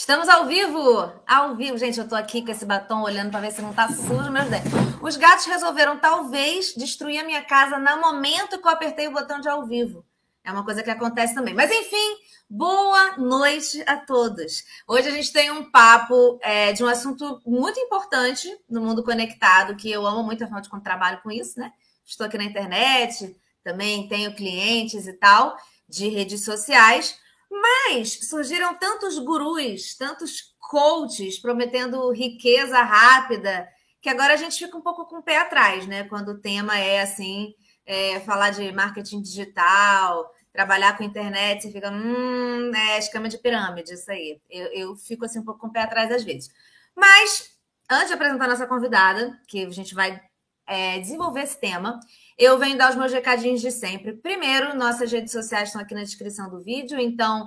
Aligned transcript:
Estamos 0.00 0.30
ao 0.30 0.46
vivo! 0.46 1.12
Ao 1.26 1.54
vivo, 1.54 1.76
gente, 1.76 2.00
eu 2.00 2.08
tô 2.08 2.14
aqui 2.14 2.42
com 2.42 2.50
esse 2.50 2.64
batom 2.64 3.02
olhando 3.02 3.30
para 3.30 3.40
ver 3.40 3.52
se 3.52 3.60
não 3.60 3.74
tá 3.74 3.86
sujo 3.88 4.30
meus 4.30 4.48
dentes. 4.48 4.72
Os 5.02 5.14
gatos 5.14 5.44
resolveram 5.44 5.98
talvez 5.98 6.72
destruir 6.74 7.20
a 7.20 7.24
minha 7.24 7.44
casa 7.44 7.78
no 7.78 8.00
momento 8.00 8.58
que 8.58 8.66
eu 8.66 8.70
apertei 8.70 9.08
o 9.08 9.12
botão 9.12 9.40
de 9.40 9.48
ao 9.50 9.66
vivo. 9.66 10.02
É 10.42 10.50
uma 10.50 10.64
coisa 10.64 10.82
que 10.82 10.90
acontece 10.90 11.34
também. 11.34 11.52
Mas 11.52 11.70
enfim, 11.70 12.16
boa 12.48 13.18
noite 13.18 13.84
a 13.86 13.98
todos. 13.98 14.64
Hoje 14.88 15.06
a 15.06 15.10
gente 15.10 15.30
tem 15.34 15.50
um 15.50 15.70
papo 15.70 16.40
é, 16.40 16.72
de 16.72 16.82
um 16.82 16.86
assunto 16.86 17.38
muito 17.44 17.78
importante 17.78 18.48
no 18.70 18.80
mundo 18.80 19.04
conectado, 19.04 19.76
que 19.76 19.90
eu 19.90 20.06
amo 20.06 20.22
muito, 20.22 20.42
afinal 20.42 20.62
de 20.62 20.70
contas, 20.70 20.84
trabalho 20.84 21.20
com 21.22 21.30
isso, 21.30 21.60
né? 21.60 21.70
Estou 22.06 22.26
aqui 22.26 22.38
na 22.38 22.44
internet, 22.44 23.36
também 23.62 24.08
tenho 24.08 24.34
clientes 24.34 25.06
e 25.06 25.12
tal, 25.12 25.54
de 25.86 26.08
redes 26.08 26.42
sociais. 26.42 27.18
Mas 27.50 28.28
surgiram 28.28 28.74
tantos 28.78 29.18
gurus, 29.18 29.96
tantos 29.96 30.54
coaches 30.58 31.38
prometendo 31.38 32.12
riqueza 32.12 32.80
rápida, 32.80 33.68
que 34.00 34.08
agora 34.08 34.34
a 34.34 34.36
gente 34.36 34.56
fica 34.56 34.76
um 34.76 34.80
pouco 34.80 35.04
com 35.06 35.18
o 35.18 35.22
pé 35.22 35.38
atrás, 35.38 35.86
né? 35.86 36.04
Quando 36.04 36.30
o 36.30 36.38
tema 36.40 36.78
é 36.78 37.02
assim, 37.02 37.54
é, 37.84 38.20
falar 38.20 38.50
de 38.50 38.70
marketing 38.72 39.20
digital, 39.20 40.32
trabalhar 40.52 40.96
com 40.96 41.02
internet, 41.04 41.62
você 41.62 41.72
fica, 41.72 41.90
hum, 41.90 42.70
é 42.74 42.98
esquema 42.98 43.28
de 43.28 43.38
pirâmide, 43.38 43.94
isso 43.94 44.10
aí. 44.10 44.40
Eu, 44.48 44.66
eu 44.72 44.96
fico 44.96 45.24
assim 45.24 45.40
um 45.40 45.44
pouco 45.44 45.60
com 45.60 45.66
o 45.66 45.72
pé 45.72 45.82
atrás 45.82 46.10
às 46.12 46.22
vezes. 46.22 46.50
Mas, 46.94 47.50
antes 47.90 48.08
de 48.08 48.14
apresentar 48.14 48.48
nossa 48.48 48.66
convidada, 48.66 49.38
que 49.48 49.64
a 49.64 49.70
gente 49.70 49.94
vai 49.94 50.20
é, 50.66 51.00
desenvolver 51.00 51.42
esse 51.42 51.58
tema, 51.58 51.98
eu 52.40 52.58
venho 52.58 52.78
dar 52.78 52.88
os 52.88 52.96
meus 52.96 53.12
recadinhos 53.12 53.60
de 53.60 53.70
sempre. 53.70 54.14
Primeiro, 54.14 54.74
nossas 54.74 55.12
redes 55.12 55.30
sociais 55.30 55.68
estão 55.68 55.82
aqui 55.82 55.94
na 55.94 56.02
descrição 56.02 56.48
do 56.48 56.58
vídeo, 56.62 56.98
então 56.98 57.46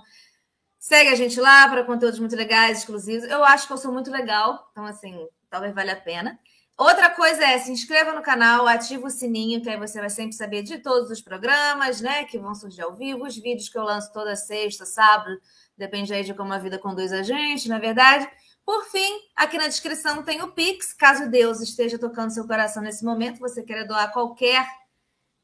segue 0.77 1.09
a 1.09 1.15
gente 1.15 1.41
lá 1.41 1.67
para 1.67 1.83
conteúdos 1.83 2.19
muito 2.19 2.35
legais, 2.35 2.77
exclusivos. 2.77 3.27
Eu 3.27 3.43
acho 3.43 3.65
que 3.65 3.73
eu 3.73 3.77
sou 3.77 3.91
muito 3.91 4.11
legal, 4.11 4.69
então 4.71 4.85
assim, 4.85 5.27
talvez 5.49 5.73
valha 5.73 5.93
a 5.93 5.99
pena. 5.99 6.39
Outra 6.77 7.09
coisa 7.09 7.43
é 7.43 7.57
se 7.57 7.71
inscreva 7.71 8.13
no 8.13 8.21
canal, 8.21 8.67
ativa 8.67 9.07
o 9.07 9.09
sininho, 9.09 9.63
que 9.63 9.69
aí 9.69 9.77
você 9.77 9.99
vai 9.99 10.11
sempre 10.11 10.35
saber 10.35 10.61
de 10.61 10.77
todos 10.77 11.09
os 11.09 11.21
programas, 11.21 11.99
né? 11.99 12.25
Que 12.25 12.37
vão 12.37 12.53
surgir 12.53 12.83
ao 12.83 12.93
vivo, 12.93 13.25
os 13.25 13.35
vídeos 13.35 13.69
que 13.69 13.77
eu 13.77 13.83
lanço 13.83 14.13
toda 14.13 14.35
sexta, 14.35 14.85
sábado, 14.85 15.39
depende 15.75 16.13
aí 16.13 16.23
de 16.23 16.35
como 16.35 16.53
a 16.53 16.59
vida 16.59 16.77
conduz 16.77 17.11
a 17.11 17.23
gente, 17.23 17.67
na 17.67 17.77
é 17.77 17.79
verdade. 17.79 18.29
Por 18.63 18.85
fim, 18.85 19.19
aqui 19.35 19.57
na 19.57 19.67
descrição 19.67 20.21
tem 20.21 20.43
o 20.43 20.51
Pix, 20.51 20.93
caso 20.93 21.29
Deus 21.29 21.61
esteja 21.61 21.97
tocando 21.97 22.31
seu 22.31 22.45
coração 22.45 22.83
nesse 22.83 23.03
momento, 23.03 23.39
você 23.39 23.63
queira 23.63 23.85
doar 23.85 24.11
qualquer 24.13 24.65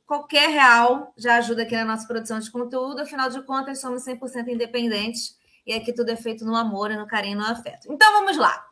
qualquer 0.09 0.49
real 0.49 1.13
já 1.15 1.35
ajuda 1.35 1.61
aqui 1.61 1.75
na 1.75 1.85
nossa 1.85 2.07
produção 2.07 2.39
de 2.39 2.49
conteúdo. 2.49 2.99
Afinal 2.99 3.29
de 3.29 3.43
contas, 3.43 3.79
somos 3.79 4.03
100% 4.03 4.47
independentes 4.47 5.38
e 5.67 5.71
aqui 5.71 5.93
tudo 5.93 6.09
é 6.09 6.16
feito 6.16 6.43
no 6.43 6.55
amor, 6.55 6.89
no 6.89 7.05
carinho, 7.05 7.38
no 7.38 7.45
afeto. 7.45 7.88
Então 7.88 8.11
vamos 8.13 8.35
lá. 8.35 8.66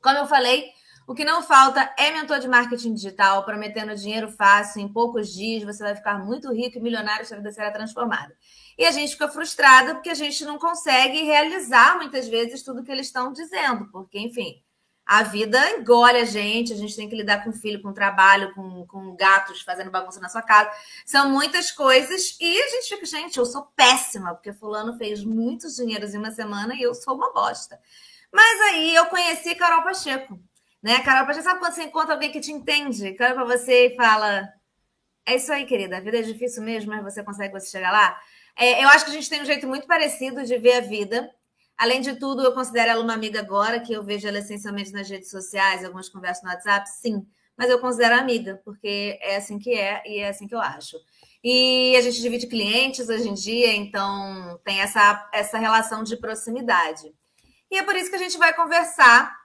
Como 0.00 0.16
eu 0.16 0.26
falei, 0.28 0.70
o 1.04 1.16
que 1.16 1.24
não 1.24 1.42
falta 1.42 1.92
é 1.98 2.12
mentor 2.12 2.38
de 2.38 2.46
marketing 2.46 2.94
digital, 2.94 3.44
prometendo 3.44 3.92
dinheiro 3.96 4.30
fácil. 4.30 4.80
Em 4.80 4.86
poucos 4.86 5.34
dias 5.34 5.64
você 5.64 5.82
vai 5.82 5.96
ficar 5.96 6.16
muito 6.24 6.52
rico 6.52 6.78
e 6.78 6.80
milionário, 6.80 7.26
sua 7.26 7.38
vida 7.38 7.50
será 7.50 7.72
transformada. 7.72 8.32
E 8.78 8.86
a 8.86 8.92
gente 8.92 9.14
fica 9.14 9.28
frustrada 9.28 9.96
porque 9.96 10.10
a 10.10 10.14
gente 10.14 10.44
não 10.44 10.60
consegue 10.60 11.24
realizar 11.24 11.96
muitas 11.96 12.28
vezes 12.28 12.62
tudo 12.62 12.84
que 12.84 12.92
eles 12.92 13.06
estão 13.06 13.32
dizendo, 13.32 13.90
porque, 13.90 14.20
enfim, 14.20 14.62
a 15.08 15.22
vida 15.22 15.58
engole 15.70 16.18
a 16.18 16.24
gente, 16.26 16.70
a 16.70 16.76
gente 16.76 16.94
tem 16.94 17.08
que 17.08 17.16
lidar 17.16 17.42
com 17.42 17.50
filho, 17.50 17.80
com 17.80 17.94
trabalho, 17.94 18.52
com, 18.54 18.86
com 18.86 19.16
gatos 19.16 19.62
fazendo 19.62 19.90
bagunça 19.90 20.20
na 20.20 20.28
sua 20.28 20.42
casa. 20.42 20.70
São 21.06 21.30
muitas 21.30 21.72
coisas 21.72 22.36
e 22.38 22.60
a 22.60 22.68
gente 22.68 22.88
fica, 22.90 23.06
gente, 23.06 23.38
eu 23.38 23.46
sou 23.46 23.62
péssima, 23.74 24.34
porque 24.34 24.52
fulano 24.52 24.98
fez 24.98 25.24
muitos 25.24 25.76
dinheiros 25.76 26.12
em 26.12 26.18
uma 26.18 26.30
semana 26.30 26.74
e 26.74 26.82
eu 26.82 26.92
sou 26.92 27.14
uma 27.14 27.32
bosta. 27.32 27.80
Mas 28.30 28.60
aí 28.68 28.94
eu 28.94 29.06
conheci 29.06 29.54
Carol 29.54 29.82
Pacheco, 29.82 30.38
né? 30.82 31.00
Carol 31.00 31.26
Pacheco, 31.26 31.44
sabe 31.44 31.58
quando 31.58 31.72
você 31.72 31.84
encontra 31.84 32.12
alguém 32.12 32.30
que 32.30 32.40
te 32.40 32.52
entende, 32.52 33.14
que 33.14 33.22
olha 33.22 33.32
para 33.32 33.44
você 33.44 33.86
e 33.86 33.96
fala: 33.96 34.46
É 35.24 35.36
isso 35.36 35.50
aí, 35.50 35.64
querida, 35.64 35.96
a 35.96 36.00
vida 36.00 36.18
é 36.18 36.22
difícil 36.22 36.62
mesmo, 36.62 36.90
mas 36.90 37.02
você 37.02 37.24
consegue 37.24 37.58
você 37.58 37.70
chegar 37.70 37.92
lá? 37.92 38.20
É, 38.54 38.84
eu 38.84 38.88
acho 38.88 39.06
que 39.06 39.10
a 39.10 39.14
gente 39.14 39.30
tem 39.30 39.40
um 39.40 39.46
jeito 39.46 39.66
muito 39.66 39.86
parecido 39.86 40.44
de 40.44 40.58
ver 40.58 40.74
a 40.74 40.80
vida. 40.80 41.30
Além 41.78 42.00
de 42.00 42.18
tudo, 42.18 42.42
eu 42.42 42.52
considero 42.52 42.90
ela 42.90 43.04
uma 43.04 43.14
amiga 43.14 43.38
agora, 43.38 43.78
que 43.78 43.92
eu 43.92 44.02
vejo 44.02 44.26
ela 44.26 44.40
essencialmente 44.40 44.92
nas 44.92 45.08
redes 45.08 45.30
sociais, 45.30 45.84
algumas 45.84 46.08
conversas 46.08 46.42
no 46.42 46.50
WhatsApp, 46.50 46.90
sim. 46.90 47.24
Mas 47.56 47.70
eu 47.70 47.78
considero 47.78 48.16
amiga, 48.16 48.60
porque 48.64 49.16
é 49.22 49.36
assim 49.36 49.58
que 49.58 49.72
é 49.72 50.02
e 50.04 50.18
é 50.18 50.28
assim 50.28 50.48
que 50.48 50.54
eu 50.54 50.60
acho. 50.60 50.96
E 51.42 51.94
a 51.96 52.00
gente 52.00 52.20
divide 52.20 52.48
clientes 52.48 53.08
hoje 53.08 53.28
em 53.28 53.34
dia, 53.34 53.72
então 53.74 54.60
tem 54.64 54.80
essa, 54.80 55.28
essa 55.32 55.56
relação 55.56 56.02
de 56.02 56.16
proximidade. 56.16 57.14
E 57.70 57.78
é 57.78 57.82
por 57.84 57.94
isso 57.94 58.10
que 58.10 58.16
a 58.16 58.20
gente 58.20 58.36
vai 58.36 58.52
conversar 58.52 59.36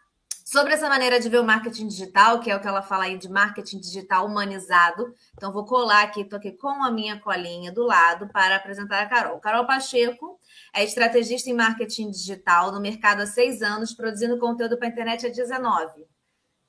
sobre 0.53 0.75
essa 0.75 0.87
maneira 0.87 1.19
de 1.19 1.27
ver 1.29 1.39
o 1.39 1.43
marketing 1.43 1.87
digital, 1.87 2.39
que 2.39 2.51
é 2.51 2.55
o 2.55 2.59
que 2.59 2.67
ela 2.67 2.83
fala 2.83 3.05
aí 3.05 3.17
de 3.17 3.27
marketing 3.27 3.79
digital 3.79 4.27
humanizado. 4.27 5.11
Então, 5.33 5.51
vou 5.51 5.65
colar 5.65 6.03
aqui, 6.03 6.21
estou 6.21 6.37
aqui 6.37 6.51
com 6.51 6.83
a 6.83 6.91
minha 6.91 7.19
colinha 7.19 7.71
do 7.71 7.81
lado 7.83 8.27
para 8.27 8.57
apresentar 8.57 9.01
a 9.01 9.07
Carol. 9.07 9.39
Carol 9.39 9.65
Pacheco 9.65 10.39
é 10.71 10.83
estrategista 10.83 11.49
em 11.49 11.53
marketing 11.53 12.11
digital 12.11 12.71
no 12.71 12.79
mercado 12.79 13.23
há 13.23 13.25
seis 13.25 13.63
anos, 13.63 13.95
produzindo 13.95 14.37
conteúdo 14.37 14.77
para 14.77 14.87
a 14.87 14.91
internet 14.91 15.25
há 15.25 15.29
19. 15.29 16.05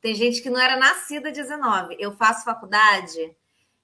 Tem 0.00 0.14
gente 0.14 0.40
que 0.40 0.48
não 0.48 0.58
era 0.58 0.78
nascida 0.78 1.28
há 1.28 1.32
19. 1.32 1.94
Eu 1.98 2.16
faço 2.16 2.42
faculdade, 2.42 3.36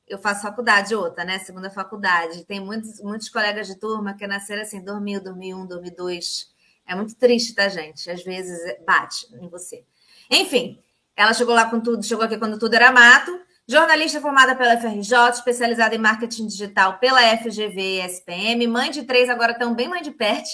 eu 0.08 0.18
faço 0.18 0.40
faculdade 0.40 0.94
outra, 0.94 1.26
né? 1.26 1.38
Segunda 1.40 1.68
faculdade. 1.68 2.46
Tem 2.46 2.58
muitos, 2.58 3.02
muitos 3.02 3.28
colegas 3.28 3.66
de 3.66 3.78
turma 3.78 4.14
que 4.14 4.26
nasceram 4.26 4.62
assim, 4.62 4.82
dormiu, 4.82 5.22
dormiu 5.22 5.58
um, 5.58 5.66
dormiu 5.66 5.94
dois. 5.94 6.50
É 6.90 6.94
muito 6.96 7.14
triste, 7.14 7.54
tá, 7.54 7.68
gente? 7.68 8.10
Às 8.10 8.24
vezes 8.24 8.58
bate 8.84 9.24
em 9.40 9.48
você. 9.48 9.84
Enfim, 10.28 10.82
ela 11.14 11.32
chegou 11.32 11.54
lá 11.54 11.70
com 11.70 11.78
tudo, 11.78 12.02
chegou 12.02 12.24
aqui 12.24 12.36
quando 12.36 12.58
tudo 12.58 12.74
era 12.74 12.90
mato. 12.90 13.30
Jornalista 13.64 14.20
formada 14.20 14.56
pela 14.56 14.76
FRJ, 14.76 15.30
especializada 15.34 15.94
em 15.94 15.98
marketing 15.98 16.48
digital 16.48 16.98
pela 16.98 17.20
FGV 17.38 18.00
SPM, 18.06 18.66
mãe 18.66 18.90
de 18.90 19.04
três, 19.04 19.30
agora 19.30 19.56
também 19.56 19.86
mãe 19.86 20.02
de 20.02 20.10
pet, 20.10 20.44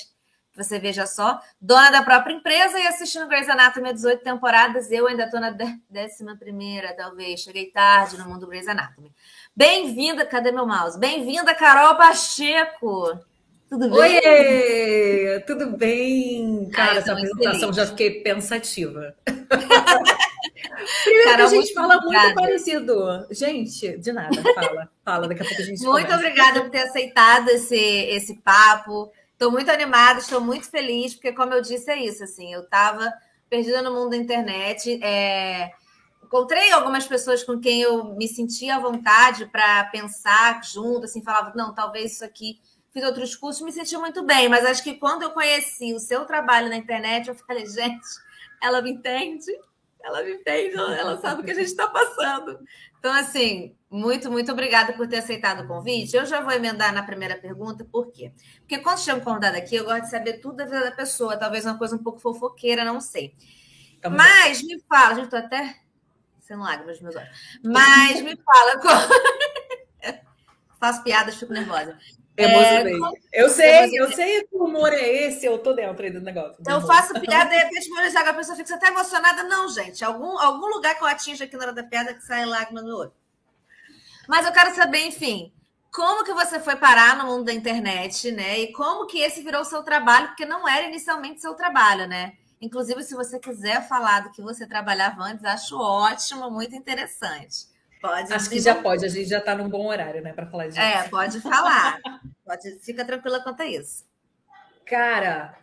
você 0.54 0.78
veja 0.78 1.06
só, 1.06 1.40
dona 1.58 1.88
da 1.88 2.02
própria 2.02 2.34
empresa 2.34 2.78
e 2.78 2.86
assistindo 2.86 3.26
Grey's 3.28 3.48
Anatomy 3.48 3.88
há 3.88 3.92
18 3.92 4.22
temporadas. 4.22 4.90
Eu 4.90 5.06
ainda 5.06 5.24
estou 5.24 5.40
na 5.40 5.56
décima 5.88 6.36
primeira, 6.36 6.92
talvez. 6.94 7.40
Cheguei 7.40 7.70
tarde 7.70 8.18
no 8.18 8.28
mundo 8.28 8.46
Grey's 8.46 8.68
Anatomy. 8.68 9.10
Bem-vinda, 9.56 10.26
cadê 10.26 10.52
meu 10.52 10.66
mouse? 10.66 10.98
Bem-vinda, 10.98 11.54
Carol 11.54 11.96
Pacheco. 11.96 13.18
Tudo 13.68 13.90
bem? 13.90 13.98
Oi, 13.98 15.40
tudo 15.40 15.76
bem? 15.76 16.70
Cara, 16.70 16.98
essa 16.98 17.12
apresentação 17.12 17.72
já 17.72 17.86
fiquei 17.86 18.22
pensativa. 18.22 19.14
Primeiro 21.04 21.30
Carol, 21.30 21.48
que 21.48 21.56
a 21.56 21.60
gente 21.60 21.74
fala 21.74 21.96
obrigada. 21.96 22.24
muito 22.26 22.40
parecido. 22.40 23.26
Gente, 23.30 23.98
de 23.98 24.12
nada, 24.12 24.40
fala. 24.54 24.88
Fala, 25.04 25.28
daqui 25.28 25.42
a 25.42 25.44
pouco 25.46 25.62
a 25.62 25.64
gente 25.64 25.82
Muito 25.82 26.06
começa. 26.06 26.14
obrigada 26.14 26.60
por 26.62 26.70
ter 26.70 26.82
aceitado 26.82 27.48
esse, 27.48 27.76
esse 27.76 28.36
papo. 28.42 29.10
Estou 29.32 29.50
muito 29.50 29.70
animada, 29.70 30.20
estou 30.20 30.40
muito 30.40 30.70
feliz, 30.70 31.14
porque, 31.14 31.32
como 31.32 31.52
eu 31.52 31.60
disse, 31.60 31.90
é 31.90 31.98
isso. 31.98 32.22
Assim, 32.22 32.52
eu 32.52 32.62
estava 32.62 33.12
perdida 33.50 33.82
no 33.82 33.92
mundo 33.92 34.10
da 34.10 34.16
internet. 34.16 35.00
É... 35.02 35.70
Encontrei 36.22 36.70
algumas 36.72 37.06
pessoas 37.06 37.42
com 37.42 37.58
quem 37.58 37.82
eu 37.82 38.16
me 38.16 38.28
sentia 38.28 38.76
à 38.76 38.80
vontade 38.80 39.46
para 39.46 39.84
pensar 39.84 40.62
junto, 40.64 41.04
assim, 41.04 41.22
falava, 41.22 41.52
não, 41.54 41.74
talvez 41.74 42.12
isso 42.12 42.24
aqui 42.24 42.58
fiz 42.96 43.04
outros 43.04 43.36
cursos, 43.36 43.60
me 43.60 43.70
senti 43.70 43.94
muito 43.98 44.24
bem, 44.24 44.48
mas 44.48 44.64
acho 44.64 44.82
que 44.82 44.94
quando 44.94 45.22
eu 45.22 45.30
conheci 45.30 45.92
o 45.92 45.98
seu 45.98 46.24
trabalho 46.24 46.70
na 46.70 46.76
internet, 46.76 47.28
eu 47.28 47.34
falei, 47.34 47.66
gente, 47.66 48.06
ela 48.62 48.80
me 48.80 48.90
entende, 48.90 49.52
ela 50.02 50.22
me 50.22 50.32
entende, 50.32 50.74
ela 50.76 51.20
sabe 51.20 51.42
o 51.42 51.44
que 51.44 51.50
a 51.50 51.54
gente 51.54 51.66
está 51.66 51.86
passando. 51.88 52.58
Então, 52.98 53.12
assim, 53.12 53.76
muito, 53.90 54.30
muito 54.30 54.50
obrigada 54.50 54.94
por 54.94 55.06
ter 55.06 55.18
aceitado 55.18 55.62
o 55.62 55.68
convite. 55.68 56.16
Eu 56.16 56.24
já 56.24 56.40
vou 56.40 56.50
emendar 56.52 56.90
na 56.94 57.02
primeira 57.02 57.36
pergunta, 57.36 57.84
por 57.84 58.10
quê? 58.10 58.32
Porque 58.60 58.78
quando 58.78 59.00
chega 59.00 59.18
um 59.18 59.24
convidado 59.24 59.58
aqui, 59.58 59.76
eu 59.76 59.84
gosto 59.84 60.04
de 60.04 60.10
saber 60.10 60.38
tudo 60.38 60.56
da 60.56 60.64
vida 60.64 60.80
da 60.80 60.92
pessoa, 60.92 61.36
talvez 61.36 61.66
uma 61.66 61.76
coisa 61.76 61.96
um 61.96 62.02
pouco 62.02 62.18
fofoqueira, 62.18 62.82
não 62.82 62.98
sei. 62.98 63.36
Tá 64.00 64.08
Mas 64.08 64.62
me 64.62 64.80
fala, 64.88 65.16
gente, 65.16 65.24
estou 65.24 65.38
até 65.38 65.80
sem 66.40 66.56
lágrimas 66.56 66.98
nos 66.98 67.14
meus 67.14 67.16
olhos. 67.16 67.60
Mas 67.62 68.22
me 68.22 68.34
fala. 68.36 68.80
Faço 70.80 71.02
piadas, 71.02 71.36
fico 71.36 71.52
nervosa. 71.52 71.98
Emocionei. 72.36 72.94
É, 73.32 73.42
eu 73.42 73.48
sei, 73.48 73.98
eu 73.98 74.12
sei 74.12 74.42
que 74.42 74.56
o 74.56 74.64
humor 74.64 74.92
é 74.92 75.08
esse, 75.08 75.46
eu 75.46 75.58
tô 75.58 75.72
dentro 75.72 76.04
aí 76.04 76.10
do 76.10 76.20
negócio. 76.20 76.56
Então, 76.60 76.80
eu 76.80 76.86
faço 76.86 77.18
piada 77.20 77.54
e 77.54 77.58
de 77.58 77.64
repente 77.64 78.18
a 78.18 78.34
pessoa 78.34 78.56
fica 78.56 78.74
até 78.74 78.88
emocionada. 78.88 79.42
Não, 79.44 79.68
gente, 79.68 80.04
algum, 80.04 80.38
algum 80.38 80.66
lugar 80.66 80.94
que 80.94 81.02
eu 81.02 81.08
atinja 81.08 81.44
aqui 81.44 81.56
na 81.56 81.64
hora 81.64 81.72
da 81.72 81.82
piada 81.82 82.12
que 82.12 82.20
sai 82.20 82.44
lágrima 82.44 82.82
no 82.82 82.96
olho. 82.96 83.12
Mas 84.28 84.44
eu 84.44 84.52
quero 84.52 84.74
saber, 84.74 85.06
enfim, 85.06 85.52
como 85.92 86.24
que 86.24 86.34
você 86.34 86.60
foi 86.60 86.76
parar 86.76 87.16
no 87.16 87.26
mundo 87.26 87.44
da 87.44 87.54
internet, 87.54 88.30
né? 88.32 88.58
E 88.58 88.72
como 88.72 89.06
que 89.06 89.20
esse 89.20 89.42
virou 89.42 89.64
seu 89.64 89.82
trabalho, 89.82 90.28
porque 90.28 90.44
não 90.44 90.68
era 90.68 90.86
inicialmente 90.86 91.40
seu 91.40 91.54
trabalho, 91.54 92.06
né? 92.06 92.34
Inclusive, 92.60 93.02
se 93.02 93.14
você 93.14 93.38
quiser 93.38 93.86
falar 93.88 94.20
do 94.20 94.30
que 94.30 94.42
você 94.42 94.66
trabalhava 94.66 95.22
antes, 95.22 95.44
acho 95.44 95.78
ótimo, 95.78 96.50
muito 96.50 96.74
interessante. 96.74 97.66
Pode. 98.06 98.32
Acho 98.32 98.48
que 98.48 98.60
já 98.60 98.74
pode, 98.74 99.04
a 99.04 99.08
gente 99.08 99.28
já 99.28 99.38
está 99.38 99.56
num 99.56 99.68
bom 99.68 99.86
horário, 99.88 100.22
né, 100.22 100.32
para 100.32 100.46
falar 100.46 100.68
disso. 100.68 100.78
É, 100.78 101.06
pode 101.10 101.40
falar. 101.40 101.98
pode, 102.44 102.78
fica 102.80 103.04
tranquila 103.04 103.40
quanto 103.40 103.62
a 103.62 103.66
isso. 103.66 104.04
Cara, 104.84 105.58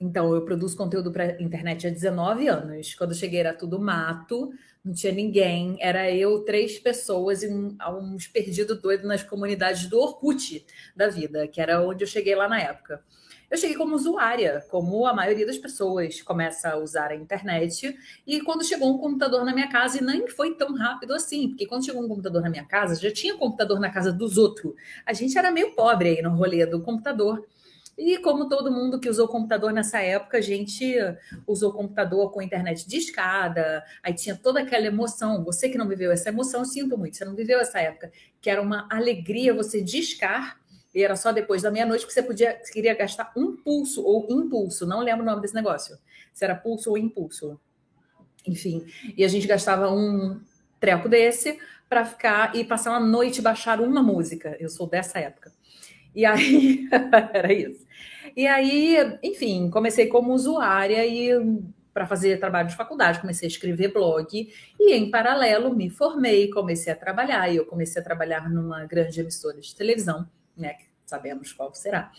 Então, 0.00 0.34
eu 0.34 0.44
produzo 0.44 0.76
conteúdo 0.76 1.12
para 1.12 1.40
internet 1.40 1.86
há 1.86 1.90
19 1.90 2.48
anos. 2.48 2.94
Quando 2.94 3.10
eu 3.10 3.16
cheguei 3.16 3.40
era 3.40 3.54
tudo 3.54 3.78
mato, 3.78 4.50
não 4.84 4.94
tinha 4.94 5.12
ninguém. 5.12 5.76
Era 5.78 6.10
eu, 6.10 6.42
três 6.42 6.78
pessoas 6.78 7.42
e 7.42 7.48
um, 7.48 7.76
uns 8.00 8.26
perdidos 8.26 8.80
doidos 8.80 9.06
nas 9.06 9.22
comunidades 9.22 9.86
do 9.86 10.00
Orkut 10.00 10.66
da 10.96 11.08
vida, 11.08 11.46
que 11.46 11.60
era 11.60 11.86
onde 11.86 12.02
eu 12.02 12.08
cheguei 12.08 12.34
lá 12.34 12.48
na 12.48 12.58
época. 12.58 13.04
Eu 13.50 13.58
cheguei 13.58 13.76
como 13.76 13.96
usuária, 13.96 14.64
como 14.70 15.04
a 15.06 15.12
maioria 15.12 15.44
das 15.44 15.58
pessoas 15.58 16.22
começa 16.22 16.70
a 16.70 16.76
usar 16.78 17.10
a 17.10 17.16
internet. 17.16 17.98
E 18.24 18.40
quando 18.42 18.64
chegou 18.64 18.94
um 18.94 18.98
computador 18.98 19.44
na 19.44 19.52
minha 19.52 19.68
casa, 19.68 19.98
e 19.98 20.04
nem 20.04 20.28
foi 20.28 20.54
tão 20.54 20.72
rápido 20.72 21.12
assim, 21.12 21.48
porque 21.48 21.66
quando 21.66 21.84
chegou 21.84 22.00
um 22.00 22.06
computador 22.06 22.42
na 22.42 22.48
minha 22.48 22.64
casa, 22.64 22.94
já 22.94 23.12
tinha 23.12 23.36
computador 23.36 23.80
na 23.80 23.90
casa 23.90 24.12
dos 24.12 24.38
outros. 24.38 24.72
A 25.04 25.12
gente 25.12 25.36
era 25.36 25.50
meio 25.50 25.74
pobre 25.74 26.10
aí 26.10 26.22
no 26.22 26.30
rolê 26.30 26.64
do 26.64 26.80
computador. 26.80 27.44
E 27.98 28.18
como 28.18 28.48
todo 28.48 28.70
mundo 28.70 29.00
que 29.00 29.10
usou 29.10 29.26
computador 29.26 29.72
nessa 29.72 30.00
época, 30.00 30.38
a 30.38 30.40
gente 30.40 30.94
usou 31.44 31.72
computador 31.72 32.30
com 32.30 32.40
internet 32.40 32.88
de 32.88 32.96
escada, 32.98 33.84
aí 34.00 34.14
tinha 34.14 34.36
toda 34.36 34.60
aquela 34.60 34.86
emoção. 34.86 35.42
Você 35.44 35.68
que 35.68 35.76
não 35.76 35.88
viveu 35.88 36.12
essa 36.12 36.28
emoção, 36.28 36.64
sinto 36.64 36.96
muito, 36.96 37.16
você 37.16 37.24
não 37.24 37.34
viveu 37.34 37.58
essa 37.58 37.80
época, 37.80 38.12
que 38.40 38.48
era 38.48 38.62
uma 38.62 38.88
alegria 38.90 39.52
você 39.52 39.82
discar, 39.82 40.58
e 40.94 41.02
era 41.02 41.16
só 41.16 41.32
depois 41.32 41.62
da 41.62 41.70
meia-noite 41.70 42.06
que 42.06 42.12
você 42.12 42.22
podia, 42.22 42.60
queria 42.72 42.94
gastar 42.94 43.32
um 43.36 43.56
pulso 43.56 44.04
ou 44.04 44.26
impulso, 44.30 44.86
não 44.86 45.00
lembro 45.00 45.22
o 45.22 45.26
nome 45.26 45.40
desse 45.40 45.54
negócio, 45.54 45.96
se 46.32 46.44
era 46.44 46.54
pulso 46.54 46.90
ou 46.90 46.98
impulso. 46.98 47.60
Enfim, 48.46 48.84
e 49.16 49.24
a 49.24 49.28
gente 49.28 49.46
gastava 49.46 49.90
um 49.90 50.40
treco 50.80 51.08
desse 51.08 51.58
para 51.88 52.04
ficar 52.04 52.54
e 52.56 52.64
passar 52.64 52.90
uma 52.90 53.00
noite 53.00 53.42
baixar 53.42 53.80
uma 53.80 54.02
música. 54.02 54.56
Eu 54.58 54.68
sou 54.68 54.88
dessa 54.88 55.18
época. 55.18 55.52
E 56.14 56.24
aí, 56.24 56.88
era 57.34 57.52
isso. 57.52 57.86
E 58.36 58.46
aí, 58.46 59.18
enfim, 59.22 59.68
comecei 59.70 60.06
como 60.06 60.32
usuária 60.32 61.04
e 61.06 61.30
para 61.92 62.06
fazer 62.06 62.38
trabalho 62.38 62.68
de 62.68 62.76
faculdade, 62.76 63.20
comecei 63.20 63.46
a 63.46 63.50
escrever 63.50 63.92
blog 63.92 64.48
e 64.78 64.92
em 64.92 65.10
paralelo 65.10 65.74
me 65.74 65.90
formei, 65.90 66.48
comecei 66.48 66.92
a 66.92 66.96
trabalhar 66.96 67.52
e 67.52 67.56
eu 67.56 67.66
comecei 67.66 68.00
a 68.00 68.04
trabalhar 68.04 68.48
numa 68.48 68.84
grande 68.86 69.20
emissora 69.20 69.60
de 69.60 69.74
televisão, 69.74 70.26
né, 70.56 70.76
sabemos 71.06 71.52
qual 71.52 71.74
será. 71.74 72.12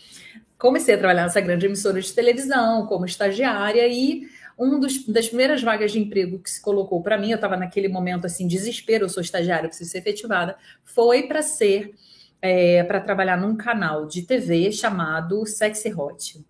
Comecei 0.58 0.94
a 0.94 0.98
trabalhar 0.98 1.22
nessa 1.22 1.40
grande 1.40 1.66
emissora 1.66 2.00
de 2.00 2.12
televisão 2.12 2.86
como 2.86 3.06
estagiária 3.06 3.86
e 3.88 4.28
um 4.58 4.78
dos, 4.78 5.06
das 5.06 5.28
primeiras 5.28 5.62
vagas 5.62 5.92
de 5.92 5.98
emprego 5.98 6.38
que 6.38 6.50
se 6.50 6.60
colocou 6.60 7.02
para 7.02 7.18
mim, 7.18 7.30
eu 7.30 7.36
estava 7.36 7.56
naquele 7.56 7.88
momento 7.88 8.26
assim, 8.26 8.46
desespero, 8.46 9.06
eu 9.06 9.08
sou 9.08 9.22
estagiária, 9.22 9.68
preciso 9.68 9.90
ser 9.90 9.98
efetivada, 9.98 10.56
foi 10.84 11.22
para 11.26 11.42
ser 11.42 11.94
é, 12.40 12.82
para 12.82 13.00
trabalhar 13.00 13.36
num 13.36 13.56
canal 13.56 14.06
de 14.06 14.22
TV 14.22 14.72
chamado 14.72 15.46
Sexy 15.46 15.92
Hot. 15.94 16.44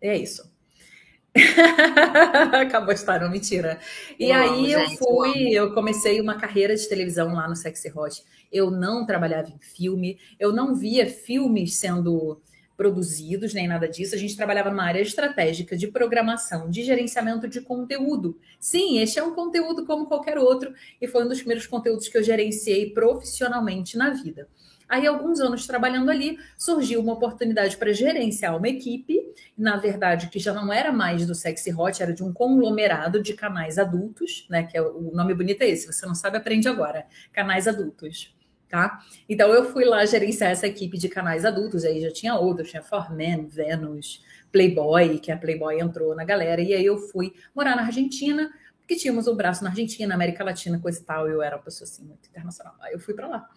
É 0.00 0.16
isso. 0.16 0.53
Acabou 2.60 2.90
a 2.90 2.94
história, 2.94 3.28
mentira. 3.28 3.78
E 4.18 4.30
eu 4.30 4.34
aí 4.34 4.48
amo, 4.48 4.82
eu 4.82 4.86
gente, 4.86 4.98
fui, 4.98 5.48
eu, 5.48 5.64
eu 5.64 5.74
comecei 5.74 6.20
uma 6.20 6.36
carreira 6.36 6.76
de 6.76 6.88
televisão 6.88 7.34
lá 7.34 7.48
no 7.48 7.56
Sexy 7.56 7.92
Hot. 7.94 8.22
Eu 8.52 8.70
não 8.70 9.04
trabalhava 9.04 9.48
em 9.48 9.58
filme, 9.58 10.18
eu 10.38 10.52
não 10.52 10.74
via 10.74 11.06
filmes 11.06 11.76
sendo 11.76 12.40
produzidos, 12.76 13.54
nem 13.54 13.68
nada 13.68 13.88
disso. 13.88 14.14
A 14.14 14.18
gente 14.18 14.36
trabalhava 14.36 14.70
numa 14.70 14.84
área 14.84 15.00
estratégica 15.00 15.76
de 15.76 15.88
programação, 15.88 16.70
de 16.70 16.82
gerenciamento 16.82 17.48
de 17.48 17.60
conteúdo. 17.60 18.38
Sim, 18.58 18.98
este 18.98 19.18
é 19.18 19.22
um 19.22 19.34
conteúdo 19.34 19.84
como 19.84 20.06
qualquer 20.06 20.38
outro, 20.38 20.72
e 21.00 21.06
foi 21.06 21.24
um 21.24 21.28
dos 21.28 21.38
primeiros 21.38 21.66
conteúdos 21.66 22.08
que 22.08 22.18
eu 22.18 22.22
gerenciei 22.22 22.90
profissionalmente 22.90 23.96
na 23.96 24.10
vida. 24.10 24.48
Aí, 24.88 25.06
alguns 25.06 25.40
anos 25.40 25.66
trabalhando 25.66 26.10
ali, 26.10 26.38
surgiu 26.56 27.00
uma 27.00 27.14
oportunidade 27.14 27.76
para 27.76 27.92
gerenciar 27.92 28.56
uma 28.56 28.68
equipe, 28.68 29.18
na 29.56 29.76
verdade, 29.76 30.28
que 30.28 30.38
já 30.38 30.52
não 30.52 30.72
era 30.72 30.92
mais 30.92 31.26
do 31.26 31.34
Sexy 31.34 31.72
Hot, 31.72 32.02
era 32.02 32.12
de 32.12 32.22
um 32.22 32.32
conglomerado 32.32 33.22
de 33.22 33.34
canais 33.34 33.78
adultos, 33.78 34.46
né? 34.50 34.64
Que 34.64 34.76
é 34.76 34.82
o 34.82 35.10
nome 35.12 35.34
bonito 35.34 35.62
é 35.62 35.68
esse, 35.68 35.86
você 35.86 36.06
não 36.06 36.14
sabe, 36.14 36.36
aprende 36.36 36.68
agora. 36.68 37.06
Canais 37.32 37.66
adultos 37.66 38.34
tá? 38.74 38.98
Então 39.28 39.52
eu 39.52 39.70
fui 39.72 39.84
lá 39.84 40.04
gerenciar 40.04 40.50
essa 40.50 40.66
equipe 40.66 40.98
de 40.98 41.08
canais 41.08 41.44
adultos, 41.44 41.84
aí 41.84 42.00
já 42.00 42.10
tinha 42.10 42.34
outros, 42.34 42.70
tinha 42.70 42.82
Forman, 42.82 43.46
Venus, 43.46 44.20
Playboy, 44.50 45.20
que 45.20 45.30
a 45.30 45.36
Playboy 45.36 45.80
entrou 45.80 46.12
na 46.16 46.24
galera, 46.24 46.60
e 46.60 46.74
aí 46.74 46.84
eu 46.84 46.98
fui 46.98 47.32
morar 47.54 47.76
na 47.76 47.82
Argentina, 47.82 48.52
porque 48.80 48.96
tínhamos 48.96 49.28
um 49.28 49.36
braço 49.36 49.62
na 49.62 49.70
Argentina, 49.70 50.08
na 50.08 50.16
América 50.16 50.42
Latina, 50.42 50.80
coisa 50.80 51.00
e 51.00 51.04
tal, 51.04 51.28
eu 51.28 51.40
era 51.40 51.56
uma 51.56 51.62
pessoa 51.62 51.88
assim 51.88 52.04
muito 52.04 52.28
internacional. 52.28 52.74
Aí 52.80 52.92
eu 52.92 52.98
fui 52.98 53.14
para 53.14 53.28
lá 53.28 53.48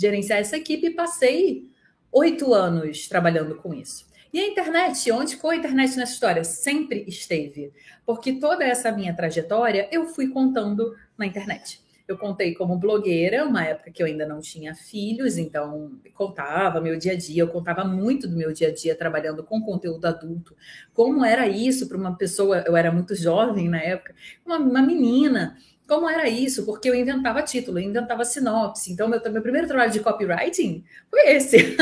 gerenciar 0.00 0.38
essa 0.38 0.56
equipe 0.56 0.86
e 0.86 0.94
passei 0.94 1.70
oito 2.10 2.54
anos 2.54 3.06
trabalhando 3.06 3.56
com 3.56 3.74
isso. 3.74 4.08
E 4.32 4.38
a 4.38 4.46
internet, 4.46 5.10
onde 5.10 5.34
ficou 5.34 5.50
a 5.50 5.56
internet 5.56 5.96
nessa 5.96 6.12
história? 6.12 6.44
Sempre 6.44 7.04
esteve, 7.06 7.72
porque 8.06 8.34
toda 8.34 8.64
essa 8.64 8.92
minha 8.92 9.12
trajetória 9.12 9.88
eu 9.90 10.06
fui 10.06 10.28
contando 10.28 10.94
na 11.18 11.26
internet. 11.26 11.80
Eu 12.06 12.16
contei 12.16 12.54
como 12.54 12.76
blogueira, 12.76 13.44
uma 13.44 13.64
época 13.64 13.90
que 13.90 14.02
eu 14.02 14.06
ainda 14.06 14.26
não 14.26 14.40
tinha 14.40 14.74
filhos, 14.74 15.36
então 15.36 15.92
contava 16.14 16.80
meu 16.80 16.96
dia 16.96 17.12
a 17.12 17.16
dia, 17.16 17.42
eu 17.42 17.48
contava 17.48 17.84
muito 17.84 18.26
do 18.26 18.36
meu 18.36 18.52
dia 18.52 18.68
a 18.68 18.74
dia 18.74 18.96
trabalhando 18.96 19.44
com 19.44 19.60
conteúdo 19.60 20.04
adulto. 20.06 20.56
Como 20.92 21.24
era 21.24 21.46
isso 21.46 21.88
para 21.88 21.96
uma 21.96 22.16
pessoa, 22.16 22.64
eu 22.66 22.76
era 22.76 22.90
muito 22.90 23.14
jovem 23.14 23.68
na 23.68 23.80
época, 23.80 24.14
uma, 24.44 24.58
uma 24.58 24.82
menina 24.82 25.56
como 25.90 26.08
era 26.08 26.28
isso, 26.28 26.64
porque 26.64 26.88
eu 26.88 26.94
inventava 26.94 27.42
título, 27.42 27.80
eu 27.80 27.82
inventava 27.82 28.24
sinopse. 28.24 28.92
Então, 28.92 29.08
meu, 29.08 29.20
meu 29.32 29.42
primeiro 29.42 29.66
trabalho 29.66 29.90
de 29.90 29.98
copywriting 29.98 30.84
foi 31.10 31.30
esse. 31.30 31.76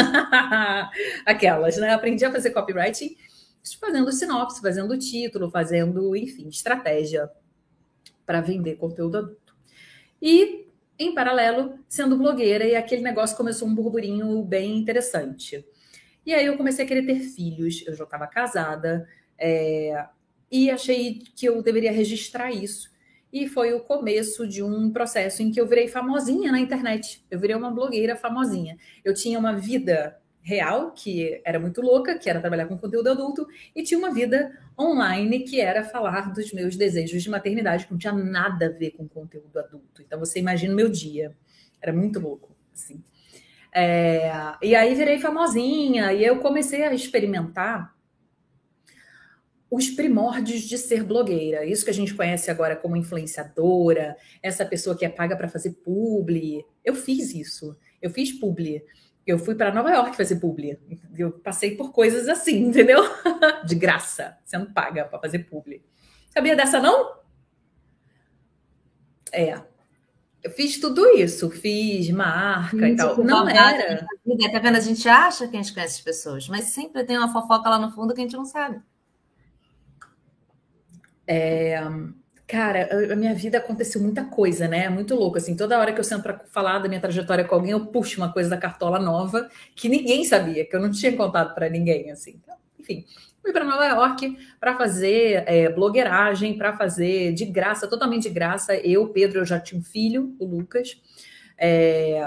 Aquelas, 1.27 1.77
né? 1.77 1.93
Aprendi 1.93 2.25
a 2.25 2.33
fazer 2.33 2.53
copywriting 2.53 3.15
fazendo 3.79 4.11
sinopse, 4.11 4.63
fazendo 4.63 4.97
título, 4.97 5.51
fazendo, 5.51 6.17
enfim, 6.17 6.49
estratégia 6.49 7.29
para 8.25 8.41
vender 8.41 8.77
conteúdo 8.77 9.19
adulto. 9.19 9.55
E, 10.23 10.67
em 10.99 11.15
paralelo, 11.15 11.79
sendo 11.87 12.17
blogueira, 12.17 12.65
e 12.65 12.75
aquele 12.75 13.03
negócio 13.03 13.37
começou 13.37 13.69
um 13.69 13.75
burburinho 13.75 14.43
bem 14.43 14.79
interessante. 14.79 15.63
E 16.25 16.33
aí 16.33 16.47
eu 16.47 16.57
comecei 16.57 16.87
a 16.87 16.89
querer 16.89 17.05
ter 17.05 17.21
filhos, 17.21 17.85
eu 17.87 17.95
já 17.95 18.05
estava 18.05 18.27
casada, 18.27 19.07
é, 19.39 20.07
e 20.51 20.71
achei 20.71 21.23
que 21.37 21.45
eu 21.45 21.63
deveria 21.63 21.93
registrar 21.93 22.51
isso. 22.51 22.89
E 23.33 23.47
foi 23.47 23.73
o 23.75 23.81
começo 23.81 24.47
de 24.47 24.63
um 24.63 24.91
processo 24.91 25.43
em 25.43 25.51
que 25.51 25.61
eu 25.61 25.67
virei 25.67 25.87
famosinha 25.87 26.51
na 26.51 26.59
internet. 26.59 27.25
Eu 27.31 27.39
virei 27.39 27.55
uma 27.55 27.71
blogueira 27.71 28.17
famosinha. 28.17 28.79
Eu 29.05 29.13
tinha 29.13 29.39
uma 29.39 29.55
vida 29.55 30.19
real, 30.41 30.93
que 30.93 31.43
era 31.45 31.61
muito 31.61 31.83
louca, 31.83 32.19
que 32.19 32.31
era 32.31 32.41
trabalhar 32.41 32.67
com 32.67 32.79
conteúdo 32.79 33.11
adulto, 33.11 33.47
e 33.77 33.83
tinha 33.83 33.99
uma 33.99 34.11
vida 34.11 34.59
online, 34.81 35.41
que 35.41 35.61
era 35.61 35.85
falar 35.85 36.33
dos 36.33 36.51
meus 36.55 36.75
desejos 36.75 37.23
de 37.23 37.29
maternidade, 37.29 37.85
que 37.85 37.93
não 37.93 37.99
tinha 37.99 38.15
nada 38.15 38.67
a 38.67 38.71
ver 38.71 38.93
com 38.93 39.07
conteúdo 39.07 39.59
adulto. 39.59 40.01
Então 40.01 40.19
você 40.19 40.39
imagina 40.39 40.73
o 40.73 40.77
meu 40.77 40.89
dia. 40.89 41.37
Era 41.83 41.93
muito 41.93 42.19
louco, 42.19 42.57
assim. 42.73 43.03
É, 43.71 44.33
e 44.63 44.75
aí 44.75 44.95
virei 44.95 45.19
famosinha, 45.19 46.15
e 46.15 46.25
eu 46.25 46.39
comecei 46.39 46.83
a 46.83 46.95
experimentar 46.95 47.95
os 49.71 49.91
primórdios 49.91 50.63
de 50.63 50.79
ser 50.79 51.03
blogueira. 51.03 51.65
Isso 51.65 51.85
que 51.85 51.91
a 51.91 51.95
gente 51.95 52.15
conhece 52.15 52.51
agora 52.51 52.75
como 52.75 52.97
influenciadora, 52.97 54.17
essa 54.43 54.65
pessoa 54.65 54.97
que 54.97 55.05
é 55.05 55.09
paga 55.09 55.37
para 55.37 55.49
fazer 55.49 55.73
publi. 55.85 56.65
Eu 56.85 56.95
fiz 56.95 57.35
isso. 57.35 57.77
Eu 58.01 58.11
fiz 58.11 58.33
publi. 58.33 58.83
Eu 59.27 59.39
fui 59.39 59.55
para 59.55 59.75
Nova 59.75 59.91
York 59.91 60.17
fazer 60.17 60.37
publi. 60.37 60.79
Eu 61.17 61.33
passei 61.33 61.77
por 61.77 61.93
coisas 61.93 62.29
assim, 62.29 62.65
entendeu? 62.69 63.03
De 63.67 63.75
graça, 63.75 64.39
sendo 64.45 64.73
paga 64.73 65.05
para 65.05 65.19
fazer 65.19 65.41
publi. 65.41 65.85
Sabia 66.31 66.57
dessa 66.57 66.81
não? 66.81 67.19
É. 69.31 69.61
Eu 70.43 70.51
fiz 70.53 70.81
tudo 70.81 71.07
isso, 71.09 71.51
fiz 71.51 72.09
marca 72.11 72.89
e 72.89 72.97
tal. 72.97 73.23
Não 73.23 73.47
era. 73.47 74.07
Tá 74.07 74.59
vendo? 74.61 74.77
A 74.77 74.81
gente 74.81 75.07
acha 75.07 75.47
que 75.47 75.57
a 75.57 75.63
gente 75.63 75.75
conhece 75.75 75.97
as 75.97 76.01
pessoas, 76.01 76.49
mas 76.49 76.67
sempre 76.67 77.05
tem 77.05 77.19
uma 77.19 77.31
fofoca 77.31 77.69
lá 77.69 77.79
no 77.79 77.91
fundo 77.91 78.15
que 78.15 78.21
a 78.21 78.25
gente 78.25 78.37
não 78.37 78.47
sabe. 78.47 78.81
É, 81.29 81.79
Cara, 82.49 83.13
a 83.13 83.15
minha 83.15 83.35
vida 83.35 83.59
aconteceu 83.59 84.01
muita 84.01 84.25
coisa, 84.25 84.67
né? 84.67 84.89
Muito 84.89 85.15
louco, 85.15 85.37
assim. 85.37 85.55
Toda 85.55 85.79
hora 85.79 85.93
que 85.93 86.01
eu 86.01 86.05
sento 86.05 86.23
para 86.23 86.39
falar 86.51 86.79
da 86.79 86.89
minha 86.89 86.99
trajetória 87.01 87.45
com 87.45 87.55
alguém, 87.55 87.73
eu 87.73 87.87
puxo 87.89 88.19
uma 88.19 88.33
coisa 88.33 88.49
da 88.49 88.57
cartola 88.57 88.99
nova 88.99 89.51
que 89.77 89.87
ninguém 89.87 90.25
sabia, 90.25 90.65
que 90.65 90.75
eu 90.75 90.81
não 90.81 90.91
tinha 90.91 91.15
contado 91.15 91.55
para 91.55 91.69
ninguém, 91.69 92.11
assim. 92.11 92.41
Então, 92.43 92.57
enfim, 92.79 93.05
fui 93.43 93.53
para 93.53 93.67
Nova 93.67 93.85
York 93.85 94.39
para 94.59 94.79
fazer 94.79 95.45
é, 95.47 95.69
blogueiragem, 95.69 96.57
para 96.57 96.75
fazer 96.75 97.35
de 97.35 97.45
graça, 97.45 97.87
totalmente 97.87 98.23
de 98.23 98.31
graça. 98.31 98.75
Eu, 98.75 99.09
Pedro, 99.09 99.41
eu 99.41 99.45
já 99.45 99.61
tinha 99.61 99.79
um 99.79 99.85
filho, 99.85 100.35
o 100.39 100.47
Lucas. 100.47 100.99
É, 101.59 102.19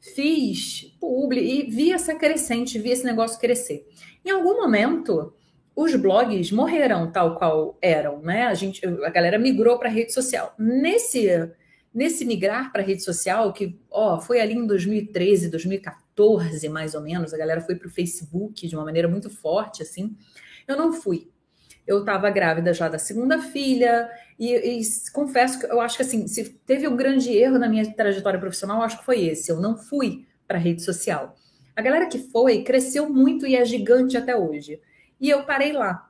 fiz 0.00 0.96
publi 0.98 1.40
e 1.40 1.70
vi 1.70 1.92
essa 1.92 2.14
crescente, 2.14 2.78
vi 2.78 2.92
esse 2.92 3.04
negócio 3.04 3.38
crescer. 3.38 3.86
Em 4.24 4.30
algum 4.30 4.56
momento, 4.56 5.34
os 5.80 5.94
blogs 5.94 6.50
morreram 6.50 7.08
tal 7.12 7.36
qual 7.36 7.78
eram, 7.80 8.20
né? 8.20 8.46
A 8.46 8.54
gente, 8.54 8.84
a 8.84 9.10
galera 9.10 9.38
migrou 9.38 9.78
para 9.78 9.88
rede 9.88 10.12
social. 10.12 10.52
Nesse 10.58 11.52
nesse 11.94 12.24
migrar 12.24 12.72
para 12.72 12.82
a 12.82 12.84
rede 12.84 13.02
social, 13.02 13.52
que 13.52 13.80
ó, 13.88 14.20
foi 14.20 14.40
ali 14.40 14.54
em 14.54 14.66
2013, 14.66 15.48
2014, 15.48 16.68
mais 16.68 16.94
ou 16.94 17.00
menos, 17.00 17.32
a 17.32 17.38
galera 17.38 17.60
foi 17.60 17.76
para 17.76 17.86
o 17.86 17.90
Facebook 17.90 18.66
de 18.66 18.74
uma 18.74 18.84
maneira 18.84 19.08
muito 19.08 19.30
forte, 19.30 19.82
assim, 19.82 20.16
eu 20.66 20.76
não 20.76 20.92
fui. 20.92 21.30
Eu 21.86 22.00
estava 22.00 22.28
grávida 22.28 22.74
já 22.74 22.88
da 22.88 22.98
segunda 22.98 23.40
filha, 23.40 24.10
e, 24.38 24.54
e, 24.54 24.82
confesso 25.12 25.60
que 25.60 25.66
eu 25.66 25.80
acho 25.80 25.96
que 25.96 26.02
assim, 26.02 26.26
se 26.26 26.44
teve 26.66 26.86
um 26.86 26.96
grande 26.96 27.32
erro 27.32 27.58
na 27.58 27.68
minha 27.68 27.90
trajetória 27.94 28.38
profissional, 28.38 28.82
acho 28.82 28.98
que 28.98 29.04
foi 29.04 29.24
esse. 29.24 29.50
Eu 29.50 29.60
não 29.60 29.76
fui 29.76 30.26
para 30.46 30.58
a 30.58 30.60
rede 30.60 30.82
social. 30.82 31.34
A 31.74 31.80
galera 31.80 32.06
que 32.06 32.18
foi 32.18 32.62
cresceu 32.62 33.08
muito 33.08 33.46
e 33.46 33.56
é 33.56 33.64
gigante 33.64 34.16
até 34.16 34.36
hoje. 34.36 34.80
E 35.20 35.28
eu 35.28 35.42
parei 35.44 35.72
lá 35.72 36.08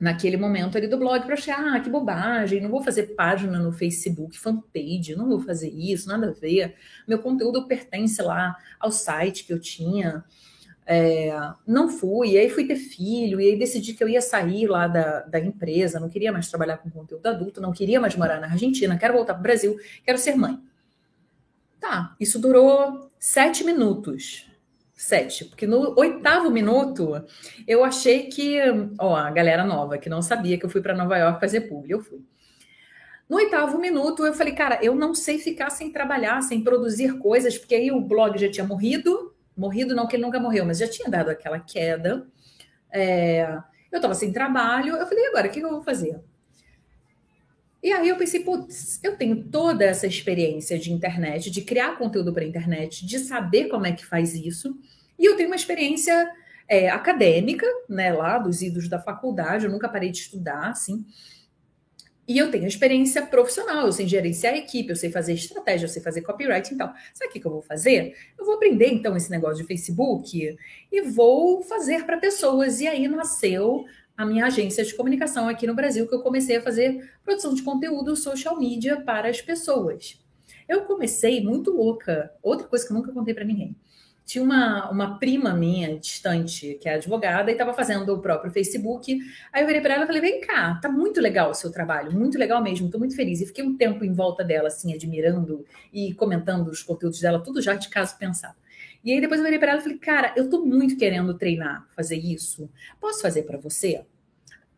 naquele 0.00 0.38
momento 0.38 0.78
ali 0.78 0.88
do 0.88 0.96
blog 0.96 1.22
para 1.24 1.34
achar, 1.34 1.76
ah, 1.76 1.78
que 1.78 1.90
bobagem, 1.90 2.62
não 2.62 2.70
vou 2.70 2.82
fazer 2.82 3.14
página 3.14 3.58
no 3.58 3.70
Facebook, 3.70 4.38
fanpage, 4.38 5.14
não 5.14 5.28
vou 5.28 5.40
fazer 5.40 5.68
isso, 5.68 6.08
nada 6.08 6.30
a 6.30 6.32
ver. 6.32 6.74
Meu 7.06 7.18
conteúdo 7.18 7.66
pertence 7.66 8.22
lá 8.22 8.56
ao 8.78 8.90
site 8.90 9.44
que 9.44 9.52
eu 9.52 9.60
tinha. 9.60 10.24
É, 10.86 11.30
não 11.66 11.88
fui, 11.88 12.30
e 12.30 12.38
aí 12.38 12.48
fui 12.48 12.66
ter 12.66 12.74
filho, 12.74 13.40
e 13.40 13.50
aí 13.50 13.58
decidi 13.58 13.92
que 13.92 14.02
eu 14.02 14.08
ia 14.08 14.20
sair 14.20 14.66
lá 14.66 14.88
da, 14.88 15.20
da 15.20 15.38
empresa, 15.38 16.00
não 16.00 16.08
queria 16.08 16.32
mais 16.32 16.48
trabalhar 16.48 16.78
com 16.78 16.90
conteúdo 16.90 17.24
adulto, 17.26 17.60
não 17.60 17.70
queria 17.70 18.00
mais 18.00 18.16
morar 18.16 18.40
na 18.40 18.48
Argentina, 18.48 18.98
quero 18.98 19.14
voltar 19.14 19.34
para 19.34 19.40
o 19.40 19.42
Brasil, 19.42 19.78
quero 20.04 20.18
ser 20.18 20.34
mãe. 20.34 20.58
Tá, 21.78 22.16
isso 22.18 22.40
durou 22.40 23.08
sete 23.20 23.62
minutos 23.62 24.49
sete, 25.00 25.46
porque 25.46 25.66
no 25.66 25.98
oitavo 25.98 26.50
minuto 26.50 27.24
eu 27.66 27.82
achei 27.82 28.28
que, 28.28 28.58
ó, 28.98 29.16
a 29.16 29.30
galera 29.30 29.64
nova 29.64 29.96
que 29.96 30.10
não 30.10 30.20
sabia 30.20 30.58
que 30.58 30.66
eu 30.66 30.68
fui 30.68 30.82
para 30.82 30.94
Nova 30.94 31.16
York 31.16 31.40
fazer 31.40 31.62
publi, 31.62 31.92
eu 31.92 32.00
fui. 32.00 32.20
No 33.26 33.36
oitavo 33.36 33.78
minuto 33.78 34.26
eu 34.26 34.34
falei, 34.34 34.54
cara, 34.54 34.78
eu 34.82 34.94
não 34.94 35.14
sei 35.14 35.38
ficar 35.38 35.70
sem 35.70 35.90
trabalhar, 35.90 36.42
sem 36.42 36.62
produzir 36.62 37.18
coisas, 37.18 37.56
porque 37.56 37.74
aí 37.74 37.90
o 37.90 38.00
blog 38.00 38.36
já 38.36 38.50
tinha 38.50 38.66
morrido, 38.66 39.34
morrido 39.56 39.94
não 39.94 40.06
que 40.06 40.16
ele 40.16 40.22
nunca 40.22 40.38
morreu, 40.38 40.66
mas 40.66 40.78
já 40.78 40.86
tinha 40.86 41.08
dado 41.08 41.30
aquela 41.30 41.58
queda. 41.58 42.26
É, 42.92 43.58
eu 43.90 43.96
estava 43.96 44.14
sem 44.14 44.32
trabalho, 44.32 44.96
eu 44.96 45.06
falei, 45.06 45.28
agora 45.28 45.48
o 45.48 45.50
que 45.50 45.60
eu 45.60 45.70
vou 45.70 45.82
fazer? 45.82 46.20
E 47.82 47.92
aí 47.92 48.08
eu 48.08 48.16
pensei, 48.16 48.40
putz, 48.40 49.00
eu 49.02 49.16
tenho 49.16 49.44
toda 49.44 49.84
essa 49.84 50.06
experiência 50.06 50.78
de 50.78 50.92
internet, 50.92 51.50
de 51.50 51.62
criar 51.62 51.96
conteúdo 51.96 52.32
para 52.32 52.44
internet, 52.44 53.06
de 53.06 53.18
saber 53.18 53.68
como 53.68 53.86
é 53.86 53.92
que 53.92 54.04
faz 54.04 54.34
isso. 54.34 54.78
E 55.18 55.24
eu 55.24 55.36
tenho 55.36 55.48
uma 55.48 55.56
experiência 55.56 56.30
é, 56.68 56.90
acadêmica, 56.90 57.66
né, 57.88 58.12
lá 58.12 58.38
dos 58.38 58.60
idos 58.60 58.88
da 58.88 58.98
faculdade, 59.00 59.64
eu 59.64 59.72
nunca 59.72 59.88
parei 59.88 60.10
de 60.10 60.18
estudar, 60.18 60.68
assim. 60.68 61.04
E 62.28 62.38
eu 62.38 62.48
tenho 62.48 62.66
experiência 62.66 63.26
profissional, 63.26 63.86
eu 63.86 63.92
sei 63.92 64.06
gerenciar 64.06 64.54
a 64.54 64.58
equipe, 64.58 64.90
eu 64.90 64.94
sei 64.94 65.10
fazer 65.10 65.32
estratégia, 65.32 65.86
eu 65.86 65.88
sei 65.88 66.00
fazer 66.00 66.20
copyright, 66.22 66.72
então, 66.72 66.86
sabe 67.12 67.30
o 67.30 67.32
que 67.32 67.44
eu 67.44 67.50
vou 67.50 67.62
fazer? 67.62 68.14
Eu 68.38 68.44
vou 68.44 68.54
aprender, 68.54 68.86
então, 68.86 69.16
esse 69.16 69.28
negócio 69.30 69.56
de 69.56 69.66
Facebook 69.66 70.56
e 70.92 71.02
vou 71.02 71.62
fazer 71.62 72.04
para 72.06 72.18
pessoas. 72.18 72.80
E 72.80 72.86
aí 72.86 73.08
nasceu 73.08 73.84
a 74.20 74.26
minha 74.26 74.44
agência 74.44 74.84
de 74.84 74.94
comunicação 74.94 75.48
aqui 75.48 75.66
no 75.66 75.74
Brasil, 75.74 76.06
que 76.06 76.14
eu 76.14 76.20
comecei 76.20 76.56
a 76.56 76.60
fazer 76.60 77.10
produção 77.24 77.54
de 77.54 77.62
conteúdo 77.62 78.14
social 78.14 78.58
media 78.58 79.00
para 79.00 79.30
as 79.30 79.40
pessoas. 79.40 80.20
Eu 80.68 80.82
comecei 80.82 81.42
muito 81.42 81.70
louca. 81.70 82.30
Outra 82.42 82.68
coisa 82.68 82.86
que 82.86 82.92
eu 82.92 82.98
nunca 82.98 83.12
contei 83.12 83.32
para 83.32 83.44
ninguém. 83.44 83.74
Tinha 84.26 84.44
uma, 84.44 84.90
uma 84.90 85.18
prima 85.18 85.54
minha 85.54 85.98
distante, 85.98 86.78
que 86.82 86.86
é 86.86 86.96
advogada, 86.96 87.50
e 87.50 87.54
estava 87.54 87.72
fazendo 87.72 88.12
o 88.12 88.20
próprio 88.20 88.52
Facebook. 88.52 89.18
Aí 89.50 89.62
eu 89.62 89.66
virei 89.66 89.80
para 89.80 89.94
ela 89.94 90.04
e 90.04 90.06
falei: 90.06 90.20
vem 90.20 90.40
cá, 90.42 90.78
tá 90.82 90.90
muito 90.90 91.18
legal 91.18 91.50
o 91.50 91.54
seu 91.54 91.72
trabalho, 91.72 92.12
muito 92.12 92.38
legal 92.38 92.62
mesmo, 92.62 92.86
estou 92.86 93.00
muito 93.00 93.16
feliz. 93.16 93.40
E 93.40 93.46
fiquei 93.46 93.64
um 93.64 93.74
tempo 93.74 94.04
em 94.04 94.12
volta 94.12 94.44
dela, 94.44 94.68
assim, 94.68 94.92
admirando 94.92 95.64
e 95.90 96.12
comentando 96.12 96.68
os 96.68 96.82
conteúdos 96.82 97.20
dela, 97.20 97.42
tudo 97.42 97.62
já 97.62 97.74
de 97.74 97.88
caso 97.88 98.18
pensado. 98.18 98.59
E 99.02 99.12
aí 99.12 99.20
depois 99.20 99.40
eu 99.40 99.44
virei 99.44 99.58
para 99.58 99.72
ela 99.72 99.80
e 99.80 99.82
falei, 99.82 99.98
cara, 99.98 100.34
eu 100.36 100.48
tô 100.48 100.64
muito 100.64 100.96
querendo 100.96 101.32
treinar, 101.34 101.88
fazer 101.96 102.16
isso. 102.16 102.70
Posso 103.00 103.22
fazer 103.22 103.44
para 103.44 103.58
você? 103.58 104.04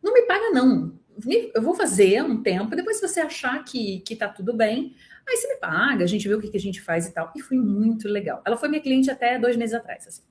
Não 0.02 0.12
me 0.12 0.22
paga, 0.22 0.50
não. 0.50 0.98
Eu 1.54 1.62
vou 1.62 1.74
fazer 1.74 2.22
um 2.22 2.42
tempo, 2.42 2.74
depois 2.74 2.96
se 2.96 3.06
você 3.06 3.20
achar 3.20 3.62
que, 3.64 4.00
que 4.00 4.16
tá 4.16 4.28
tudo 4.28 4.54
bem, 4.54 4.94
aí 5.28 5.36
você 5.36 5.48
me 5.48 5.56
paga, 5.56 6.04
a 6.04 6.06
gente 6.06 6.26
vê 6.26 6.34
o 6.34 6.40
que, 6.40 6.48
que 6.48 6.56
a 6.56 6.60
gente 6.60 6.80
faz 6.80 7.06
e 7.06 7.12
tal. 7.12 7.32
E 7.36 7.40
foi 7.40 7.56
muito 7.56 8.08
legal. 8.08 8.42
Ela 8.46 8.56
foi 8.56 8.68
minha 8.68 8.80
cliente 8.80 9.10
até 9.10 9.38
dois 9.38 9.56
meses 9.56 9.74
atrás, 9.74 10.06
assim. 10.06 10.22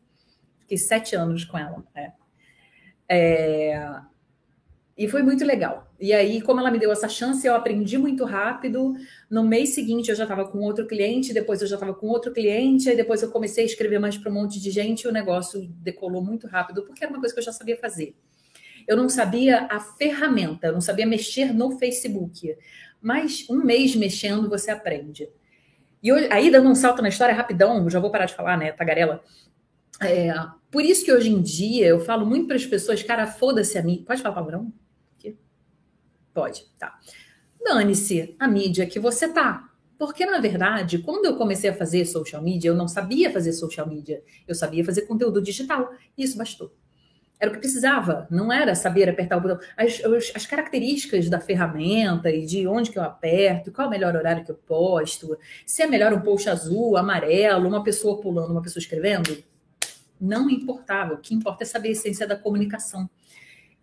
Fiquei 0.61 0.77
sete 0.77 1.15
anos 1.15 1.43
com 1.43 1.57
ela. 1.57 1.83
É. 1.93 2.11
É... 3.09 4.01
E 5.01 5.07
foi 5.07 5.23
muito 5.23 5.43
legal. 5.43 5.91
E 5.99 6.13
aí, 6.13 6.43
como 6.43 6.59
ela 6.59 6.69
me 6.69 6.77
deu 6.77 6.91
essa 6.91 7.09
chance, 7.09 7.47
eu 7.47 7.55
aprendi 7.55 7.97
muito 7.97 8.23
rápido. 8.23 8.93
No 9.27 9.43
mês 9.43 9.69
seguinte, 9.69 10.09
eu 10.09 10.15
já 10.15 10.25
estava 10.25 10.45
com 10.45 10.59
outro 10.59 10.85
cliente, 10.85 11.33
depois 11.33 11.59
eu 11.59 11.67
já 11.67 11.73
estava 11.73 11.91
com 11.91 12.05
outro 12.05 12.31
cliente, 12.31 12.87
aí 12.87 12.95
depois 12.95 13.23
eu 13.23 13.31
comecei 13.31 13.63
a 13.63 13.65
escrever 13.65 13.97
mais 13.97 14.15
para 14.15 14.29
um 14.29 14.35
monte 14.35 14.61
de 14.61 14.69
gente 14.69 15.01
e 15.01 15.07
o 15.07 15.11
negócio 15.11 15.67
decolou 15.79 16.23
muito 16.23 16.45
rápido, 16.45 16.83
porque 16.83 17.03
era 17.03 17.11
uma 17.11 17.19
coisa 17.19 17.33
que 17.33 17.39
eu 17.39 17.43
já 17.43 17.51
sabia 17.51 17.75
fazer. 17.77 18.15
Eu 18.87 18.95
não 18.95 19.09
sabia 19.09 19.65
a 19.71 19.79
ferramenta, 19.79 20.67
eu 20.67 20.73
não 20.73 20.81
sabia 20.81 21.07
mexer 21.07 21.51
no 21.51 21.71
Facebook. 21.79 22.55
Mas 23.01 23.47
um 23.49 23.63
mês 23.63 23.95
mexendo, 23.95 24.47
você 24.47 24.69
aprende. 24.69 25.27
E 26.03 26.11
aí, 26.29 26.51
dando 26.51 26.69
um 26.69 26.75
salto 26.75 27.01
na 27.01 27.09
história 27.09 27.33
rapidão, 27.33 27.89
já 27.89 27.99
vou 27.99 28.11
parar 28.11 28.25
de 28.25 28.35
falar, 28.35 28.55
né, 28.55 28.71
tagarela. 28.71 29.23
É, 29.99 30.31
por 30.69 30.83
isso 30.83 31.03
que 31.03 31.11
hoje 31.11 31.31
em 31.31 31.41
dia 31.41 31.87
eu 31.87 31.99
falo 32.01 32.23
muito 32.23 32.45
para 32.45 32.55
as 32.55 32.67
pessoas, 32.67 33.01
cara, 33.01 33.25
foda-se 33.25 33.79
a 33.79 33.81
mim. 33.81 34.03
Pode 34.05 34.21
falar 34.21 34.35
palavrão? 34.35 34.71
Pode, 36.33 36.65
tá. 36.77 36.97
Dane-se 37.63 38.35
a 38.39 38.47
mídia 38.47 38.85
que 38.85 38.99
você 38.99 39.27
tá. 39.27 39.69
Porque, 39.97 40.25
na 40.25 40.39
verdade, 40.39 40.97
quando 40.97 41.25
eu 41.25 41.37
comecei 41.37 41.69
a 41.69 41.75
fazer 41.75 42.05
social 42.05 42.41
media, 42.41 42.69
eu 42.69 42.75
não 42.75 42.87
sabia 42.87 43.31
fazer 43.31 43.53
social 43.53 43.87
media. 43.87 44.23
Eu 44.47 44.55
sabia 44.55 44.83
fazer 44.83 45.03
conteúdo 45.03 45.39
digital. 45.39 45.91
E 46.17 46.23
isso 46.23 46.37
bastou. 46.37 46.73
Era 47.39 47.51
o 47.51 47.53
que 47.53 47.59
precisava. 47.59 48.27
Não 48.31 48.51
era 48.51 48.73
saber 48.73 49.09
apertar 49.09 49.37
o 49.37 49.41
botão. 49.41 49.59
As, 49.77 50.01
as, 50.35 50.45
características 50.45 51.29
da 51.29 51.39
ferramenta 51.39 52.31
e 52.31 52.45
de 52.45 52.67
onde 52.67 52.91
que 52.91 52.97
eu 52.97 53.03
aperto, 53.03 53.71
qual 53.71 53.85
é 53.85 53.87
o 53.87 53.91
melhor 53.91 54.15
horário 54.15 54.43
que 54.43 54.51
eu 54.51 54.55
posto, 54.55 55.37
se 55.65 55.83
é 55.83 55.87
melhor 55.87 56.13
um 56.13 56.21
post 56.21 56.49
azul, 56.49 56.97
amarelo, 56.97 57.67
uma 57.67 57.83
pessoa 57.83 58.19
pulando, 58.19 58.51
uma 58.51 58.61
pessoa 58.61 58.81
escrevendo, 58.81 59.43
não 60.19 60.49
importava. 60.49 61.13
O 61.13 61.17
que 61.19 61.35
importa 61.35 61.63
é 61.63 61.65
saber 61.65 61.89
a 61.89 61.91
essência 61.91 62.27
da 62.27 62.35
comunicação. 62.35 63.09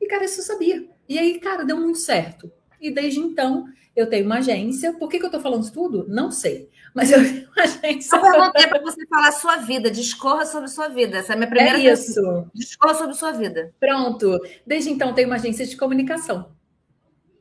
E, 0.00 0.06
cara, 0.06 0.24
isso 0.24 0.40
eu 0.40 0.44
sabia. 0.44 0.97
E 1.08 1.18
aí, 1.18 1.40
cara, 1.40 1.64
deu 1.64 1.76
muito 1.76 1.98
certo. 1.98 2.52
E 2.80 2.90
desde 2.90 3.18
então, 3.18 3.66
eu 3.96 4.08
tenho 4.08 4.26
uma 4.26 4.38
agência. 4.38 4.92
Por 4.92 5.08
que, 5.08 5.18
que 5.18 5.24
eu 5.24 5.28
estou 5.28 5.40
falando 5.40 5.62
isso 5.62 5.72
tudo? 5.72 6.06
Não 6.08 6.30
sei. 6.30 6.70
Mas 6.94 7.10
eu 7.10 7.18
tenho 7.22 7.48
uma 7.50 7.62
agência. 7.62 8.16
Eu 8.16 8.22
perguntei 8.22 8.66
para 8.66 8.80
você 8.80 9.06
falar 9.06 9.28
a 9.28 9.32
sua 9.32 9.56
vida, 9.56 9.90
discorra 9.90 10.46
sobre 10.46 10.68
sua 10.68 10.88
vida. 10.88 11.18
Essa 11.18 11.32
é 11.32 11.34
a 11.34 11.36
minha 11.36 11.48
primeira 11.48 11.78
é 11.78 11.92
isso. 11.92 12.48
Discorra 12.54 12.94
sobre 12.94 13.14
sua 13.14 13.32
vida. 13.32 13.74
Pronto. 13.80 14.38
Desde 14.66 14.90
então, 14.90 15.14
tenho 15.14 15.28
uma 15.28 15.36
agência 15.36 15.66
de 15.66 15.76
comunicação. 15.76 16.52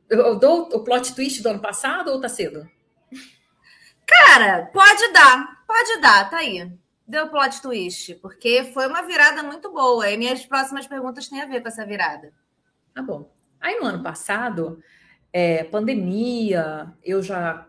Eu, 0.08 0.18
eu 0.20 0.38
dou 0.38 0.68
o 0.72 0.82
plot 0.82 1.14
twist 1.14 1.42
do 1.42 1.50
ano 1.50 1.60
passado 1.60 2.10
ou 2.10 2.20
tá 2.20 2.28
cedo? 2.28 2.68
Cara, 4.06 4.66
pode 4.72 5.12
dar. 5.12 5.64
Pode 5.66 6.00
dar, 6.00 6.30
tá 6.30 6.38
aí. 6.38 6.72
Deu 7.06 7.28
plot 7.28 7.62
twist, 7.62 8.14
porque 8.16 8.64
foi 8.72 8.86
uma 8.86 9.02
virada 9.02 9.42
muito 9.42 9.70
boa. 9.70 10.10
E 10.10 10.16
minhas 10.16 10.44
próximas 10.44 10.86
perguntas 10.86 11.28
têm 11.28 11.40
a 11.40 11.46
ver 11.46 11.60
com 11.60 11.68
essa 11.68 11.86
virada. 11.86 12.32
Tá 12.94 13.02
bom. 13.02 13.30
Aí 13.60 13.78
no 13.78 13.86
ano 13.86 14.02
passado, 14.02 14.80
é, 15.32 15.64
pandemia, 15.64 16.92
eu 17.04 17.22
já 17.22 17.66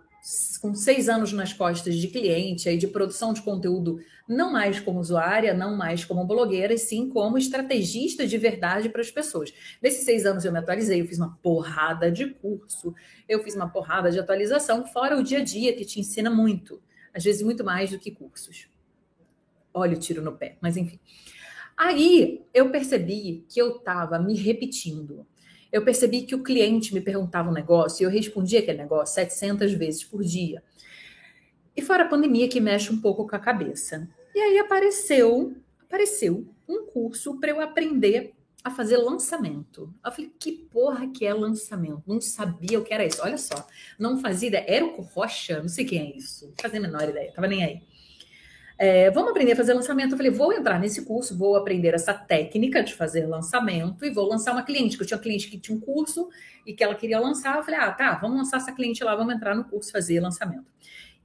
com 0.61 0.75
seis 0.75 1.07
anos 1.07 1.31
nas 1.31 1.53
costas 1.53 1.95
de 1.95 2.07
cliente, 2.07 2.67
aí 2.67 2.77
de 2.77 2.87
produção 2.87 3.31
de 3.33 3.41
conteúdo, 3.41 3.99
não 4.27 4.51
mais 4.51 4.79
como 4.79 4.99
usuária, 4.99 5.53
não 5.53 5.75
mais 5.75 6.03
como 6.03 6.25
blogueira, 6.25 6.73
e 6.73 6.77
sim 6.77 7.09
como 7.09 7.37
estrategista 7.37 8.27
de 8.27 8.37
verdade 8.37 8.89
para 8.89 9.01
as 9.01 9.09
pessoas. 9.09 9.53
Nesses 9.81 10.03
seis 10.03 10.25
anos 10.25 10.43
eu 10.43 10.51
me 10.51 10.59
atualizei, 10.59 11.01
eu 11.01 11.07
fiz 11.07 11.17
uma 11.17 11.37
porrada 11.41 12.11
de 12.11 12.27
curso, 12.27 12.93
eu 13.27 13.41
fiz 13.41 13.55
uma 13.55 13.69
porrada 13.69 14.11
de 14.11 14.19
atualização, 14.19 14.85
fora 14.85 15.17
o 15.17 15.23
dia 15.23 15.39
a 15.39 15.43
dia 15.43 15.73
que 15.73 15.85
te 15.85 15.99
ensina 15.99 16.29
muito, 16.29 16.81
às 17.13 17.23
vezes 17.23 17.41
muito 17.41 17.63
mais 17.63 17.89
do 17.89 17.97
que 17.97 18.11
cursos. 18.11 18.67
Olha 19.73 19.95
o 19.95 19.99
tiro 19.99 20.21
no 20.21 20.33
pé, 20.33 20.57
mas 20.59 20.75
enfim. 20.75 20.99
Aí 21.77 22.43
eu 22.53 22.69
percebi 22.71 23.45
que 23.47 23.59
eu 23.59 23.77
estava 23.77 24.19
me 24.19 24.35
repetindo. 24.35 25.25
Eu 25.71 25.83
percebi 25.83 26.23
que 26.23 26.35
o 26.35 26.43
cliente 26.43 26.93
me 26.93 27.01
perguntava 27.01 27.49
um 27.49 27.53
negócio 27.53 28.03
e 28.03 28.05
eu 28.05 28.09
respondia 28.09 28.59
aquele 28.59 28.79
negócio 28.79 29.15
700 29.15 29.73
vezes 29.73 30.03
por 30.03 30.23
dia. 30.23 30.63
E 31.75 31.81
fora 31.81 32.03
a 32.03 32.07
pandemia 32.07 32.47
que 32.47 32.59
mexe 32.59 32.91
um 32.91 32.99
pouco 32.99 33.27
com 33.27 33.35
a 33.35 33.39
cabeça. 33.39 34.09
E 34.33 34.39
aí 34.39 34.57
apareceu, 34.59 35.55
apareceu 35.81 36.47
um 36.67 36.85
curso 36.85 37.39
para 37.39 37.51
eu 37.51 37.61
aprender 37.61 38.33
a 38.63 38.69
fazer 38.69 38.97
lançamento. 38.97 39.93
Eu 40.03 40.11
falei, 40.11 40.31
que 40.37 40.51
porra 40.51 41.07
que 41.07 41.25
é 41.25 41.33
lançamento? 41.33 42.03
Não 42.05 42.19
sabia 42.19 42.79
o 42.79 42.83
que 42.83 42.93
era 42.93 43.05
isso. 43.05 43.21
Olha 43.21 43.37
só, 43.37 43.67
não 43.97 44.19
fazia 44.19 44.49
ideia. 44.49 44.65
Érico 44.67 45.01
Rocha, 45.01 45.61
não 45.61 45.69
sei 45.69 45.85
quem 45.85 45.99
é 45.99 46.17
isso. 46.17 46.47
Não 46.47 46.55
fazia 46.61 46.79
a 46.79 46.81
menor 46.81 47.07
ideia, 47.07 47.31
tava 47.31 47.47
nem 47.47 47.63
aí. 47.63 47.81
É, 48.81 49.11
vamos 49.11 49.31
aprender 49.31 49.51
a 49.51 49.55
fazer 49.57 49.73
lançamento. 49.73 50.11
Eu 50.11 50.17
falei, 50.17 50.31
vou 50.31 50.53
entrar 50.53 50.79
nesse 50.79 51.03
curso, 51.03 51.37
vou 51.37 51.57
aprender 51.57 51.93
essa 51.93 52.13
técnica 52.13 52.81
de 52.81 52.93
fazer 52.93 53.25
lançamento 53.27 54.05
e 54.05 54.09
vou 54.09 54.25
lançar 54.25 54.53
uma 54.53 54.63
cliente, 54.63 54.95
que 54.95 55.03
eu 55.03 55.07
tinha 55.07 55.17
uma 55.17 55.21
cliente 55.21 55.49
que 55.49 55.59
tinha 55.59 55.77
um 55.77 55.81
curso 55.81 56.29
e 56.65 56.73
que 56.73 56.81
ela 56.81 56.95
queria 56.95 57.19
lançar. 57.19 57.57
Eu 57.57 57.63
falei, 57.63 57.77
ah, 57.77 57.91
tá, 57.91 58.15
vamos 58.15 58.37
lançar 58.37 58.55
essa 58.55 58.71
cliente 58.71 59.03
lá, 59.03 59.13
vamos 59.17 59.35
entrar 59.35 59.53
no 59.53 59.65
curso 59.65 59.91
fazer 59.91 60.21
lançamento. 60.21 60.71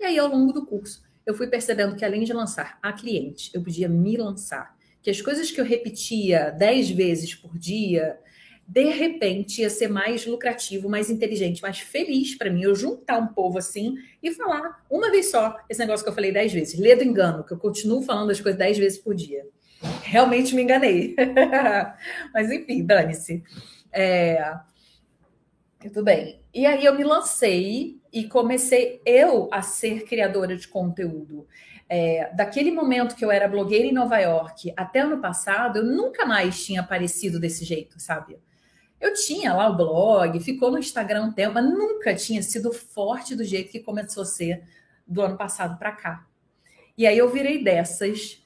E 0.00 0.04
aí, 0.04 0.18
ao 0.18 0.26
longo 0.26 0.52
do 0.52 0.66
curso, 0.66 1.04
eu 1.24 1.32
fui 1.32 1.46
percebendo 1.46 1.94
que 1.94 2.04
além 2.04 2.24
de 2.24 2.32
lançar 2.32 2.76
a 2.82 2.92
cliente, 2.92 3.52
eu 3.54 3.62
podia 3.62 3.88
me 3.88 4.16
lançar. 4.16 4.76
Que 5.00 5.08
as 5.08 5.22
coisas 5.22 5.48
que 5.48 5.60
eu 5.60 5.64
repetia 5.64 6.50
dez 6.50 6.90
vezes 6.90 7.36
por 7.36 7.56
dia, 7.56 8.18
de 8.66 8.84
repente 8.84 9.60
ia 9.60 9.70
ser 9.70 9.88
mais 9.88 10.26
lucrativo, 10.26 10.88
mais 10.88 11.10
inteligente, 11.10 11.62
mais 11.62 11.78
feliz 11.78 12.36
para 12.36 12.50
mim 12.50 12.62
eu 12.62 12.74
juntar 12.74 13.18
um 13.18 13.26
povo 13.26 13.58
assim 13.58 13.94
e 14.22 14.32
falar 14.32 14.84
uma 14.90 15.10
vez 15.10 15.30
só 15.30 15.56
esse 15.68 15.80
negócio 15.80 16.04
que 16.04 16.10
eu 16.10 16.14
falei 16.14 16.32
dez 16.32 16.52
vezes. 16.52 16.78
Lê 16.78 16.96
do 16.96 17.04
engano, 17.04 17.44
que 17.44 17.52
eu 17.52 17.58
continuo 17.58 18.02
falando 18.02 18.30
as 18.30 18.40
coisas 18.40 18.58
dez 18.58 18.78
vezes 18.78 18.98
por 18.98 19.14
dia. 19.14 19.46
Realmente 20.02 20.54
me 20.54 20.62
enganei. 20.62 21.14
Mas 22.32 22.50
enfim, 22.50 22.84
dane-se. 22.84 23.42
É... 23.92 24.54
Tudo 25.80 26.02
bem. 26.02 26.40
E 26.52 26.64
aí 26.64 26.84
eu 26.84 26.94
me 26.94 27.04
lancei 27.04 28.00
e 28.10 28.24
comecei 28.24 29.02
eu 29.04 29.48
a 29.52 29.60
ser 29.60 30.04
criadora 30.04 30.56
de 30.56 30.66
conteúdo. 30.66 31.46
É, 31.86 32.32
daquele 32.34 32.70
momento 32.70 33.14
que 33.14 33.24
eu 33.24 33.30
era 33.30 33.46
blogueira 33.46 33.84
em 33.84 33.92
Nova 33.92 34.18
York 34.18 34.72
até 34.74 35.00
ano 35.00 35.20
passado, 35.20 35.80
eu 35.80 35.84
nunca 35.84 36.24
mais 36.24 36.64
tinha 36.64 36.80
aparecido 36.80 37.38
desse 37.38 37.64
jeito, 37.64 38.00
sabe? 38.00 38.38
Eu 39.04 39.12
tinha 39.12 39.52
lá 39.52 39.68
o 39.68 39.76
blog, 39.76 40.40
ficou 40.40 40.70
no 40.70 40.78
Instagram 40.78 41.24
um 41.24 41.30
tempo, 41.30 41.52
mas 41.52 41.64
nunca 41.66 42.14
tinha 42.14 42.42
sido 42.42 42.72
forte 42.72 43.36
do 43.36 43.44
jeito 43.44 43.70
que 43.70 43.80
começou 43.80 44.22
a 44.22 44.26
ser 44.26 44.64
do 45.06 45.20
ano 45.20 45.36
passado 45.36 45.78
para 45.78 45.92
cá. 45.92 46.26
E 46.96 47.06
aí 47.06 47.18
eu 47.18 47.28
virei 47.28 47.62
dessas 47.62 48.42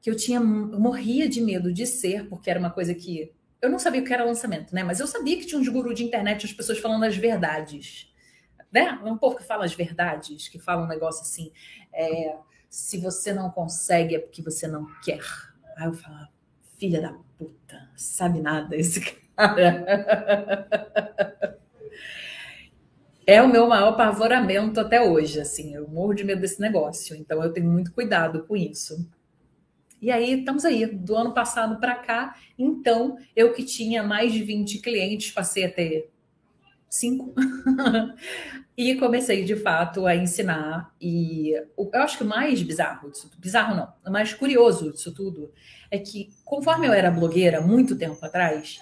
que 0.00 0.08
eu 0.08 0.14
tinha 0.14 0.38
morria 0.38 1.28
de 1.28 1.40
medo 1.40 1.72
de 1.72 1.84
ser, 1.84 2.28
porque 2.28 2.48
era 2.48 2.60
uma 2.60 2.70
coisa 2.70 2.94
que 2.94 3.32
eu 3.60 3.68
não 3.68 3.80
sabia 3.80 4.00
o 4.00 4.04
que 4.04 4.14
era 4.14 4.24
lançamento, 4.24 4.72
né? 4.72 4.84
Mas 4.84 5.00
eu 5.00 5.08
sabia 5.08 5.36
que 5.38 5.44
tinha 5.44 5.60
uns 5.60 5.66
gurus 5.66 5.96
de 5.96 6.04
internet, 6.04 6.46
as 6.46 6.52
pessoas 6.52 6.78
falando 6.78 7.02
as 7.02 7.16
verdades, 7.16 8.08
né? 8.70 9.00
Um 9.04 9.18
pouco 9.18 9.38
que 9.38 9.44
fala 9.44 9.64
as 9.64 9.74
verdades, 9.74 10.46
que 10.46 10.60
fala 10.60 10.84
um 10.84 10.88
negócio 10.88 11.22
assim, 11.22 11.50
é, 11.92 12.36
se 12.70 12.98
você 12.98 13.32
não 13.32 13.50
consegue 13.50 14.14
é 14.14 14.20
porque 14.20 14.40
você 14.40 14.68
não 14.68 14.86
quer. 15.02 15.24
Aí 15.76 15.88
eu 15.88 15.94
falava, 15.94 16.28
filha 16.78 17.00
da 17.00 17.12
puta, 17.36 17.90
sabe 17.96 18.40
nada 18.40 18.76
esse 18.76 19.00
cara. 19.00 19.25
é 23.26 23.42
o 23.42 23.48
meu 23.48 23.68
maior 23.68 23.96
pavoramento 23.96 24.80
até 24.80 25.02
hoje, 25.02 25.40
assim, 25.40 25.74
eu 25.74 25.88
morro 25.88 26.14
de 26.14 26.24
medo 26.24 26.40
desse 26.40 26.60
negócio, 26.60 27.16
então 27.16 27.42
eu 27.42 27.52
tenho 27.52 27.70
muito 27.70 27.92
cuidado 27.92 28.44
com 28.44 28.56
isso. 28.56 29.08
E 30.00 30.10
aí, 30.10 30.38
estamos 30.38 30.64
aí, 30.64 30.86
do 30.86 31.16
ano 31.16 31.32
passado 31.32 31.80
para 31.80 31.96
cá, 31.96 32.36
então, 32.58 33.16
eu 33.34 33.52
que 33.52 33.64
tinha 33.64 34.02
mais 34.02 34.32
de 34.32 34.42
20 34.42 34.78
clientes, 34.80 35.32
passei 35.32 35.64
a 35.64 35.72
ter 35.72 36.10
cinco, 36.88 37.34
e 38.76 38.94
comecei 38.96 39.44
de 39.44 39.56
fato 39.56 40.06
a 40.06 40.14
ensinar. 40.14 40.94
E 41.00 41.52
eu 41.76 41.90
acho 41.94 42.18
que 42.18 42.24
o 42.24 42.26
mais 42.26 42.62
bizarro 42.62 43.10
disso, 43.10 43.30
bizarro 43.38 43.74
não, 43.74 43.92
o 44.06 44.10
mais 44.10 44.32
curioso 44.34 44.92
disso 44.92 45.12
tudo 45.12 45.52
é 45.90 45.98
que, 45.98 46.30
conforme 46.44 46.86
eu 46.86 46.92
era 46.92 47.10
blogueira 47.10 47.60
muito 47.60 47.96
tempo 47.96 48.24
atrás, 48.24 48.78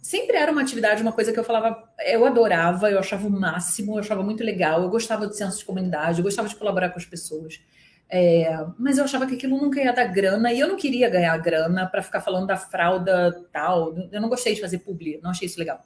sempre 0.00 0.36
era 0.36 0.50
uma 0.50 0.62
atividade, 0.62 1.02
uma 1.02 1.12
coisa 1.12 1.32
que 1.32 1.38
eu 1.38 1.44
falava, 1.44 1.82
eu 2.06 2.24
adorava, 2.24 2.90
eu 2.90 2.98
achava 2.98 3.26
o 3.26 3.30
máximo, 3.30 3.94
eu 3.94 4.00
achava 4.00 4.22
muito 4.22 4.42
legal, 4.42 4.82
eu 4.82 4.88
gostava 4.88 5.26
do 5.26 5.34
senso 5.34 5.58
de 5.58 5.64
comunidade, 5.64 6.18
eu 6.18 6.24
gostava 6.24 6.48
de 6.48 6.56
colaborar 6.56 6.90
com 6.90 6.98
as 6.98 7.04
pessoas. 7.04 7.60
É, 8.12 8.66
mas 8.76 8.98
eu 8.98 9.04
achava 9.04 9.24
que 9.24 9.34
aquilo 9.34 9.56
nunca 9.56 9.80
ia 9.80 9.92
dar 9.92 10.06
grana 10.06 10.52
e 10.52 10.58
eu 10.58 10.66
não 10.66 10.76
queria 10.76 11.08
ganhar 11.08 11.36
grana 11.38 11.86
para 11.86 12.02
ficar 12.02 12.20
falando 12.20 12.46
da 12.46 12.56
fralda 12.56 13.46
tal. 13.52 13.94
Eu 14.10 14.20
não 14.20 14.28
gostei 14.28 14.54
de 14.54 14.60
fazer 14.60 14.78
publi, 14.78 15.20
não 15.22 15.30
achei 15.30 15.46
isso 15.46 15.58
legal. 15.58 15.80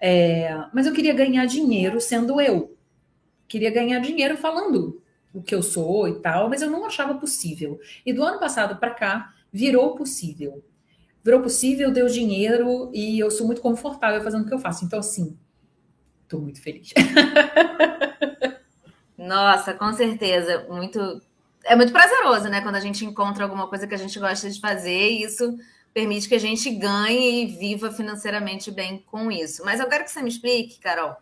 É, 0.00 0.56
mas 0.72 0.86
eu 0.86 0.92
queria 0.92 1.12
ganhar 1.12 1.44
dinheiro 1.46 2.00
sendo 2.00 2.40
eu. 2.40 2.76
Queria 3.46 3.70
ganhar 3.70 3.98
dinheiro 4.00 4.36
falando 4.36 5.02
o 5.32 5.42
que 5.42 5.54
eu 5.54 5.62
sou 5.62 6.08
e 6.08 6.20
tal, 6.20 6.48
mas 6.48 6.62
eu 6.62 6.70
não 6.70 6.86
achava 6.86 7.14
possível. 7.14 7.78
E 8.04 8.12
do 8.12 8.24
ano 8.24 8.40
passado 8.40 8.80
para 8.80 8.94
cá 8.94 9.34
virou 9.52 9.94
possível 9.94 10.64
virou 11.26 11.42
possível, 11.42 11.90
deu 11.90 12.06
dinheiro 12.06 12.88
e 12.94 13.18
eu 13.18 13.32
sou 13.32 13.46
muito 13.46 13.60
confortável 13.60 14.22
fazendo 14.22 14.44
o 14.44 14.46
que 14.46 14.54
eu 14.54 14.60
faço. 14.60 14.84
Então, 14.84 15.00
assim, 15.00 15.36
estou 16.22 16.40
muito 16.40 16.62
feliz. 16.62 16.94
Nossa, 19.18 19.74
com 19.74 19.92
certeza. 19.92 20.64
Muito. 20.70 21.20
É 21.64 21.74
muito 21.74 21.92
prazeroso, 21.92 22.48
né? 22.48 22.60
Quando 22.60 22.76
a 22.76 22.80
gente 22.80 23.04
encontra 23.04 23.42
alguma 23.42 23.66
coisa 23.66 23.88
que 23.88 23.94
a 23.94 23.98
gente 23.98 24.16
gosta 24.20 24.48
de 24.48 24.60
fazer 24.60 25.10
e 25.10 25.24
isso 25.24 25.58
permite 25.92 26.28
que 26.28 26.36
a 26.36 26.40
gente 26.40 26.70
ganhe 26.70 27.42
e 27.42 27.58
viva 27.58 27.90
financeiramente 27.90 28.70
bem 28.70 29.04
com 29.10 29.28
isso. 29.28 29.64
Mas 29.64 29.80
eu 29.80 29.88
quero 29.88 30.04
que 30.04 30.12
você 30.12 30.22
me 30.22 30.28
explique, 30.28 30.78
Carol, 30.78 31.16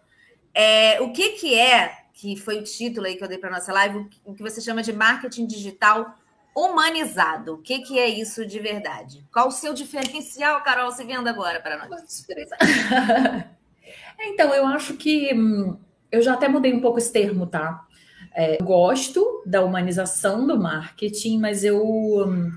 é, 0.52 1.00
o 1.00 1.12
que, 1.12 1.30
que 1.30 1.58
é, 1.58 1.90
que 2.12 2.36
foi 2.36 2.58
o 2.58 2.64
título 2.64 3.06
aí 3.06 3.16
que 3.16 3.24
eu 3.24 3.28
dei 3.28 3.38
para 3.38 3.48
nossa 3.48 3.72
live, 3.72 4.06
o 4.22 4.34
que 4.34 4.42
você 4.42 4.60
chama 4.60 4.82
de 4.82 4.92
marketing 4.92 5.46
digital 5.46 6.14
humanizado. 6.54 7.54
O 7.54 7.58
que, 7.58 7.80
que 7.80 7.98
é 7.98 8.08
isso 8.08 8.46
de 8.46 8.58
verdade? 8.60 9.26
Qual 9.32 9.48
o 9.48 9.52
seu 9.52 9.74
diferencial, 9.74 10.62
Carol, 10.62 10.90
você 10.90 11.04
vendo 11.04 11.28
agora 11.28 11.60
para 11.60 11.78
nós? 11.78 12.26
então, 14.20 14.54
eu 14.54 14.66
acho 14.66 14.94
que 14.94 15.34
hum, 15.34 15.76
eu 16.10 16.22
já 16.22 16.34
até 16.34 16.48
mudei 16.48 16.72
um 16.72 16.80
pouco 16.80 16.98
esse 16.98 17.12
termo, 17.12 17.46
tá? 17.46 17.84
É, 18.32 18.60
eu 18.60 18.64
gosto 18.64 19.42
da 19.44 19.64
humanização 19.64 20.46
do 20.46 20.58
marketing, 20.58 21.38
mas 21.38 21.64
eu, 21.64 21.84
hum, 21.84 22.52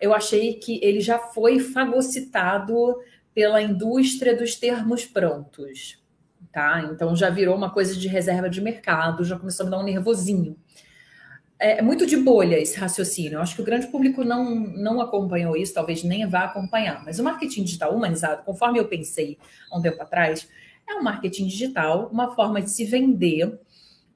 eu 0.00 0.14
achei 0.14 0.54
que 0.54 0.80
ele 0.82 1.00
já 1.00 1.18
foi 1.18 1.58
fagocitado 1.58 2.98
pela 3.34 3.62
indústria 3.62 4.36
dos 4.36 4.54
termos 4.56 5.04
prontos, 5.04 6.02
tá? 6.52 6.88
Então 6.92 7.14
já 7.14 7.30
virou 7.30 7.56
uma 7.56 7.70
coisa 7.70 7.94
de 7.94 8.08
reserva 8.08 8.48
de 8.48 8.60
mercado, 8.60 9.24
já 9.24 9.38
começou 9.38 9.64
a 9.64 9.66
me 9.66 9.70
dar 9.70 9.78
um 9.80 9.84
nervosinho. 9.84 10.56
É, 11.62 11.78
é 11.78 11.82
muito 11.82 12.04
de 12.04 12.16
bolha 12.16 12.58
esse 12.58 12.76
raciocínio. 12.76 13.34
Eu 13.34 13.40
acho 13.40 13.54
que 13.54 13.62
o 13.62 13.64
grande 13.64 13.86
público 13.86 14.24
não, 14.24 14.50
não 14.50 15.00
acompanhou 15.00 15.56
isso, 15.56 15.72
talvez 15.72 16.02
nem 16.02 16.26
vá 16.28 16.44
acompanhar. 16.44 17.04
Mas 17.04 17.20
o 17.20 17.22
marketing 17.22 17.62
digital 17.62 17.94
humanizado, 17.94 18.42
conforme 18.42 18.80
eu 18.80 18.88
pensei 18.88 19.38
há 19.70 19.78
um 19.78 19.80
tempo 19.80 20.02
atrás, 20.02 20.48
é 20.88 20.94
um 20.96 21.02
marketing 21.04 21.46
digital, 21.46 22.08
uma 22.12 22.34
forma 22.34 22.60
de 22.60 22.68
se 22.68 22.84
vender, 22.84 23.60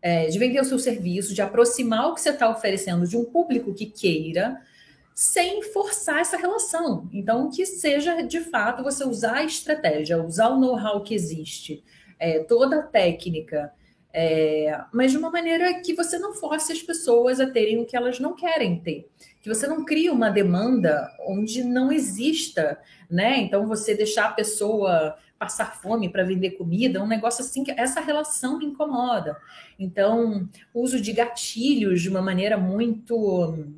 é, 0.02 0.26
de 0.26 0.36
vender 0.40 0.60
o 0.60 0.64
seu 0.64 0.78
serviço, 0.78 1.32
de 1.32 1.40
aproximar 1.40 2.08
o 2.08 2.14
que 2.14 2.20
você 2.20 2.30
está 2.30 2.50
oferecendo 2.50 3.06
de 3.06 3.16
um 3.16 3.24
público 3.24 3.72
que 3.72 3.86
queira, 3.86 4.60
sem 5.14 5.62
forçar 5.62 6.18
essa 6.18 6.36
relação. 6.36 7.08
Então, 7.12 7.48
que 7.48 7.64
seja 7.64 8.22
de 8.22 8.40
fato 8.40 8.82
você 8.82 9.04
usar 9.04 9.36
a 9.36 9.44
estratégia, 9.44 10.20
usar 10.20 10.48
o 10.48 10.58
know-how 10.58 11.00
que 11.00 11.14
existe, 11.14 11.84
é, 12.18 12.40
toda 12.40 12.80
a 12.80 12.82
técnica 12.82 13.72
é, 14.18 14.80
mas 14.94 15.12
de 15.12 15.18
uma 15.18 15.30
maneira 15.30 15.74
que 15.82 15.92
você 15.92 16.18
não 16.18 16.32
force 16.32 16.72
as 16.72 16.82
pessoas 16.82 17.38
a 17.38 17.50
terem 17.50 17.78
o 17.78 17.84
que 17.84 17.94
elas 17.94 18.18
não 18.18 18.34
querem 18.34 18.80
ter. 18.80 19.10
Que 19.42 19.48
você 19.50 19.66
não 19.66 19.84
crie 19.84 20.08
uma 20.08 20.30
demanda 20.30 21.06
onde 21.28 21.62
não 21.62 21.92
exista, 21.92 22.80
né? 23.10 23.36
Então 23.36 23.66
você 23.66 23.94
deixar 23.94 24.24
a 24.24 24.32
pessoa 24.32 25.18
passar 25.38 25.76
fome 25.82 26.08
para 26.08 26.24
vender 26.24 26.52
comida, 26.52 27.02
um 27.02 27.06
negócio 27.06 27.44
assim 27.44 27.62
que 27.62 27.70
essa 27.72 28.00
relação 28.00 28.56
me 28.56 28.64
incomoda. 28.64 29.36
Então, 29.78 30.48
uso 30.72 30.98
de 30.98 31.12
gatilhos 31.12 32.00
de 32.00 32.08
uma 32.08 32.22
maneira 32.22 32.56
muito 32.56 33.74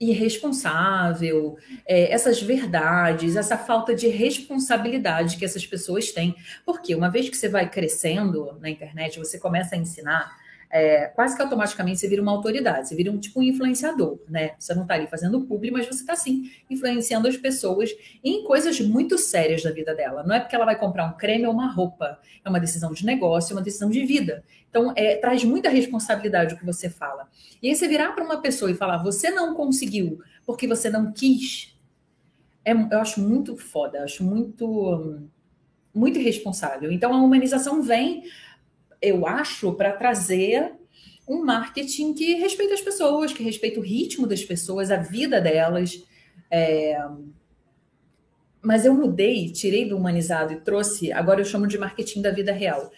irresponsável, 0.00 1.58
é, 1.86 2.10
essas 2.10 2.40
verdades, 2.40 3.36
essa 3.36 3.58
falta 3.58 3.94
de 3.94 4.08
responsabilidade 4.08 5.36
que 5.36 5.44
essas 5.44 5.66
pessoas 5.66 6.10
têm. 6.10 6.34
Porque 6.64 6.94
uma 6.94 7.10
vez 7.10 7.28
que 7.28 7.36
você 7.36 7.48
vai 7.48 7.68
crescendo 7.68 8.56
na 8.60 8.70
internet, 8.70 9.18
você 9.18 9.38
começa 9.38 9.74
a 9.74 9.78
ensinar, 9.78 10.34
é, 10.70 11.06
quase 11.06 11.34
que 11.34 11.42
automaticamente 11.42 11.98
você 11.98 12.08
vira 12.08 12.22
uma 12.22 12.30
autoridade, 12.30 12.88
você 12.88 12.94
vira 12.94 13.10
um 13.10 13.18
tipo 13.18 13.40
um 13.40 13.42
influenciador, 13.42 14.20
né? 14.28 14.52
Você 14.56 14.72
não 14.72 14.82
está 14.82 14.94
ali 14.94 15.08
fazendo 15.08 15.40
publi, 15.40 15.70
mas 15.70 15.86
você 15.86 16.02
está 16.02 16.14
sim 16.14 16.50
influenciando 16.70 17.26
as 17.26 17.36
pessoas 17.36 17.90
em 18.22 18.44
coisas 18.44 18.80
muito 18.80 19.18
sérias 19.18 19.62
da 19.62 19.72
vida 19.72 19.94
dela. 19.94 20.22
Não 20.22 20.34
é 20.34 20.38
porque 20.38 20.54
ela 20.54 20.64
vai 20.64 20.78
comprar 20.78 21.06
um 21.06 21.16
creme 21.16 21.46
ou 21.46 21.52
uma 21.52 21.72
roupa, 21.72 22.20
é 22.44 22.48
uma 22.48 22.60
decisão 22.60 22.92
de 22.92 23.04
negócio, 23.04 23.52
é 23.52 23.56
uma 23.56 23.62
decisão 23.62 23.90
de 23.90 24.04
vida. 24.06 24.44
Então, 24.68 24.92
é, 24.94 25.16
traz 25.16 25.42
muita 25.42 25.68
responsabilidade 25.68 26.54
o 26.54 26.58
que 26.58 26.64
você 26.64 26.88
fala. 26.88 27.28
E 27.60 27.68
aí 27.68 27.74
você 27.74 27.88
virar 27.88 28.12
para 28.12 28.24
uma 28.24 28.40
pessoa 28.40 28.70
e 28.70 28.74
falar, 28.74 29.02
você 29.02 29.30
não 29.30 29.54
conseguiu 29.54 30.20
porque 30.46 30.68
você 30.68 30.88
não 30.88 31.12
quis, 31.12 31.76
é, 32.64 32.72
eu 32.72 33.00
acho 33.00 33.20
muito 33.20 33.56
foda, 33.56 34.04
acho 34.04 34.22
muito, 34.22 35.20
muito 35.92 36.18
irresponsável. 36.18 36.92
Então, 36.92 37.12
a 37.12 37.20
humanização 37.20 37.82
vem 37.82 38.22
eu 39.00 39.26
acho, 39.26 39.72
para 39.72 39.92
trazer 39.92 40.72
um 41.28 41.44
marketing 41.44 42.12
que 42.12 42.34
respeita 42.34 42.74
as 42.74 42.80
pessoas, 42.80 43.32
que 43.32 43.42
respeita 43.42 43.78
o 43.78 43.82
ritmo 43.82 44.26
das 44.26 44.44
pessoas, 44.44 44.90
a 44.90 44.96
vida 44.96 45.40
delas. 45.40 46.02
É... 46.50 46.98
Mas 48.60 48.84
eu 48.84 48.92
mudei, 48.92 49.50
tirei 49.50 49.88
do 49.88 49.96
humanizado 49.96 50.52
e 50.52 50.60
trouxe, 50.60 51.12
agora 51.12 51.40
eu 51.40 51.44
chamo 51.44 51.66
de 51.66 51.78
marketing 51.78 52.20
da 52.20 52.30
vida 52.30 52.52
real. 52.52 52.90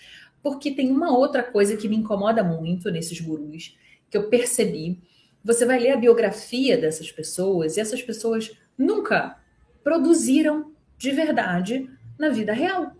Porque 0.43 0.73
tem 0.73 0.91
uma 0.91 1.17
outra 1.17 1.43
coisa 1.43 1.77
que 1.77 1.89
me 1.89 1.97
incomoda 1.97 2.43
muito 2.43 2.91
nesses 2.91 3.21
gurus, 3.21 3.79
que 4.11 4.17
eu 4.17 4.29
percebi, 4.29 5.01
você 5.45 5.65
vai 5.67 5.79
ler 5.79 5.93
a 5.93 5.97
biografia 5.97 6.77
dessas 6.77 7.13
pessoas 7.13 7.77
e 7.77 7.81
essas 7.81 8.03
pessoas 8.03 8.51
nunca 8.77 9.39
produziram 9.85 10.73
de 10.97 11.11
verdade 11.11 11.89
na 12.19 12.29
vida 12.29 12.53
real. 12.53 12.97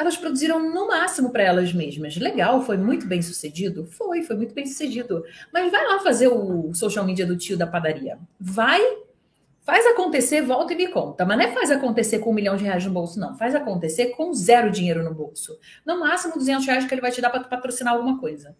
Elas 0.00 0.16
produziram 0.16 0.72
no 0.72 0.88
máximo 0.88 1.28
para 1.28 1.42
elas 1.42 1.74
mesmas. 1.74 2.16
Legal, 2.16 2.62
foi 2.62 2.78
muito 2.78 3.06
bem 3.06 3.20
sucedido? 3.20 3.84
Foi, 3.84 4.22
foi 4.22 4.34
muito 4.34 4.54
bem 4.54 4.64
sucedido. 4.64 5.22
Mas 5.52 5.70
vai 5.70 5.86
lá 5.86 6.00
fazer 6.00 6.28
o 6.28 6.72
social 6.72 7.04
media 7.04 7.26
do 7.26 7.36
tio 7.36 7.54
da 7.54 7.66
padaria. 7.66 8.18
Vai, 8.40 8.80
faz 9.60 9.84
acontecer, 9.84 10.40
volta 10.40 10.72
e 10.72 10.76
me 10.76 10.88
conta. 10.88 11.26
Mas 11.26 11.36
não 11.36 11.44
é 11.44 11.52
faz 11.52 11.70
acontecer 11.70 12.20
com 12.20 12.30
um 12.30 12.32
milhão 12.32 12.56
de 12.56 12.64
reais 12.64 12.82
no 12.82 12.90
bolso, 12.90 13.20
não. 13.20 13.36
Faz 13.36 13.54
acontecer 13.54 14.06
com 14.16 14.32
zero 14.32 14.70
dinheiro 14.70 15.04
no 15.04 15.12
bolso. 15.12 15.58
No 15.84 16.00
máximo 16.00 16.32
200 16.32 16.64
reais 16.64 16.86
que 16.86 16.94
ele 16.94 17.02
vai 17.02 17.10
te 17.10 17.20
dar 17.20 17.28
para 17.28 17.44
patrocinar 17.44 17.92
alguma 17.92 18.18
coisa. 18.18 18.56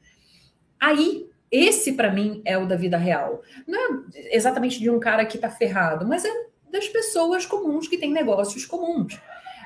Aí 0.79 1.26
esse, 1.50 1.94
para 1.94 2.12
mim, 2.12 2.42
é 2.44 2.59
o 2.59 2.66
da 2.66 2.76
vida 2.76 2.98
real. 2.98 3.40
Não 3.66 3.81
é 3.81 4.37
exatamente 4.37 4.79
de 4.79 4.90
um 4.90 5.00
cara 5.00 5.24
que 5.24 5.38
está 5.38 5.48
ferrado, 5.48 6.07
mas 6.07 6.22
é 6.22 6.50
das 6.70 6.87
pessoas 6.87 7.46
comuns 7.46 7.88
que 7.88 7.96
têm 7.96 8.12
negócios 8.12 8.66
comuns. 8.66 9.18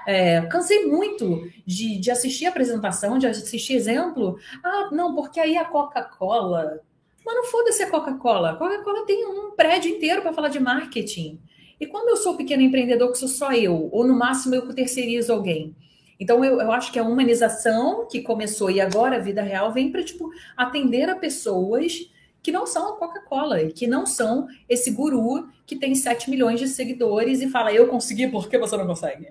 É, 0.07 0.43
cansei 0.43 0.87
muito 0.87 1.49
de, 1.67 1.99
de 1.99 2.11
assistir 2.11 2.47
apresentação, 2.47 3.19
de 3.19 3.27
assistir 3.27 3.75
exemplo. 3.75 4.39
Ah, 4.63 4.91
não, 4.93 5.15
porque 5.15 5.41
aí 5.41 5.57
a 5.57 5.65
Coca-Cola. 5.65 6.81
Mas 7.25 7.35
não 7.35 7.45
foda-se 7.45 7.83
a 7.83 7.91
Coca-Cola. 7.91 8.57
Coca-Cola 8.57 9.07
tem 9.07 9.27
um 9.27 9.53
prédio 9.53 9.91
inteiro 9.91 10.23
para 10.23 10.33
falar 10.33 10.49
de 10.49 10.61
marketing. 10.61 11.41
E 11.81 11.87
quando 11.87 12.11
eu 12.11 12.17
sou 12.17 12.37
pequeno 12.37 12.63
empreendedor, 12.63 13.11
que 13.13 13.19
sou 13.19 13.29
só 13.29 13.53
eu, 13.53 13.89
ou 13.91 14.07
no 14.07 14.15
máximo 14.15 14.55
eu 14.55 14.75
terceirizo 14.75 15.33
alguém, 15.33 15.75
então, 16.19 16.45
eu, 16.45 16.61
eu 16.61 16.73
acho 16.73 16.93
que 16.93 16.99
a 16.99 17.03
humanização 17.03 18.07
que 18.07 18.23
começou 18.23 18.71
e 18.71 18.81
agora 18.81 19.17
a 19.17 19.21
vida 19.21 19.43
real 19.43 19.73
vem 19.73 19.91
para, 19.91 20.03
tipo, 20.03 20.31
atender 20.57 21.09
a 21.09 21.17
pessoas 21.17 22.09
que 22.43 22.53
não 22.53 22.67
são 22.67 22.91
a 22.91 22.97
Coca-Cola 22.97 23.63
e 23.63 23.73
que 23.73 23.87
não 23.87 24.07
são 24.07 24.47
esse 24.69 24.91
guru 24.91 25.49
que 25.67 25.77
tem 25.77 25.95
7 25.95 26.31
milhões 26.31 26.61
de 26.61 26.69
seguidores 26.69 27.41
e 27.41 27.49
fala, 27.49 27.73
eu 27.73 27.89
consegui, 27.89 28.29
por 28.29 28.49
que 28.49 28.59
você 28.59 28.77
não 28.77 28.87
consegue? 28.87 29.29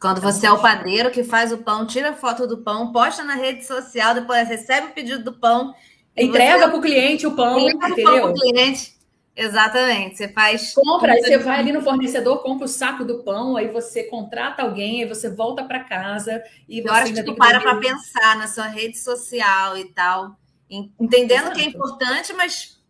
Quando 0.00 0.20
você 0.20 0.46
é 0.46 0.52
o 0.52 0.60
padeiro 0.60 1.10
que 1.10 1.24
faz 1.24 1.52
o 1.52 1.58
pão, 1.58 1.86
tira 1.86 2.12
foto 2.12 2.46
do 2.46 2.58
pão, 2.58 2.92
posta 2.92 3.24
na 3.24 3.34
rede 3.34 3.64
social, 3.64 4.14
depois 4.14 4.46
recebe 4.46 4.88
o 4.88 4.92
pedido 4.92 5.24
do 5.24 5.32
pão. 5.32 5.74
Entrega 6.16 6.68
para 6.68 6.76
o 6.76 6.80
cliente 6.80 7.26
o 7.26 7.34
pão, 7.34 7.58
entendeu? 7.58 8.26
O 8.26 8.34
cliente. 8.34 8.96
Exatamente. 9.34 10.16
Você 10.16 10.28
faz. 10.28 10.72
Compra, 10.72 11.14
você 11.14 11.36
vai 11.38 11.58
ali 11.58 11.72
no 11.72 11.82
fornecedor, 11.82 12.42
compra 12.42 12.64
o 12.64 12.68
saco 12.68 13.04
do 13.04 13.22
pão, 13.22 13.56
aí 13.56 13.68
você 13.68 14.04
contrata 14.04 14.62
alguém, 14.62 15.02
aí 15.02 15.08
você 15.08 15.28
volta 15.28 15.62
para 15.62 15.84
casa 15.84 16.42
e 16.66 16.80
você. 16.80 17.12
Que 17.12 17.22
tu 17.22 17.34
para 17.34 17.60
para 17.60 17.76
pensar 17.76 18.36
na 18.36 18.48
sua 18.48 18.66
rede 18.66 18.98
social 18.98 19.76
e 19.76 19.84
tal. 19.92 20.36
Entendendo 20.70 21.42
Exato. 21.42 21.56
que 21.56 21.60
é 21.62 21.68
importante, 21.68 22.32
mas 22.32 22.82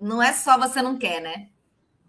não 0.00 0.20
é 0.22 0.32
só 0.32 0.58
você 0.58 0.82
não 0.82 0.98
quer, 0.98 1.20
né? 1.20 1.46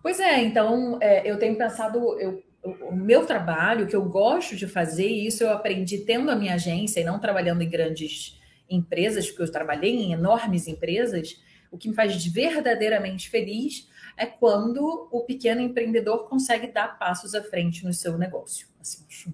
Pois 0.01 0.19
é, 0.19 0.41
então 0.41 0.97
é, 0.99 1.29
eu 1.29 1.39
tenho 1.39 1.55
pensado, 1.55 2.19
eu, 2.19 2.43
o 2.63 2.95
meu 2.95 3.25
trabalho, 3.25 3.87
que 3.87 3.95
eu 3.95 4.05
gosto 4.05 4.55
de 4.55 4.67
fazer, 4.67 5.07
e 5.07 5.27
isso 5.27 5.43
eu 5.43 5.51
aprendi 5.51 5.99
tendo 5.99 6.31
a 6.31 6.35
minha 6.35 6.53
agência 6.53 7.01
e 7.01 7.03
não 7.03 7.19
trabalhando 7.19 7.61
em 7.61 7.69
grandes 7.69 8.39
empresas, 8.69 9.27
porque 9.27 9.43
eu 9.43 9.51
trabalhei 9.51 9.93
em 9.93 10.13
enormes 10.13 10.67
empresas 10.67 11.41
o 11.73 11.77
que 11.77 11.89
me 11.89 11.95
faz 11.95 12.23
verdadeiramente 12.27 13.31
feliz 13.31 13.89
é 14.15 14.27
quando 14.27 15.09
o 15.11 15.21
pequeno 15.21 15.59
empreendedor 15.59 16.29
consegue 16.29 16.67
dar 16.67 16.99
passos 16.99 17.33
à 17.33 17.41
frente 17.41 17.83
no 17.83 17.91
seu 17.91 18.15
negócio. 18.15 18.67
Assim, 18.79 19.03
acho, 19.09 19.33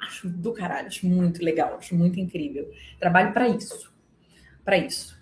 acho 0.00 0.28
do 0.28 0.52
caralho, 0.52 0.88
acho 0.88 1.06
muito 1.06 1.44
legal, 1.44 1.76
acho 1.76 1.94
muito 1.94 2.18
incrível. 2.18 2.68
Trabalho 2.98 3.32
para 3.32 3.48
isso. 3.48 3.94
Para 4.64 4.76
isso. 4.78 5.16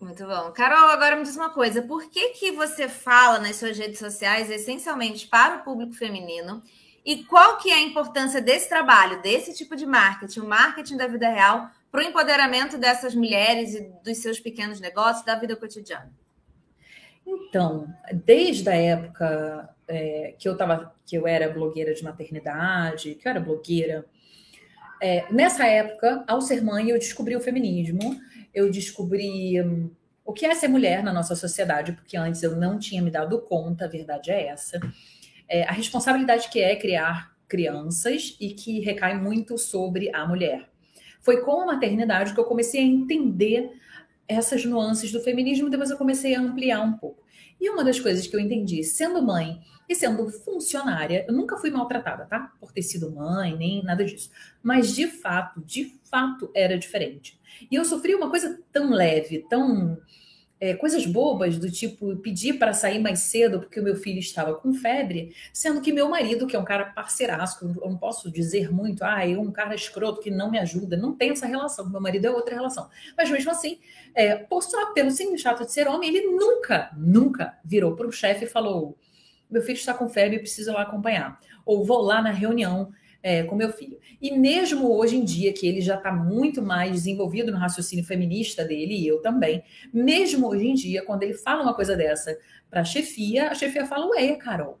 Muito 0.00 0.26
bom. 0.26 0.52
Carol, 0.52 0.90
agora 0.90 1.16
me 1.16 1.22
diz 1.22 1.36
uma 1.36 1.50
coisa. 1.50 1.80
Por 1.80 2.10
que, 2.10 2.30
que 2.30 2.52
você 2.52 2.88
fala 2.88 3.38
nas 3.38 3.56
suas 3.56 3.78
redes 3.78 3.98
sociais 3.98 4.50
essencialmente 4.50 5.26
para 5.26 5.56
o 5.56 5.64
público 5.64 5.94
feminino? 5.94 6.62
E 7.04 7.24
qual 7.24 7.56
que 7.58 7.70
é 7.70 7.74
a 7.74 7.82
importância 7.82 8.40
desse 8.42 8.68
trabalho, 8.68 9.22
desse 9.22 9.54
tipo 9.54 9.74
de 9.74 9.86
marketing, 9.86 10.40
o 10.40 10.48
marketing 10.48 10.96
da 10.96 11.06
vida 11.06 11.28
real, 11.28 11.70
para 11.90 12.00
o 12.00 12.04
empoderamento 12.04 12.76
dessas 12.76 13.14
mulheres 13.14 13.74
e 13.74 13.90
dos 14.04 14.18
seus 14.18 14.38
pequenos 14.38 14.80
negócios, 14.80 15.24
da 15.24 15.34
vida 15.36 15.56
cotidiana? 15.56 16.12
Então, 17.26 17.88
desde 18.12 18.68
a 18.68 18.74
época 18.74 19.74
é, 19.88 20.34
que 20.38 20.48
eu 20.48 20.56
tava, 20.56 20.94
que 21.06 21.16
eu 21.16 21.26
era 21.26 21.48
blogueira 21.48 21.94
de 21.94 22.04
maternidade, 22.04 23.14
que 23.14 23.26
eu 23.26 23.30
era 23.30 23.40
blogueira, 23.40 24.04
é, 25.00 25.26
nessa 25.30 25.66
época, 25.66 26.24
ao 26.26 26.40
ser 26.40 26.62
mãe, 26.62 26.90
eu 26.90 26.98
descobri 26.98 27.36
o 27.36 27.40
feminismo, 27.40 28.18
eu 28.56 28.70
descobri 28.70 29.60
hum, 29.60 29.90
o 30.24 30.32
que 30.32 30.46
é 30.46 30.54
ser 30.54 30.68
mulher 30.68 31.04
na 31.04 31.12
nossa 31.12 31.36
sociedade, 31.36 31.92
porque 31.92 32.16
antes 32.16 32.42
eu 32.42 32.56
não 32.56 32.78
tinha 32.78 33.02
me 33.02 33.10
dado 33.10 33.38
conta, 33.42 33.84
a 33.84 33.88
verdade 33.88 34.30
é 34.30 34.46
essa. 34.48 34.80
É, 35.46 35.64
a 35.64 35.72
responsabilidade 35.72 36.48
que 36.48 36.58
é 36.58 36.74
criar 36.74 37.36
crianças 37.46 38.34
e 38.40 38.54
que 38.54 38.80
recai 38.80 39.20
muito 39.20 39.58
sobre 39.58 40.10
a 40.12 40.26
mulher. 40.26 40.70
Foi 41.20 41.42
com 41.42 41.60
a 41.60 41.66
maternidade 41.66 42.32
que 42.32 42.40
eu 42.40 42.44
comecei 42.44 42.80
a 42.80 42.84
entender 42.84 43.70
essas 44.26 44.64
nuances 44.64 45.12
do 45.12 45.20
feminismo, 45.20 45.68
depois 45.68 45.90
eu 45.90 45.98
comecei 45.98 46.34
a 46.34 46.40
ampliar 46.40 46.80
um 46.80 46.94
pouco. 46.94 47.22
E 47.60 47.70
uma 47.70 47.84
das 47.84 47.98
coisas 47.98 48.26
que 48.26 48.36
eu 48.36 48.40
entendi, 48.40 48.82
sendo 48.84 49.22
mãe 49.22 49.60
e 49.88 49.94
sendo 49.94 50.28
funcionária, 50.28 51.24
eu 51.28 51.34
nunca 51.34 51.56
fui 51.56 51.70
maltratada, 51.70 52.26
tá? 52.26 52.52
Por 52.60 52.72
ter 52.72 52.82
sido 52.82 53.10
mãe, 53.10 53.56
nem 53.56 53.82
nada 53.82 54.04
disso. 54.04 54.30
Mas 54.62 54.94
de 54.94 55.06
fato, 55.06 55.60
de 55.60 55.98
fato 56.04 56.50
era 56.54 56.78
diferente. 56.78 57.38
E 57.70 57.74
eu 57.74 57.84
sofri 57.84 58.14
uma 58.14 58.28
coisa 58.28 58.60
tão 58.72 58.90
leve, 58.90 59.46
tão 59.48 59.98
é, 60.58 60.74
coisas 60.74 61.04
bobas 61.04 61.58
do 61.58 61.70
tipo 61.70 62.16
pedir 62.16 62.54
para 62.54 62.72
sair 62.72 62.98
mais 62.98 63.20
cedo 63.20 63.60
porque 63.60 63.78
o 63.78 63.82
meu 63.82 63.94
filho 63.94 64.18
estava 64.18 64.54
com 64.54 64.72
febre, 64.72 65.34
sendo 65.52 65.80
que 65.80 65.92
meu 65.92 66.08
marido, 66.08 66.46
que 66.46 66.56
é 66.56 66.58
um 66.58 66.64
cara 66.64 66.86
parceiraço, 66.86 67.66
eu 67.82 67.90
não 67.90 67.96
posso 67.96 68.30
dizer 68.30 68.72
muito, 68.72 69.04
ah, 69.04 69.28
é 69.28 69.36
um 69.36 69.50
cara 69.50 69.74
escroto 69.74 70.20
que 70.20 70.30
não 70.30 70.50
me 70.50 70.58
ajuda, 70.58 70.96
não 70.96 71.14
tem 71.14 71.30
essa 71.30 71.46
relação, 71.46 71.88
meu 71.88 72.00
marido 72.00 72.26
é 72.26 72.30
outra 72.30 72.54
relação. 72.54 72.88
Mas 73.16 73.30
mesmo 73.30 73.50
assim, 73.50 73.78
é, 74.14 74.36
por 74.36 74.62
só 74.62 74.92
pelo 74.92 75.10
simples 75.10 75.42
fato 75.42 75.64
de 75.64 75.72
ser 75.72 75.88
homem, 75.88 76.08
ele 76.08 76.26
nunca, 76.26 76.90
nunca 76.96 77.58
virou 77.64 77.94
para 77.94 78.06
o 78.06 78.12
chefe 78.12 78.46
e 78.46 78.48
falou: 78.48 78.96
meu 79.50 79.62
filho 79.62 79.76
está 79.76 79.92
com 79.92 80.08
febre, 80.08 80.38
preciso 80.38 80.72
lá 80.72 80.82
acompanhar. 80.82 81.38
Ou 81.64 81.84
vou 81.84 82.00
lá 82.00 82.22
na 82.22 82.30
reunião 82.30 82.92
é, 83.26 83.42
com 83.42 83.56
meu 83.56 83.72
filho. 83.72 83.98
E 84.22 84.38
mesmo 84.38 84.88
hoje 84.88 85.16
em 85.16 85.24
dia, 85.24 85.52
que 85.52 85.66
ele 85.66 85.80
já 85.80 85.96
está 85.96 86.12
muito 86.12 86.62
mais 86.62 86.92
desenvolvido 86.92 87.50
no 87.50 87.58
raciocínio 87.58 88.04
feminista 88.04 88.64
dele, 88.64 88.94
e 88.94 89.04
eu 89.04 89.20
também, 89.20 89.64
mesmo 89.92 90.46
hoje 90.46 90.68
em 90.68 90.74
dia, 90.74 91.04
quando 91.04 91.24
ele 91.24 91.34
fala 91.34 91.64
uma 91.64 91.74
coisa 91.74 91.96
dessa 91.96 92.38
para 92.70 92.82
a 92.82 92.84
chefia, 92.84 93.48
a 93.48 93.54
chefia 93.56 93.84
fala, 93.84 94.06
ué, 94.10 94.36
Carol. 94.36 94.78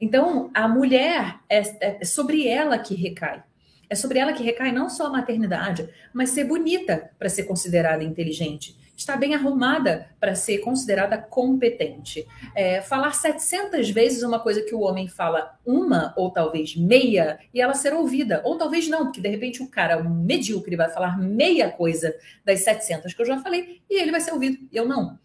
Então, 0.00 0.50
a 0.54 0.66
mulher, 0.66 1.38
é, 1.46 1.98
é 2.00 2.04
sobre 2.06 2.48
ela 2.48 2.78
que 2.78 2.94
recai. 2.94 3.44
É 3.90 3.94
sobre 3.94 4.18
ela 4.18 4.32
que 4.32 4.42
recai 4.42 4.72
não 4.72 4.88
só 4.88 5.08
a 5.08 5.10
maternidade, 5.10 5.90
mas 6.14 6.30
ser 6.30 6.44
bonita 6.44 7.10
para 7.18 7.28
ser 7.28 7.44
considerada 7.44 8.02
inteligente 8.02 8.78
está 8.96 9.16
bem 9.16 9.34
arrumada 9.34 10.08
para 10.18 10.34
ser 10.34 10.58
considerada 10.58 11.18
competente. 11.18 12.26
É, 12.54 12.80
falar 12.80 13.12
700 13.12 13.90
vezes 13.90 14.22
uma 14.22 14.40
coisa 14.40 14.62
que 14.62 14.74
o 14.74 14.80
homem 14.80 15.06
fala 15.06 15.58
uma 15.64 16.14
ou 16.16 16.30
talvez 16.30 16.74
meia 16.74 17.38
e 17.52 17.60
ela 17.60 17.74
ser 17.74 17.92
ouvida, 17.92 18.40
ou 18.44 18.56
talvez 18.56 18.88
não, 18.88 19.04
porque 19.04 19.20
de 19.20 19.28
repente 19.28 19.62
o 19.62 19.68
cara 19.68 19.98
um 19.98 20.24
medíocre 20.24 20.76
vai 20.76 20.88
falar 20.88 21.18
meia 21.18 21.70
coisa 21.70 22.14
das 22.44 22.60
700 22.60 23.12
que 23.12 23.20
eu 23.20 23.26
já 23.26 23.38
falei 23.38 23.82
e 23.88 24.00
ele 24.00 24.10
vai 24.10 24.20
ser 24.20 24.32
ouvido, 24.32 24.58
eu 24.72 24.88
não. 24.88 25.18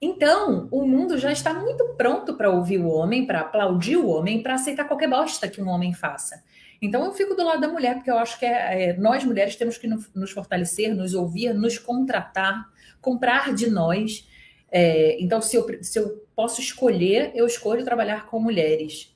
Então, 0.00 0.68
o 0.70 0.86
mundo 0.86 1.18
já 1.18 1.32
está 1.32 1.52
muito 1.52 1.84
pronto 1.96 2.34
para 2.34 2.50
ouvir 2.50 2.78
o 2.78 2.88
homem, 2.88 3.26
para 3.26 3.40
aplaudir 3.40 3.96
o 3.96 4.08
homem, 4.08 4.42
para 4.42 4.54
aceitar 4.54 4.84
qualquer 4.84 5.08
bosta 5.08 5.48
que 5.48 5.60
um 5.60 5.68
homem 5.68 5.92
faça. 5.92 6.42
Então, 6.80 7.04
eu 7.04 7.12
fico 7.12 7.34
do 7.34 7.44
lado 7.44 7.60
da 7.60 7.66
mulher, 7.66 7.96
porque 7.96 8.10
eu 8.10 8.16
acho 8.16 8.38
que 8.38 8.46
é, 8.46 8.90
é, 8.90 8.96
nós 8.96 9.24
mulheres 9.24 9.56
temos 9.56 9.76
que 9.76 9.88
nos 9.88 10.30
fortalecer, 10.30 10.94
nos 10.94 11.14
ouvir, 11.14 11.52
nos 11.52 11.78
contratar, 11.78 12.64
comprar 13.00 13.54
de 13.54 13.68
nós. 13.68 14.28
É, 14.70 15.20
então, 15.22 15.40
se 15.40 15.56
eu, 15.56 15.66
se 15.82 15.98
eu 15.98 16.26
posso 16.34 16.60
escolher, 16.60 17.32
eu 17.34 17.46
escolho 17.46 17.84
trabalhar 17.84 18.26
com 18.26 18.38
mulheres. 18.38 19.14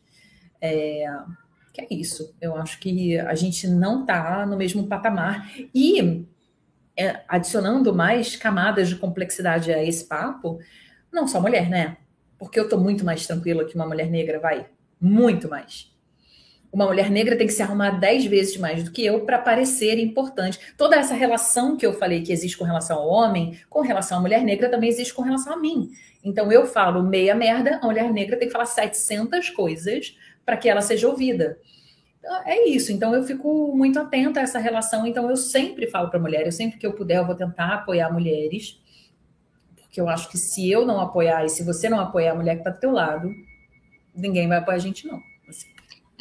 É, 0.61 1.07
que 1.73 1.81
é 1.83 1.87
isso. 1.91 2.35
Eu 2.41 2.57
acho 2.57 2.79
que 2.79 3.19
a 3.19 3.35
gente 3.35 3.67
não 3.67 4.03
está 4.03 4.47
no 4.47 4.57
mesmo 4.57 4.87
patamar. 4.87 5.53
E 5.75 6.27
é, 6.97 7.23
adicionando 7.29 7.95
mais 7.95 8.37
camadas 8.37 8.89
de 8.89 8.97
complexidade 8.97 9.73
a 9.73 9.83
esse 9.83 10.05
papo, 10.05 10.59
não 11.13 11.27
só 11.27 11.41
mulher, 11.41 11.69
né? 11.69 11.97
Porque 12.39 12.59
eu 12.59 12.65
estou 12.65 12.81
muito 12.81 13.05
mais 13.05 13.27
tranquila 13.27 13.65
que 13.65 13.75
uma 13.75 13.87
mulher 13.87 14.11
negra, 14.11 14.41
vai. 14.41 14.67
Muito 15.01 15.49
mais 15.49 15.92
uma 16.73 16.87
mulher 16.87 17.11
negra 17.11 17.37
tem 17.37 17.47
que 17.47 17.53
se 17.53 17.63
arrumar 17.63 17.91
dez 17.91 18.25
vezes 18.25 18.57
mais 18.57 18.83
do 18.83 18.91
que 18.91 19.05
eu 19.05 19.27
para 19.27 19.39
parecer 19.39 19.99
importante. 19.99 20.59
Toda 20.77 20.97
essa 20.97 21.15
relação 21.15 21.77
que 21.77 21.85
eu 21.85 21.93
falei 21.93 22.23
que 22.23 22.33
existe 22.33 22.57
com 22.57 22.65
relação 22.65 22.99
ao 22.99 23.09
homem, 23.09 23.59
com 23.69 23.83
relação 23.83 24.19
à 24.19 24.21
mulher 24.21 24.43
negra, 24.43 24.71
também 24.71 24.89
existe 24.89 25.13
com 25.13 25.21
relação 25.21 25.53
a 25.53 25.57
mim. 25.57 25.91
Então 26.25 26.51
eu 26.51 26.67
falo 26.67 27.03
meia 27.03 27.35
merda, 27.35 27.79
a 27.83 27.87
mulher 27.87 28.11
negra 28.11 28.39
tem 28.39 28.49
que 28.49 28.53
falar 28.53 28.65
700 28.65 29.51
coisas 29.51 30.17
para 30.47 30.57
que 30.57 30.69
ela 30.69 30.81
seja 30.81 31.07
ouvida. 31.09 31.59
é 32.47 32.67
isso. 32.69 32.91
Então 32.91 33.15
eu 33.15 33.23
fico 33.23 33.77
muito 33.77 33.99
atenta 33.99 34.41
a 34.41 34.43
essa 34.43 34.59
relação. 34.59 35.07
Então 35.07 35.29
eu 35.29 35.37
sempre 35.37 35.87
falo 35.89 36.09
para 36.09 36.19
mulher, 36.19 36.47
eu 36.47 36.53
sempre 36.53 36.79
que 36.79 36.87
eu 36.87 36.95
puder, 36.95 37.19
eu 37.19 37.27
vou 37.27 37.35
tentar 37.35 37.75
apoiar 37.75 38.11
mulheres, 38.11 38.81
porque 39.77 40.01
eu 40.01 40.09
acho 40.09 40.31
que 40.31 40.39
se 40.39 40.71
eu 40.71 40.87
não 40.87 41.01
apoiar 41.01 41.45
e 41.45 41.51
se 41.51 41.63
você 41.63 41.91
não 41.91 42.01
apoiar 42.01 42.33
a 42.33 42.35
mulher 42.35 42.55
que 42.55 42.61
está 42.61 42.71
do 42.71 42.81
teu 42.81 42.93
lado, 42.93 43.31
ninguém 44.15 44.49
vai 44.49 44.57
apoiar 44.57 44.77
a 44.77 44.81
gente 44.81 45.07
não. 45.07 45.32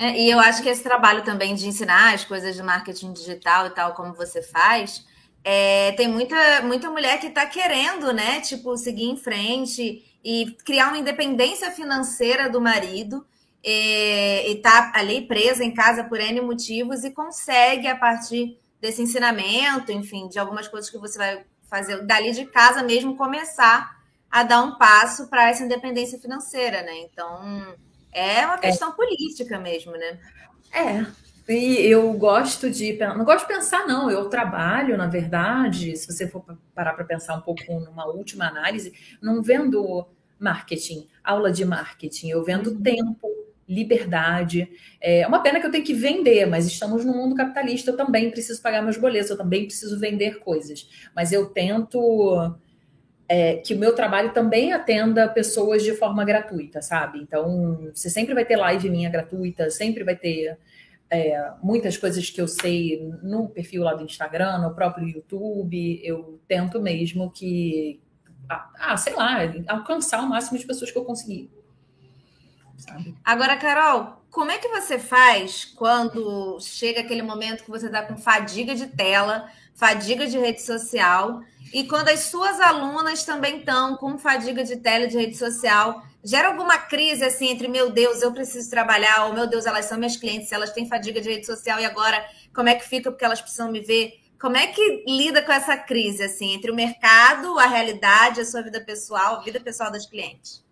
É, 0.02 0.20
e 0.20 0.32
eu 0.32 0.40
acho 0.40 0.64
que 0.64 0.70
esse 0.70 0.82
trabalho 0.82 1.24
também 1.24 1.54
de 1.54 1.68
ensinar 1.68 2.16
as 2.16 2.26
coisas 2.26 2.56
de 2.56 2.64
marketing 2.64 3.14
digital 3.14 3.68
e 3.68 3.70
tal, 3.70 3.94
como 3.94 4.16
você 4.16 4.42
faz, 4.42 5.06
é, 5.44 5.92
tem 5.92 6.08
muita, 6.08 6.64
muita 6.64 6.90
mulher 6.90 7.20
que 7.20 7.28
está 7.28 7.46
querendo, 7.46 8.12
né? 8.12 8.42
Tipo, 8.42 8.76
seguir 8.76 9.04
em 9.04 9.16
frente 9.16 10.04
e 10.24 10.58
criar 10.66 10.88
uma 10.88 10.98
independência 10.98 11.70
financeira 11.70 12.50
do 12.50 12.60
marido 12.60 13.24
e 13.64 14.54
está 14.56 14.92
ali 14.96 15.22
presa 15.28 15.64
em 15.64 15.72
casa 15.72 16.04
por 16.06 16.20
N 16.20 16.42
motivos 16.42 17.04
e 17.04 17.12
consegue, 17.12 17.88
a 17.88 17.96
partir 17.96 18.58
desse 18.82 19.04
ensinamento, 19.04 19.92
enfim, 19.92 20.28
de 20.28 20.40
algumas 20.40 20.68
coisas 20.68 20.90
que 20.90 20.98
você 20.98 21.16
vai 21.16 21.46
fazer 21.70 22.04
dali 22.08 22.32
de 22.32 22.46
casa 22.48 22.82
mesmo, 22.82 23.16
começar 23.16 24.02
a 24.32 24.42
dar 24.42 24.64
um 24.64 24.80
passo 24.80 25.28
para 25.28 25.48
essa 25.48 25.64
independência 25.64 26.18
financeira, 26.18 26.82
né? 26.82 27.02
Então, 27.02 27.76
é 28.12 28.46
uma 28.46 28.58
questão 28.58 28.90
é. 28.92 28.96
política 28.96 29.60
mesmo, 29.60 29.94
né? 29.94 30.20
É. 30.74 31.06
E 31.52 31.86
eu 31.86 32.14
gosto 32.14 32.70
de. 32.70 32.94
Não 32.98 33.26
gosto 33.26 33.48
de 33.48 33.54
pensar, 33.54 33.86
não. 33.86 34.10
Eu 34.10 34.30
trabalho, 34.30 34.98
na 34.98 35.08
verdade, 35.08 35.96
se 35.98 36.12
você 36.12 36.28
for 36.28 36.44
parar 36.74 36.94
para 36.94 37.04
pensar 37.04 37.36
um 37.36 37.42
pouco 37.42 37.62
numa 37.68 38.06
última 38.06 38.48
análise, 38.48 38.94
não 39.22 39.42
vendo 39.42 40.08
marketing, 40.40 41.08
aula 41.24 41.52
de 41.52 41.66
marketing, 41.66 42.30
eu 42.30 42.44
vendo 42.44 42.72
uhum. 42.72 42.82
tempo, 42.82 43.28
liberdade. 43.68 44.70
É 45.00 45.28
uma 45.28 45.42
pena 45.42 45.60
que 45.60 45.66
eu 45.66 45.72
tenho 45.72 45.84
que 45.84 45.94
vender, 45.94 46.46
mas 46.46 46.66
estamos 46.66 47.04
no 47.04 47.14
mundo 47.14 47.36
capitalista, 47.36 47.92
eu 47.92 47.98
também 47.98 48.32
preciso 48.32 48.62
pagar 48.62 48.82
meus 48.82 48.98
boletos, 48.98 49.30
eu 49.30 49.38
também 49.38 49.66
preciso 49.66 50.00
vender 50.00 50.40
coisas. 50.40 50.90
Mas 51.16 51.32
eu 51.32 51.48
tento 51.48 52.56
é, 53.34 53.56
que 53.56 53.74
o 53.74 53.78
meu 53.78 53.96
trabalho 53.96 54.34
também 54.34 54.74
atenda 54.74 55.26
pessoas 55.30 55.84
de 55.84 55.94
forma 55.94 56.26
gratuita, 56.26 56.82
sabe? 56.82 57.18
Então, 57.22 57.90
você 57.94 58.10
sempre 58.10 58.34
vai 58.34 58.44
ter 58.44 58.58
live 58.58 58.90
minha 58.90 59.10
gratuita, 59.10 59.70
sempre 59.70 60.04
vai 60.04 60.18
ter 60.18 60.58
é, 61.10 61.52
muitas 61.64 61.96
coisas 61.96 62.30
que 62.30 62.42
eu 62.42 62.48
sei 62.48 63.10
no 63.24 63.48
perfil 63.48 63.84
lá 63.84 63.94
do 63.94 64.04
Instagram, 64.04 64.58
no 64.58 64.76
próprio 64.76 65.08
YouTube. 65.08 66.02
Eu 66.04 66.42
tento 66.46 66.82
mesmo 66.82 67.32
que, 67.32 68.02
ah, 68.50 68.98
sei 68.98 69.16
lá, 69.16 69.38
alcançar 69.66 70.22
o 70.22 70.28
máximo 70.28 70.60
de 70.60 70.68
pessoas 70.68 70.92
que 70.92 70.98
eu 70.98 71.06
conseguir 71.06 71.50
sabe? 72.82 73.16
Agora, 73.24 73.56
Carol, 73.56 74.24
como 74.30 74.52
é 74.52 74.58
que 74.58 74.68
você 74.68 74.98
faz 75.00 75.66
quando 75.66 76.60
chega 76.60 77.02
aquele 77.02 77.22
momento 77.22 77.64
que 77.64 77.70
você 77.70 77.86
está 77.86 78.02
com 78.02 78.18
fadiga 78.18 78.76
de 78.76 78.88
tela, 78.88 79.48
fadiga 79.76 80.28
de 80.28 80.38
rede 80.38 80.62
social, 80.62 81.42
e 81.74 81.86
quando 81.86 82.10
as 82.10 82.22
suas 82.22 82.60
alunas 82.60 83.24
também 83.24 83.60
estão 83.60 83.96
com 83.96 84.18
fadiga 84.18 84.64
de 84.64 84.78
tela 84.78 85.08
de 85.08 85.18
rede 85.18 85.38
social? 85.38 86.04
Gera 86.24 86.50
alguma 86.50 86.78
crise 86.78 87.24
assim 87.24 87.50
entre 87.50 87.68
meu 87.68 87.90
Deus, 87.90 88.22
eu 88.22 88.32
preciso 88.32 88.70
trabalhar, 88.70 89.26
ou 89.26 89.34
meu 89.34 89.48
Deus, 89.48 89.66
elas 89.66 89.86
são 89.86 89.98
minhas 89.98 90.18
clientes, 90.18 90.52
elas 90.52 90.72
têm 90.72 90.88
fadiga 90.88 91.20
de 91.22 91.30
rede 91.30 91.46
social 91.46 91.80
e 91.80 91.86
agora 91.86 92.24
como 92.54 92.70
é 92.70 92.76
que 92.76 92.88
fica 92.88 93.10
porque 93.10 93.26
elas 93.26 93.42
precisam 93.42 93.72
me 93.72 93.80
ver? 93.80 94.20
Como 94.40 94.58
é 94.58 94.68
que 94.68 95.04
lida 95.08 95.42
com 95.42 95.52
essa 95.52 95.78
crise 95.78 96.24
assim 96.24 96.54
entre 96.54 96.72
o 96.72 96.76
mercado, 96.76 97.58
a 97.58 97.68
realidade, 97.68 98.42
a 98.42 98.46
sua 98.46 98.62
vida 98.62 98.82
pessoal, 98.82 99.38
a 99.38 99.42
vida 99.42 99.60
pessoal 99.60 99.92
das 99.92 100.06
clientes? 100.06 100.64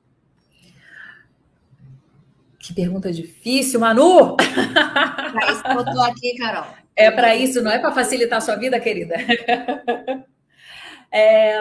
Que 2.58 2.74
pergunta 2.74 3.12
difícil, 3.12 3.80
Manu! 3.80 4.36
Para 4.36 5.52
isso 5.52 5.64
que 5.64 5.70
eu 5.70 5.82
estou 5.82 6.02
aqui, 6.04 6.38
Carol. 6.38 6.68
É 6.96 7.10
para 7.10 7.36
isso, 7.36 7.62
não 7.62 7.72
é 7.72 7.80
para 7.80 7.94
facilitar 7.94 8.40
a 8.40 8.42
sua 8.42 8.56
vida, 8.56 8.80
querida. 8.80 9.16
É, 11.12 11.60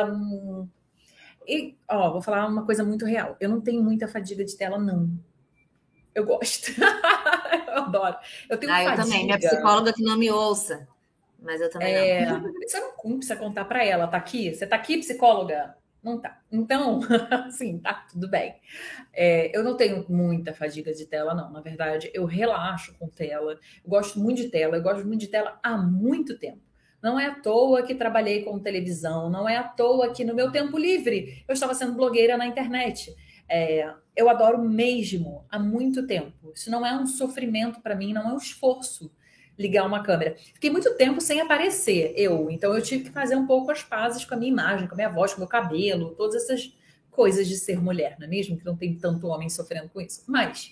e, 1.49 1.75
ó, 1.89 2.13
vou 2.13 2.21
falar 2.21 2.47
uma 2.47 2.67
coisa 2.67 2.85
muito 2.85 3.07
real. 3.07 3.35
Eu 3.41 3.49
não 3.49 3.61
tenho 3.61 3.83
muita 3.83 4.07
fadiga 4.07 4.45
de 4.45 4.55
tela, 4.55 4.79
não. 4.79 5.11
Eu 6.15 6.27
gosto. 6.27 6.73
eu 7.69 7.85
adoro. 7.85 8.17
Eu 8.51 8.59
tenho 8.59 8.73
ah, 8.73 8.85
eu 8.85 8.97
também. 8.97 9.25
Minha 9.25 9.39
psicóloga 9.39 9.93
que 9.95 10.03
não 10.03 10.19
me 10.19 10.31
ouça. 10.31 10.87
Mas 11.41 11.61
eu 11.61 11.71
também 11.71 11.95
é... 11.95 12.27
não. 12.27 12.43
Você 12.43 12.81
não 12.81 13.17
precisa 13.17 13.37
contar 13.37 13.65
para 13.65 13.83
ela, 13.83 14.07
tá 14.07 14.19
aqui? 14.19 14.55
Você 14.55 14.67
tá 14.67 14.77
aqui, 14.77 14.99
psicóloga? 14.99 15.75
Não 16.03 16.21
tá. 16.21 16.39
Então, 16.53 17.01
assim, 17.47 17.79
tá 17.79 18.07
tudo 18.11 18.29
bem. 18.29 18.57
É, 19.13 19.57
eu 19.57 19.65
não 19.65 19.75
tenho 19.75 20.05
muita 20.09 20.53
fadiga 20.53 20.93
de 20.93 21.07
tela, 21.07 21.35
não. 21.35 21.51
Na 21.51 21.63
verdade, 21.63 22.11
eu 22.13 22.27
relaxo 22.27 22.95
com 22.99 23.09
tela. 23.09 23.53
Eu 23.53 23.59
gosto 23.91 24.19
muito 24.19 24.43
de 24.43 24.51
tela. 24.51 24.77
Eu 24.77 24.83
gosto 24.83 25.07
muito 25.07 25.21
de 25.21 25.29
tela 25.29 25.59
há 25.63 25.79
muito 25.79 26.39
tempo. 26.39 26.61
Não 27.03 27.19
é 27.19 27.27
à 27.27 27.35
toa 27.35 27.83
que 27.83 27.95
trabalhei 27.95 28.43
com 28.43 28.59
televisão. 28.59 29.31
Não 29.31 29.49
é 29.49 29.57
à 29.57 29.63
toa 29.63 30.13
que 30.13 30.25
no 30.25 30.35
meu 30.35 30.51
tempo 30.51 30.79
livre 30.79 31.45
eu 31.47 31.53
estava 31.53 31.75
sendo 31.75 31.95
blogueira 31.95 32.37
na 32.37 32.47
internet. 32.47 33.15
É, 33.49 33.93
eu 34.17 34.29
adoro 34.29 34.59
mesmo 34.59 35.45
há 35.49 35.59
muito 35.59 36.07
tempo. 36.07 36.53
Isso 36.55 36.71
não 36.71 36.85
é 36.85 36.95
um 36.95 37.07
sofrimento 37.07 37.81
para 37.81 37.95
mim, 37.95 38.13
não 38.13 38.29
é 38.29 38.33
um 38.33 38.37
esforço 38.37 39.11
ligar 39.59 39.85
uma 39.85 40.03
câmera. 40.03 40.37
Fiquei 40.55 40.71
muito 40.71 40.95
tempo 40.97 41.21
sem 41.21 41.41
aparecer, 41.41 42.13
eu. 42.17 42.51
Então 42.51 42.75
eu 42.75 42.83
tive 42.83 43.05
que 43.05 43.11
fazer 43.11 43.35
um 43.35 43.47
pouco 43.47 43.71
as 43.71 43.83
pazes 43.83 44.25
com 44.25 44.35
a 44.35 44.37
minha 44.37 44.51
imagem, 44.51 44.87
com 44.87 44.95
a 44.95 44.97
minha 44.97 45.09
voz, 45.09 45.33
com 45.33 45.39
o 45.39 45.41
meu 45.41 45.49
cabelo, 45.49 46.15
todas 46.15 46.45
essas 46.45 46.73
coisas 47.11 47.49
de 47.49 47.57
ser 47.57 47.83
mulher, 47.83 48.17
não 48.19 48.27
é 48.27 48.31
mesmo? 48.31 48.57
Que 48.57 48.65
não 48.65 48.77
tem 48.77 48.95
tanto 48.97 49.27
homem 49.27 49.49
sofrendo 49.49 49.89
com 49.89 50.01
isso. 50.01 50.23
Mas, 50.29 50.71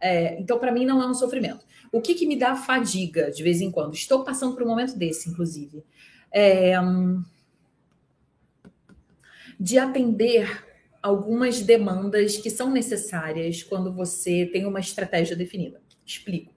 é, 0.00 0.40
então 0.40 0.58
para 0.58 0.72
mim 0.72 0.86
não 0.86 1.02
é 1.02 1.06
um 1.06 1.14
sofrimento. 1.14 1.66
O 1.96 2.00
que, 2.00 2.14
que 2.14 2.26
me 2.26 2.36
dá 2.36 2.54
fadiga 2.54 3.30
de 3.30 3.42
vez 3.42 3.60
em 3.60 3.70
quando? 3.70 3.94
Estou 3.94 4.24
passando 4.24 4.54
por 4.54 4.62
um 4.62 4.68
momento 4.68 4.96
desse, 4.96 5.30
inclusive. 5.30 5.84
É, 6.30 6.74
de 9.58 9.78
atender 9.78 10.64
algumas 11.02 11.60
demandas 11.60 12.36
que 12.36 12.50
são 12.50 12.70
necessárias 12.70 13.62
quando 13.62 13.92
você 13.92 14.46
tem 14.52 14.66
uma 14.66 14.80
estratégia 14.80 15.36
definida. 15.36 15.80
Explico 16.04 16.56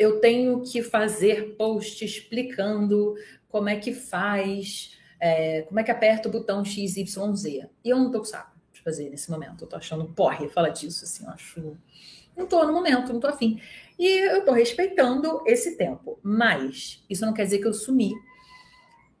eu 0.00 0.18
tenho 0.18 0.62
que 0.62 0.82
fazer 0.82 1.56
post 1.56 2.02
explicando 2.02 3.14
como 3.50 3.68
é 3.68 3.76
que 3.76 3.92
faz, 3.92 4.98
é, 5.20 5.60
como 5.62 5.78
é 5.78 5.82
que 5.82 5.90
aperta 5.90 6.26
o 6.26 6.32
botão 6.32 6.64
XYZ. 6.64 6.96
E 7.44 7.90
eu 7.90 7.98
não 7.98 8.10
tô 8.10 8.20
com 8.20 8.24
saco 8.24 8.58
de 8.72 8.80
fazer 8.80 9.10
nesse 9.10 9.30
momento. 9.30 9.64
Eu 9.64 9.68
tô 9.68 9.76
achando 9.76 10.06
porre 10.06 10.48
falar 10.48 10.70
disso, 10.70 11.04
assim, 11.04 11.24
eu 11.24 11.30
acho. 11.30 11.76
Não 12.36 12.46
tô 12.46 12.64
no 12.64 12.72
momento, 12.72 13.12
não 13.12 13.20
tô 13.20 13.26
afim. 13.26 13.60
E 13.98 14.06
eu 14.06 14.44
tô 14.44 14.52
respeitando 14.52 15.42
esse 15.46 15.76
tempo. 15.76 16.18
Mas 16.22 17.04
isso 17.08 17.24
não 17.24 17.34
quer 17.34 17.44
dizer 17.44 17.58
que 17.58 17.66
eu 17.66 17.74
sumi. 17.74 18.12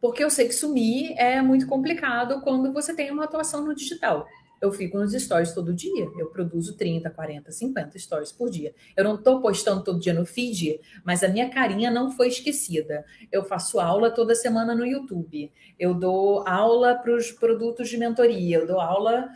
Porque 0.00 0.24
eu 0.24 0.30
sei 0.30 0.48
que 0.48 0.54
sumir 0.54 1.12
é 1.18 1.42
muito 1.42 1.66
complicado 1.66 2.40
quando 2.40 2.72
você 2.72 2.94
tem 2.94 3.10
uma 3.10 3.24
atuação 3.24 3.64
no 3.64 3.74
digital 3.74 4.26
eu 4.60 4.70
fico 4.70 4.98
nos 4.98 5.12
stories 5.12 5.52
todo 5.52 5.72
dia. 5.72 6.10
Eu 6.18 6.26
produzo 6.26 6.76
30, 6.76 7.08
40, 7.08 7.50
50 7.50 7.98
stories 7.98 8.30
por 8.30 8.50
dia. 8.50 8.74
Eu 8.94 9.02
não 9.02 9.14
estou 9.14 9.40
postando 9.40 9.82
todo 9.82 9.98
dia 9.98 10.12
no 10.12 10.26
feed, 10.26 10.80
mas 11.02 11.24
a 11.24 11.28
minha 11.28 11.48
carinha 11.48 11.90
não 11.90 12.10
foi 12.10 12.28
esquecida. 12.28 13.04
Eu 13.32 13.42
faço 13.42 13.80
aula 13.80 14.10
toda 14.10 14.34
semana 14.34 14.74
no 14.74 14.84
YouTube. 14.84 15.50
Eu 15.78 15.94
dou 15.94 16.46
aula 16.46 16.94
para 16.94 17.14
os 17.14 17.32
produtos 17.32 17.88
de 17.88 17.96
mentoria. 17.96 18.58
Eu 18.58 18.66
dou 18.66 18.80
aula 18.80 19.30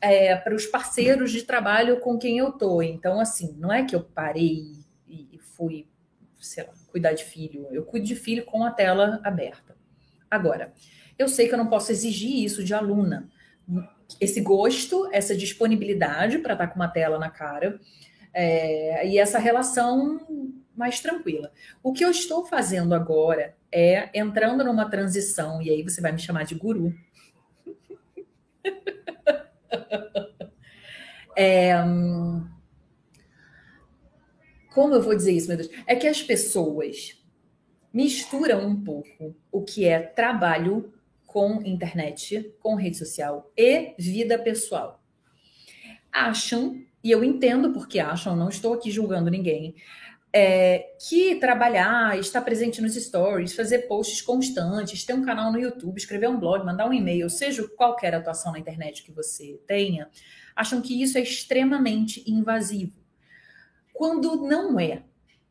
é, 0.00 0.36
para 0.36 0.54
os 0.54 0.66
parceiros 0.66 1.30
de 1.30 1.42
trabalho 1.42 2.00
com 2.00 2.18
quem 2.18 2.38
eu 2.38 2.52
tô. 2.52 2.82
Então, 2.82 3.20
assim, 3.20 3.54
não 3.58 3.72
é 3.72 3.84
que 3.84 3.94
eu 3.94 4.02
parei 4.02 4.72
e 5.06 5.38
fui, 5.56 5.86
sei 6.38 6.64
lá, 6.64 6.72
cuidar 6.88 7.12
de 7.12 7.24
filho. 7.24 7.66
Eu 7.70 7.84
cuido 7.84 8.06
de 8.06 8.14
filho 8.14 8.44
com 8.44 8.62
a 8.62 8.70
tela 8.70 9.20
aberta. 9.24 9.76
Agora, 10.30 10.72
eu 11.18 11.28
sei 11.28 11.48
que 11.48 11.54
eu 11.54 11.58
não 11.58 11.68
posso 11.68 11.90
exigir 11.90 12.44
isso 12.44 12.62
de 12.62 12.74
aluna 12.74 13.28
esse 14.20 14.40
gosto, 14.40 15.08
essa 15.12 15.36
disponibilidade 15.36 16.38
para 16.38 16.54
estar 16.54 16.66
tá 16.66 16.72
com 16.72 16.80
uma 16.80 16.88
tela 16.88 17.18
na 17.18 17.28
cara 17.28 17.78
é, 18.32 19.06
e 19.06 19.18
essa 19.18 19.38
relação 19.38 20.56
mais 20.74 21.00
tranquila. 21.00 21.52
O 21.82 21.92
que 21.92 22.04
eu 22.04 22.10
estou 22.10 22.46
fazendo 22.46 22.94
agora 22.94 23.54
é 23.70 24.08
entrando 24.18 24.64
numa 24.64 24.88
transição, 24.88 25.60
e 25.60 25.70
aí 25.70 25.82
você 25.82 26.00
vai 26.00 26.12
me 26.12 26.18
chamar 26.18 26.44
de 26.44 26.54
guru. 26.54 26.94
é, 31.36 31.74
como 34.74 34.94
eu 34.94 35.02
vou 35.02 35.14
dizer 35.14 35.32
isso, 35.32 35.48
meu 35.48 35.56
Deus? 35.56 35.70
É 35.86 35.96
que 35.96 36.06
as 36.06 36.22
pessoas 36.22 37.18
misturam 37.92 38.66
um 38.66 38.82
pouco 38.82 39.34
o 39.50 39.62
que 39.62 39.84
é 39.84 39.98
trabalho 40.00 40.92
com 41.26 41.62
internet, 41.62 42.54
com 42.60 42.74
rede 42.74 42.96
social 42.96 43.52
e 43.56 43.94
vida 43.98 44.38
pessoal. 44.38 45.02
Acham, 46.12 46.80
e 47.02 47.10
eu 47.10 47.22
entendo 47.22 47.72
porque 47.72 47.98
acham, 47.98 48.36
não 48.36 48.48
estou 48.48 48.72
aqui 48.72 48.90
julgando 48.90 49.30
ninguém, 49.30 49.74
é, 50.32 50.94
que 51.08 51.36
trabalhar, 51.36 52.18
estar 52.18 52.42
presente 52.42 52.82
nos 52.82 52.94
stories, 52.94 53.54
fazer 53.54 53.80
posts 53.88 54.20
constantes, 54.20 55.04
ter 55.04 55.14
um 55.14 55.24
canal 55.24 55.50
no 55.50 55.58
YouTube, 55.58 55.96
escrever 55.96 56.28
um 56.28 56.38
blog, 56.38 56.64
mandar 56.64 56.88
um 56.88 56.92
e-mail, 56.92 57.30
seja 57.30 57.66
qualquer 57.76 58.14
atuação 58.14 58.52
na 58.52 58.58
internet 58.58 59.02
que 59.02 59.12
você 59.12 59.60
tenha, 59.66 60.08
acham 60.54 60.82
que 60.82 61.02
isso 61.02 61.16
é 61.16 61.22
extremamente 61.22 62.22
invasivo. 62.30 62.92
quando 63.92 64.46
não 64.46 64.78
é. 64.78 65.02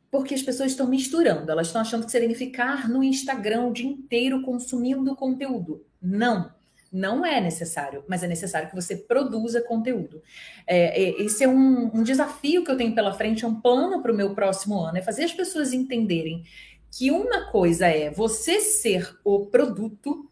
Porque 0.10 0.34
as 0.34 0.42
pessoas 0.42 0.72
estão 0.72 0.88
misturando, 0.88 1.52
elas 1.52 1.68
estão 1.68 1.82
achando 1.82 2.06
que 2.06 2.12
você 2.12 2.20
tem 2.20 2.30
que 2.30 2.36
ficar 2.36 2.88
no 2.88 3.04
Instagram 3.04 3.66
o 3.66 3.74
dia 3.74 3.90
inteiro 3.90 4.42
consumindo 4.42 5.16
conteúdo. 5.18 5.86
Não, 6.02 6.50
não 6.98 7.24
é 7.24 7.40
necessário, 7.40 8.04
mas 8.08 8.24
é 8.24 8.28
necessário 8.28 8.70
que 8.70 8.76
você 8.76 8.96
produza 8.96 9.62
conteúdo. 9.62 10.22
É, 10.66 11.02
é, 11.02 11.22
esse 11.22 11.44
é 11.44 11.48
um, 11.48 11.92
um 11.94 12.04
desafio 12.04 12.64
que 12.64 12.72
eu 12.72 12.78
tenho 12.78 12.96
pela 12.96 13.14
frente, 13.14 13.46
é 13.46 13.48
um 13.48 13.62
plano 13.62 14.02
para 14.02 14.12
o 14.12 14.16
meu 14.16 14.34
próximo 14.34 14.80
ano, 14.80 14.98
é 14.98 15.02
fazer 15.02 15.24
as 15.24 15.32
pessoas 15.32 15.74
entenderem 15.74 16.44
que 16.92 17.12
uma 17.12 17.52
coisa 17.52 17.88
é 17.88 18.10
você 18.10 18.60
ser 18.60 19.16
o 19.24 19.46
produto, 19.46 20.28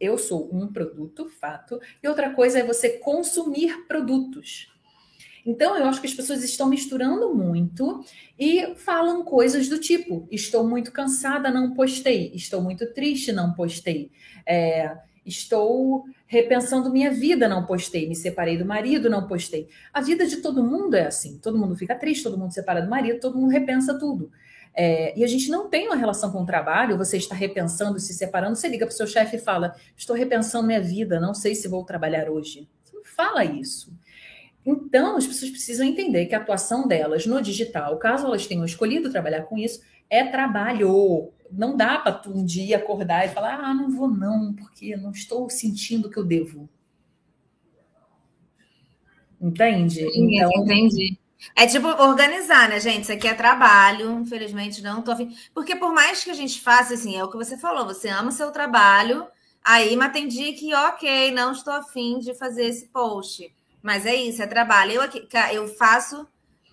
eu 0.00 0.18
sou 0.18 0.50
um 0.52 0.72
produto, 0.72 1.28
fato, 1.28 1.80
e 2.02 2.08
outra 2.08 2.30
coisa 2.30 2.58
é 2.58 2.64
você 2.64 2.98
consumir 2.98 3.86
produtos. 3.86 4.72
Então, 5.46 5.76
eu 5.76 5.84
acho 5.84 6.00
que 6.00 6.06
as 6.06 6.14
pessoas 6.14 6.42
estão 6.42 6.68
misturando 6.68 7.34
muito 7.34 8.02
e 8.38 8.74
falam 8.76 9.22
coisas 9.22 9.68
do 9.68 9.78
tipo: 9.78 10.26
estou 10.30 10.66
muito 10.66 10.90
cansada, 10.90 11.50
não 11.50 11.74
postei, 11.74 12.32
estou 12.34 12.62
muito 12.62 12.92
triste, 12.94 13.30
não 13.30 13.52
postei. 13.52 14.10
É, 14.46 14.96
Estou 15.24 16.04
repensando 16.26 16.90
minha 16.90 17.10
vida, 17.10 17.48
não 17.48 17.64
postei. 17.64 18.08
Me 18.08 18.14
separei 18.14 18.58
do 18.58 18.64
marido, 18.64 19.08
não 19.08 19.26
postei. 19.26 19.68
A 19.92 20.00
vida 20.00 20.26
de 20.26 20.38
todo 20.38 20.62
mundo 20.62 20.94
é 20.94 21.06
assim. 21.06 21.38
Todo 21.38 21.58
mundo 21.58 21.74
fica 21.74 21.94
triste, 21.94 22.24
todo 22.24 22.38
mundo 22.38 22.52
separa 22.52 22.82
do 22.82 22.90
marido, 22.90 23.20
todo 23.20 23.38
mundo 23.38 23.50
repensa 23.50 23.98
tudo. 23.98 24.30
É, 24.76 25.16
e 25.16 25.22
a 25.22 25.26
gente 25.26 25.48
não 25.50 25.68
tem 25.68 25.86
uma 25.86 25.94
relação 25.94 26.32
com 26.32 26.42
o 26.42 26.46
trabalho, 26.46 26.98
você 26.98 27.16
está 27.16 27.34
repensando, 27.34 28.00
se 28.00 28.12
separando, 28.12 28.56
você 28.56 28.68
liga 28.68 28.84
para 28.84 28.92
o 28.92 28.96
seu 28.96 29.06
chefe 29.06 29.36
e 29.36 29.38
fala: 29.38 29.74
Estou 29.96 30.16
repensando 30.16 30.66
minha 30.66 30.80
vida, 30.80 31.20
não 31.20 31.32
sei 31.32 31.54
se 31.54 31.68
vou 31.68 31.84
trabalhar 31.84 32.28
hoje. 32.28 32.68
Você 32.82 32.96
não 32.96 33.04
fala 33.04 33.44
isso. 33.44 33.92
Então, 34.66 35.16
as 35.16 35.26
pessoas 35.26 35.50
precisam 35.50 35.86
entender 35.86 36.26
que 36.26 36.34
a 36.34 36.38
atuação 36.38 36.88
delas 36.88 37.26
no 37.26 37.40
digital, 37.40 37.98
caso 37.98 38.26
elas 38.26 38.46
tenham 38.46 38.64
escolhido 38.64 39.10
trabalhar 39.10 39.42
com 39.42 39.58
isso, 39.58 39.82
é 40.08 40.24
trabalho 40.24 41.32
não 41.56 41.76
dá 41.76 41.98
para 41.98 42.12
tu 42.12 42.30
um 42.30 42.44
dia 42.44 42.76
acordar 42.76 43.24
e 43.24 43.30
falar, 43.30 43.60
ah, 43.60 43.74
não 43.74 43.90
vou 43.90 44.08
não, 44.08 44.52
porque 44.52 44.96
não 44.96 45.10
estou 45.10 45.48
sentindo 45.48 46.10
que 46.10 46.18
eu 46.18 46.24
devo. 46.24 46.68
Entende? 49.40 50.02
Então, 50.14 50.50
entendi. 50.56 51.18
É 51.54 51.66
tipo 51.66 51.86
organizar, 51.86 52.68
né, 52.68 52.80
gente? 52.80 53.02
Isso 53.02 53.12
aqui 53.12 53.28
é 53.28 53.34
trabalho, 53.34 54.18
infelizmente 54.20 54.82
não 54.82 55.02
tô 55.02 55.10
afim. 55.10 55.36
Porque 55.52 55.76
por 55.76 55.92
mais 55.92 56.24
que 56.24 56.30
a 56.30 56.34
gente 56.34 56.60
faça, 56.60 56.94
assim, 56.94 57.16
é 57.16 57.22
o 57.22 57.30
que 57.30 57.36
você 57.36 57.56
falou, 57.56 57.84
você 57.84 58.08
ama 58.08 58.30
o 58.30 58.32
seu 58.32 58.50
trabalho, 58.50 59.26
aí, 59.62 59.94
mas 59.96 60.12
tem 60.12 60.26
dia 60.26 60.52
que, 60.54 60.74
ok, 60.74 61.30
não 61.32 61.52
estou 61.52 61.74
afim 61.74 62.18
de 62.18 62.34
fazer 62.34 62.64
esse 62.64 62.86
post. 62.86 63.54
Mas 63.82 64.06
é 64.06 64.14
isso, 64.14 64.42
é 64.42 64.46
trabalho. 64.46 64.92
Eu, 64.92 65.02
aqui, 65.02 65.28
eu 65.52 65.68
faço 65.68 66.26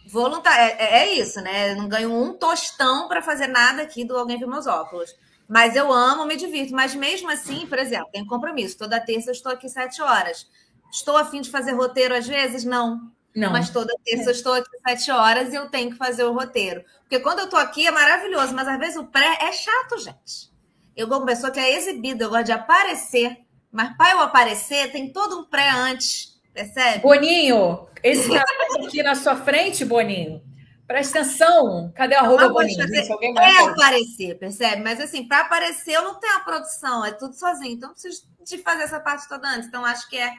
voluntário. 0.08 0.62
É, 0.62 0.76
é, 0.80 0.98
é, 1.00 1.14
isso, 1.14 1.42
né? 1.42 1.72
Eu 1.72 1.76
não 1.78 1.88
ganho 1.88 2.14
um 2.14 2.34
tostão 2.34 3.08
para 3.08 3.22
fazer 3.22 3.48
nada 3.48 3.82
aqui 3.82 4.04
do 4.04 4.18
Alguém 4.18 4.38
Viu 4.38 4.48
Meus 4.48 4.68
Óculos. 4.68 5.16
Mas 5.48 5.76
eu 5.76 5.92
amo, 5.92 6.26
me 6.26 6.38
divirto. 6.38 6.74
Mas 6.74 6.96
mesmo 6.96 7.30
assim, 7.30 7.68
por 7.68 7.78
exemplo, 7.78 8.10
tem 8.12 8.26
compromisso. 8.26 8.78
Toda 8.78 9.00
terça 9.00 9.30
eu 9.30 9.34
estou 9.34 9.52
aqui 9.52 9.68
sete 9.68 10.02
horas. 10.02 10.48
Estou 10.92 11.18
afim 11.18 11.42
de 11.42 11.50
fazer 11.50 11.74
roteiro 11.74 12.16
às 12.16 12.28
vezes? 12.28 12.64
Não. 12.64 13.12
Não. 13.36 13.52
Mas 13.52 13.70
toda 13.70 13.94
terça 14.04 14.30
eu 14.30 14.34
estou 14.34 14.54
aqui 14.54 14.70
sete 14.88 15.12
horas 15.12 15.54
e 15.54 15.56
eu 15.56 15.70
tenho 15.70 15.92
que 15.92 15.98
fazer 15.98 16.24
o 16.24 16.34
roteiro. 16.34 16.84
Porque 17.02 17.20
quando 17.20 17.40
eu 17.40 17.46
estou 17.46 17.60
aqui 17.60 17.88
é 17.88 17.92
maravilhoso, 17.92 18.54
mas 18.54 18.68
às 18.68 18.78
vezes 18.78 18.98
o 18.98 19.06
pré 19.06 19.38
é 19.42 19.52
chato, 19.52 19.98
gente. 20.00 20.52
Eu 20.96 21.08
sou 21.08 21.18
uma 21.18 21.26
pessoa 21.26 21.52
que 21.52 21.60
é 21.60 21.76
exibida, 21.78 22.26
eu 22.26 22.30
gosto 22.30 22.46
de 22.46 22.52
aparecer. 22.52 23.38
Mas 23.72 23.96
para 23.96 24.12
eu 24.12 24.20
aparecer, 24.20 24.92
tem 24.92 25.12
todo 25.12 25.40
um 25.40 25.46
pré 25.46 25.70
antes. 25.70 26.31
Percebe? 26.54 27.00
Boninho, 27.00 27.88
esse 28.04 28.30
cara 28.30 28.46
aqui 28.86 29.02
na 29.02 29.16
sua 29.16 29.36
frente, 29.36 29.86
Boninho. 29.86 30.42
Presta 30.86 31.20
atenção. 31.20 31.92
Cadê 31.96 32.16
a 32.16 32.22
roupa, 32.22 32.50
Boninho? 32.50 32.82
Fazer, 32.82 33.12
alguém 33.12 33.34
vai 33.34 33.50
é 33.50 33.70
aparecer, 33.70 34.38
percebe? 34.38 34.82
Mas 34.82 35.00
assim, 35.00 35.26
para 35.26 35.42
aparecer, 35.42 35.94
eu 35.94 36.04
não 36.04 36.20
tenho 36.20 36.36
a 36.36 36.42
produção, 36.42 37.06
é 37.06 37.12
tudo 37.12 37.34
sozinho. 37.34 37.74
Então, 37.74 37.90
eu 37.90 37.94
preciso 37.94 38.24
de 38.46 38.58
fazer 38.58 38.84
essa 38.84 39.00
parte 39.00 39.28
toda 39.30 39.48
antes. 39.48 39.68
Então, 39.68 39.86
acho 39.86 40.10
que 40.10 40.18
é 40.18 40.34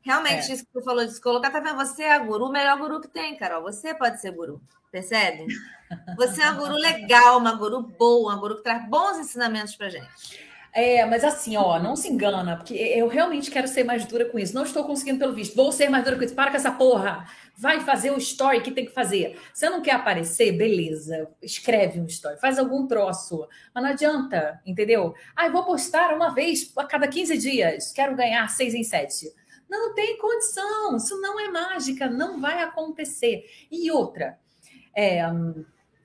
realmente 0.00 0.50
é. 0.50 0.54
isso 0.54 0.64
que 0.64 0.72
tu 0.72 0.82
falou 0.82 1.04
de 1.04 1.12
se 1.12 1.20
colocar. 1.20 1.50
Tá 1.50 1.60
vendo? 1.60 1.76
Você 1.76 2.02
é 2.02 2.14
a 2.14 2.18
guru, 2.18 2.46
o 2.46 2.52
melhor 2.52 2.78
guru 2.78 3.00
que 3.00 3.08
tem, 3.08 3.36
Carol. 3.36 3.62
Você 3.62 3.92
pode 3.92 4.20
ser 4.20 4.30
guru. 4.30 4.60
Percebe? 4.90 5.46
Você 6.16 6.40
é 6.40 6.50
uma 6.50 6.60
guru 6.60 6.74
legal, 6.74 7.38
uma 7.38 7.54
guru 7.54 7.82
boa, 7.82 8.32
uma 8.32 8.40
guru 8.40 8.56
que 8.56 8.62
traz 8.62 8.88
bons 8.88 9.18
ensinamentos 9.18 9.76
pra 9.76 9.88
gente. 9.88 10.49
É, 10.72 11.04
mas 11.04 11.24
assim, 11.24 11.56
ó, 11.56 11.80
não 11.80 11.96
se 11.96 12.08
engana, 12.08 12.56
porque 12.56 12.74
eu 12.74 13.08
realmente 13.08 13.50
quero 13.50 13.66
ser 13.66 13.82
mais 13.82 14.04
dura 14.04 14.24
com 14.26 14.38
isso. 14.38 14.54
Não 14.54 14.62
estou 14.62 14.84
conseguindo 14.84 15.18
pelo 15.18 15.32
visto. 15.32 15.56
Vou 15.56 15.72
ser 15.72 15.88
mais 15.88 16.04
dura 16.04 16.16
com 16.16 16.22
isso. 16.22 16.34
Para 16.34 16.50
com 16.50 16.56
essa 16.56 16.70
porra. 16.70 17.26
Vai 17.56 17.80
fazer 17.80 18.12
o 18.12 18.18
story 18.18 18.62
que 18.62 18.70
tem 18.70 18.86
que 18.86 18.92
fazer. 18.92 19.36
Você 19.52 19.68
não 19.68 19.82
quer 19.82 19.92
aparecer? 19.92 20.52
Beleza. 20.52 21.28
Escreve 21.42 22.00
um 22.00 22.06
story. 22.06 22.38
Faz 22.38 22.58
algum 22.58 22.86
troço. 22.86 23.46
Mas 23.74 23.82
não 23.82 23.90
adianta, 23.90 24.60
entendeu? 24.64 25.12
Ah, 25.34 25.46
eu 25.46 25.52
vou 25.52 25.64
postar 25.64 26.14
uma 26.14 26.32
vez 26.32 26.72
a 26.76 26.84
cada 26.84 27.08
15 27.08 27.36
dias. 27.36 27.92
Quero 27.92 28.14
ganhar 28.14 28.46
seis 28.48 28.72
em 28.72 28.84
sete. 28.84 29.32
Não 29.68 29.92
tem 29.92 30.18
condição. 30.18 30.96
Isso 30.96 31.20
não 31.20 31.38
é 31.38 31.48
mágica. 31.48 32.08
Não 32.08 32.40
vai 32.40 32.62
acontecer. 32.62 33.44
E 33.70 33.90
outra, 33.90 34.38
é, 34.94 35.20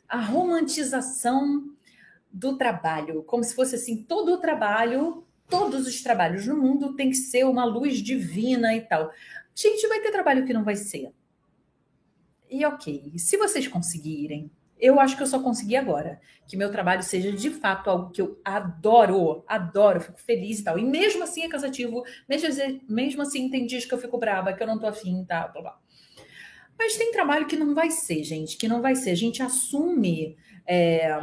a 0.10 0.20
romantização 0.20 1.75
do 2.36 2.58
trabalho, 2.58 3.24
como 3.24 3.46
se 3.46 3.56
fosse 3.56 3.76
assim, 3.76 4.04
todo 4.04 4.34
o 4.34 4.38
trabalho, 4.38 5.24
todos 5.50 5.88
os 5.88 6.04
trabalhos 6.04 6.46
no 6.46 6.58
mundo 6.58 6.94
tem 6.94 7.10
que 7.10 7.16
ser 7.16 7.46
uma 7.46 7.64
luz 7.64 8.00
divina 8.00 8.76
e 8.76 8.82
tal. 8.82 9.10
Gente, 9.56 9.88
vai 9.88 10.02
ter 10.02 10.12
trabalho 10.12 10.46
que 10.46 10.52
não 10.52 10.66
vai 10.66 10.76
ser. 10.76 11.14
E 12.52 12.66
ok, 12.66 13.14
se 13.16 13.38
vocês 13.38 13.70
conseguirem, 13.70 14.52
eu 14.78 15.00
acho 15.00 15.16
que 15.16 15.24
eu 15.24 15.28
só 15.28 15.40
consegui 15.40 15.78
agora. 15.78 16.20
Que 16.46 16.58
meu 16.58 16.70
trabalho 16.70 17.02
seja 17.04 17.32
de 17.32 17.50
fato 17.50 17.90
algo 17.90 18.12
que 18.12 18.22
eu 18.22 18.38
adoro, 18.44 19.46
adoro, 19.48 20.02
fico 20.02 20.20
feliz 20.20 20.60
e 20.60 20.64
tal. 20.66 20.78
E 20.78 20.84
mesmo 20.84 21.24
assim 21.24 21.44
é 21.44 21.48
cansativo, 21.48 22.04
mesmo, 22.28 22.50
assim, 22.50 22.82
mesmo 22.88 23.22
assim 23.22 23.50
tem 23.50 23.66
dias 23.66 23.86
que 23.86 23.94
eu 23.94 23.98
fico 23.98 24.18
brava, 24.18 24.52
que 24.52 24.62
eu 24.62 24.68
não 24.68 24.78
tô 24.78 24.88
afim 24.88 25.24
tal, 25.24 25.54
blá, 25.54 25.62
blá. 25.62 25.80
Mas 26.78 26.98
tem 26.98 27.14
trabalho 27.14 27.48
que 27.48 27.56
não 27.56 27.74
vai 27.74 27.90
ser, 27.90 28.26
gente, 28.26 28.58
que 28.58 28.68
não 28.68 28.82
vai 28.82 28.94
ser. 28.94 29.12
A 29.12 29.16
gente 29.16 29.42
assume. 29.42 30.36
É 30.68 31.18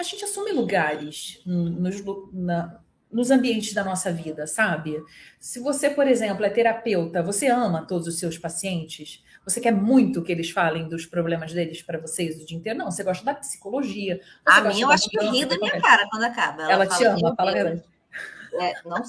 a 0.00 0.02
gente 0.02 0.24
assume 0.24 0.52
lugares 0.52 1.40
nos, 1.44 2.02
na, 2.32 2.80
nos 3.12 3.30
ambientes 3.30 3.74
da 3.74 3.84
nossa 3.84 4.10
vida, 4.12 4.46
sabe? 4.46 5.02
Se 5.38 5.60
você, 5.60 5.90
por 5.90 6.06
exemplo, 6.06 6.44
é 6.44 6.50
terapeuta, 6.50 7.22
você 7.22 7.48
ama 7.48 7.86
todos 7.86 8.06
os 8.06 8.18
seus 8.18 8.38
pacientes, 8.38 9.22
você 9.44 9.60
quer 9.60 9.72
muito 9.72 10.22
que 10.22 10.32
eles 10.32 10.50
falem 10.50 10.88
dos 10.88 11.06
problemas 11.06 11.52
deles 11.52 11.82
para 11.82 11.98
vocês 11.98 12.40
o 12.40 12.46
dia 12.46 12.56
inteiro? 12.56 12.78
Não, 12.78 12.90
você 12.90 13.02
gosta 13.02 13.24
da 13.24 13.34
psicologia. 13.34 14.20
A 14.44 14.60
mim, 14.62 14.80
eu 14.80 14.90
acho 14.90 15.08
que 15.08 15.18
ri 15.18 15.44
da 15.44 15.58
minha 15.58 15.80
cara 15.80 16.06
quando 16.10 16.24
acaba. 16.24 16.62
Ela, 16.62 16.72
Ela 16.72 16.86
te 16.86 17.04
ama, 17.04 17.34
fala 17.36 17.50
a 17.50 17.54
verdade. 17.54 17.84
É, 18.54 18.74
não, 18.84 19.02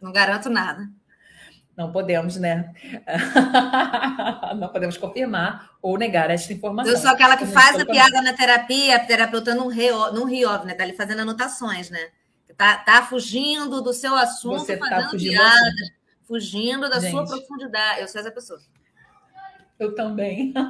não 0.00 0.12
garanto 0.12 0.48
nada. 0.50 0.88
Não 1.76 1.90
podemos, 1.90 2.36
né? 2.36 2.72
não 4.56 4.68
podemos 4.68 4.96
confirmar 4.96 5.70
ou 5.82 5.98
negar 5.98 6.30
esta 6.30 6.52
informação. 6.52 6.92
Eu 6.92 6.98
sou 6.98 7.10
aquela 7.10 7.36
que 7.36 7.46
faz 7.46 7.78
a 7.80 7.84
piada 7.84 8.22
na 8.22 8.32
terapia, 8.32 8.96
a 8.96 9.00
terapeuta 9.00 9.54
não 9.54 9.66
ri, 9.68 9.90
não 9.90 10.24
ri 10.24 10.44
óbvio, 10.44 10.68
né? 10.68 10.74
Tá 10.74 10.84
ali 10.84 10.92
fazendo 10.92 11.20
anotações, 11.20 11.90
né? 11.90 12.10
Tá, 12.56 12.78
tá 12.78 13.02
fugindo 13.02 13.82
do 13.82 13.92
seu 13.92 14.14
assunto, 14.14 14.60
Você 14.60 14.76
tá 14.76 14.86
fazendo 14.86 15.04
tá 15.04 15.10
fugindo 15.10 15.30
piada, 15.32 15.72
fugindo 16.22 16.88
da 16.88 17.00
Gente. 17.00 17.10
sua 17.10 17.26
profundidade. 17.26 18.00
Eu 18.00 18.08
sou 18.08 18.20
essa 18.20 18.30
pessoa. 18.30 18.60
Eu 19.78 19.94
também. 19.96 20.54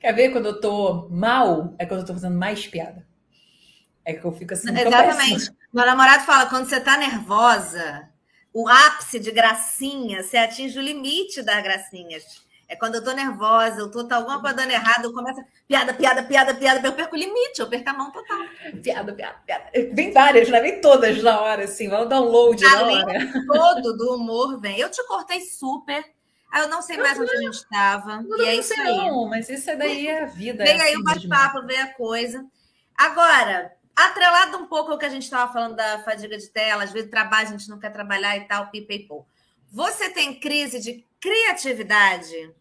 Quer 0.00 0.12
ver 0.12 0.30
quando 0.30 0.46
eu 0.46 0.60
tô 0.60 1.08
mal? 1.10 1.74
É 1.78 1.86
quando 1.86 2.00
eu 2.00 2.06
tô 2.06 2.12
fazendo 2.12 2.36
mais 2.36 2.66
piada. 2.66 3.06
É 4.04 4.12
que 4.12 4.24
eu 4.24 4.32
fico 4.32 4.54
assim. 4.54 4.68
Exatamente. 4.76 5.50
Meu 5.72 5.86
namorado 5.86 6.24
fala: 6.24 6.46
quando 6.46 6.68
você 6.68 6.80
tá 6.80 6.96
nervosa, 6.96 8.08
o 8.52 8.68
ápice 8.68 9.18
de 9.18 9.30
gracinha, 9.30 10.22
você 10.22 10.36
atinge 10.36 10.78
o 10.78 10.82
limite 10.82 11.42
das 11.42 11.62
gracinhas. 11.62 12.44
É 12.68 12.74
quando 12.74 12.94
eu 12.94 13.04
tô 13.04 13.12
nervosa, 13.12 13.80
eu 13.80 13.90
tô 13.90 14.04
tá 14.04 14.16
alguma 14.16 14.40
coisa 14.40 14.56
dando 14.56 14.70
errado, 14.70 15.04
eu 15.04 15.12
começo 15.12 15.40
piada, 15.68 15.92
piada, 15.92 16.22
piada, 16.22 16.54
piada, 16.54 16.88
eu 16.88 16.92
perco 16.92 17.14
o 17.14 17.18
limite, 17.18 17.60
eu 17.60 17.68
perco 17.68 17.90
a 17.90 17.92
mão 17.92 18.10
total. 18.10 18.38
Piada, 18.82 19.12
piada, 19.12 19.38
piada. 19.44 19.64
Vem 19.92 20.12
várias, 20.12 20.48
né? 20.48 20.60
Vem 20.60 20.80
todas 20.80 21.22
na 21.22 21.40
hora, 21.40 21.64
assim, 21.64 21.88
vão 21.88 22.08
download 22.08 22.62
na 22.62 22.82
hora. 22.86 23.32
Todo 23.46 23.96
do 23.96 24.14
humor 24.14 24.60
vem. 24.60 24.78
Eu 24.78 24.90
te 24.90 25.06
cortei 25.06 25.42
super. 25.42 26.04
Ah, 26.50 26.60
eu 26.60 26.68
não 26.68 26.80
sei 26.80 26.96
mais 26.96 27.18
onde 27.18 27.32
a 27.32 27.40
gente 27.42 27.54
estava. 27.54 28.24
E 28.38 28.42
é 28.42 28.54
isso 28.54 28.72
aí. 28.74 28.96
Não, 28.96 29.28
mas 29.28 29.48
isso 29.48 29.66
daí 29.76 30.06
é 30.06 30.22
a 30.22 30.26
vida. 30.26 30.64
Vem 30.64 30.78
é 30.78 30.82
aí 30.82 30.92
assim 30.92 31.00
o 31.00 31.04
bate-papo, 31.04 31.66
vem 31.66 31.80
a 31.80 31.92
coisa. 31.92 32.46
Agora, 32.96 33.72
Atrelado 33.96 34.58
um 34.58 34.66
pouco 34.66 34.90
ao 34.90 34.98
que 34.98 35.06
a 35.06 35.10
gente 35.10 35.22
estava 35.22 35.52
falando 35.52 35.76
da 35.76 36.02
fadiga 36.02 36.36
de 36.36 36.48
tela, 36.48 36.84
às 36.84 36.90
vezes 36.90 37.10
trabalho, 37.10 37.48
a 37.48 37.50
gente 37.52 37.68
não 37.68 37.78
quer 37.78 37.90
trabalhar 37.90 38.36
e 38.36 38.44
tal, 38.46 38.70
pipa 38.70 38.92
e 38.92 39.06
pô. 39.06 39.24
Você 39.70 40.08
tem 40.10 40.38
crise 40.38 40.80
de 40.80 41.06
criatividade? 41.20 42.52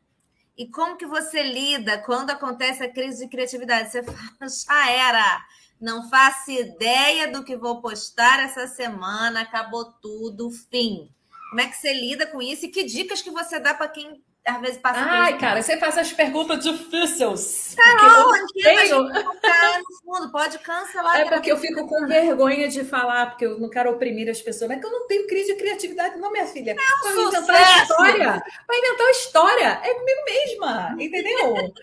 E 0.56 0.68
como 0.68 0.96
que 0.96 1.06
você 1.06 1.42
lida 1.42 1.98
quando 1.98 2.30
acontece 2.30 2.84
a 2.84 2.92
crise 2.92 3.24
de 3.24 3.30
criatividade? 3.30 3.92
Você 3.92 4.04
fala, 4.04 4.18
já 4.42 4.92
era, 4.92 5.46
não 5.82 6.08
faço 6.10 6.52
ideia 6.52 7.32
do 7.32 7.44
que 7.44 7.58
vou 7.58 7.82
postar 7.82 8.40
essa 8.40 8.68
semana, 8.68 9.42
acabou 9.42 9.86
tudo, 9.86 10.52
fim. 10.52 11.10
Como 11.50 11.62
é 11.62 11.68
que 11.68 11.76
você 11.76 11.94
lida 11.94 12.28
com 12.28 12.42
isso? 12.42 12.66
E 12.66 12.70
que 12.70 12.84
dicas 12.84 13.22
que 13.22 13.32
você 13.32 13.60
dá 13.60 13.74
para 13.74 13.88
quem 13.88 14.24
às 14.46 14.60
vezes 14.60 14.78
passa 14.78 15.00
Ai, 15.00 15.38
cara, 15.38 15.62
você 15.62 15.78
faz 15.78 15.98
as 15.98 16.12
perguntas 16.12 16.64
difíceis. 16.64 17.76
Carol, 17.78 18.30
porque 18.30 18.60
eu 18.60 18.76
tenho... 18.76 19.04
no 19.04 19.98
fundo, 20.04 20.32
pode 20.32 20.60
cancelar. 20.60 21.22
É 21.22 21.26
porque 21.30 21.52
eu 21.52 21.58
fico 21.58 21.88
com 21.88 22.06
vergonha 22.06 22.68
de 22.68 22.84
falar, 22.84 23.28
porque 23.28 23.46
eu 23.46 23.58
não 23.58 23.70
quero 23.70 23.92
oprimir 23.92 24.30
as 24.30 24.42
pessoas. 24.42 24.68
Mas 24.68 24.78
é 24.78 24.82
que 24.82 24.88
eu 24.88 24.92
não 24.92 25.08
tenho 25.08 25.28
crise 25.28 25.54
de 25.54 25.60
criatividade, 25.60 26.18
não, 26.18 26.32
minha 26.32 26.46
filha. 26.46 26.72
É 26.72 27.10
um 27.10 27.16
Vai 27.16 27.26
inventar 27.26 27.84
história. 27.84 28.44
Vai 28.68 28.78
inventar 28.80 29.10
história. 29.12 29.82
É 29.82 29.94
comigo 29.94 30.22
mesma, 30.26 30.96
entendeu? 31.00 31.74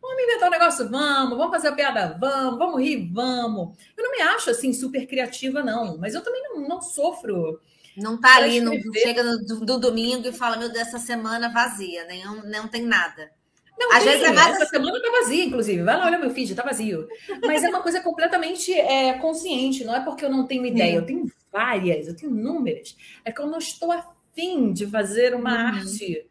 Vamos 0.00 0.22
inventar 0.22 0.48
um 0.48 0.52
negócio? 0.52 0.88
Vamos. 0.88 1.38
Vamos 1.38 1.52
fazer 1.52 1.68
a 1.68 1.72
piada? 1.72 2.16
Vamos. 2.18 2.58
Vamos 2.58 2.80
rir? 2.80 3.08
Vamos. 3.12 3.76
Eu 3.96 4.04
não 4.04 4.10
me 4.10 4.22
acho, 4.22 4.50
assim, 4.50 4.72
super 4.72 5.06
criativa, 5.06 5.62
não. 5.62 5.96
Mas 5.98 6.14
eu 6.14 6.22
também 6.22 6.42
não, 6.42 6.66
não 6.66 6.82
sofro 6.82 7.60
não 7.98 8.20
tá 8.20 8.36
ali, 8.36 8.60
não 8.60 8.72
chega 8.94 9.22
no, 9.22 9.38
do, 9.64 9.78
domingo 9.78 10.26
e 10.28 10.32
fala, 10.32 10.56
meu 10.56 10.68
Deus, 10.68 10.88
essa 10.88 10.98
semana 10.98 11.48
vazia, 11.48 12.04
nem, 12.04 12.24
não, 12.24 12.68
tem 12.68 12.82
nada. 12.82 13.30
Não, 13.78 13.92
Às 13.92 14.02
tem, 14.02 14.12
vezes 14.12 14.26
é 14.26 14.32
mais 14.32 14.56
essa 14.56 14.66
semana 14.66 15.00
tá 15.00 15.10
vazia, 15.10 15.44
inclusive. 15.44 15.82
Vai 15.82 15.96
lá, 15.96 16.06
olha 16.06 16.18
meu 16.18 16.30
feed, 16.30 16.54
tá 16.54 16.64
vazio. 16.64 17.06
Mas 17.46 17.62
é 17.62 17.68
uma 17.68 17.82
coisa 17.82 18.00
completamente 18.00 18.72
é, 18.72 19.14
consciente, 19.14 19.84
não 19.84 19.94
é 19.94 20.00
porque 20.00 20.24
eu 20.24 20.30
não 20.30 20.46
tenho 20.46 20.66
ideia, 20.66 20.96
eu 20.96 21.06
tenho 21.06 21.30
várias, 21.52 22.08
eu 22.08 22.16
tenho 22.16 22.32
números. 22.32 22.96
É 23.24 23.30
que 23.30 23.40
eu 23.40 23.46
não 23.46 23.58
estou 23.58 23.92
afim 23.92 24.72
de 24.72 24.86
fazer 24.86 25.34
uma 25.34 25.52
uhum. 25.52 25.78
arte. 25.78 26.26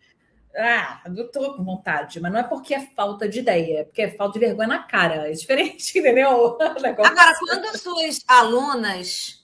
Ah, 0.55 1.01
eu 1.15 1.31
tô 1.31 1.55
com 1.55 1.63
vontade, 1.63 2.19
mas 2.19 2.31
não 2.31 2.39
é 2.39 2.43
porque 2.43 2.73
é 2.73 2.87
falta 2.95 3.29
de 3.29 3.39
ideia, 3.39 3.79
é 3.79 3.83
porque 3.83 4.01
é 4.01 4.11
falta 4.11 4.39
de 4.39 4.45
vergonha 4.45 4.67
na 4.67 4.79
cara. 4.79 5.29
É 5.29 5.31
diferente, 5.31 5.97
entendeu? 5.99 6.57
Agora, 6.59 7.35
quando 7.39 7.77
suas 7.77 8.19
alunas 8.27 9.36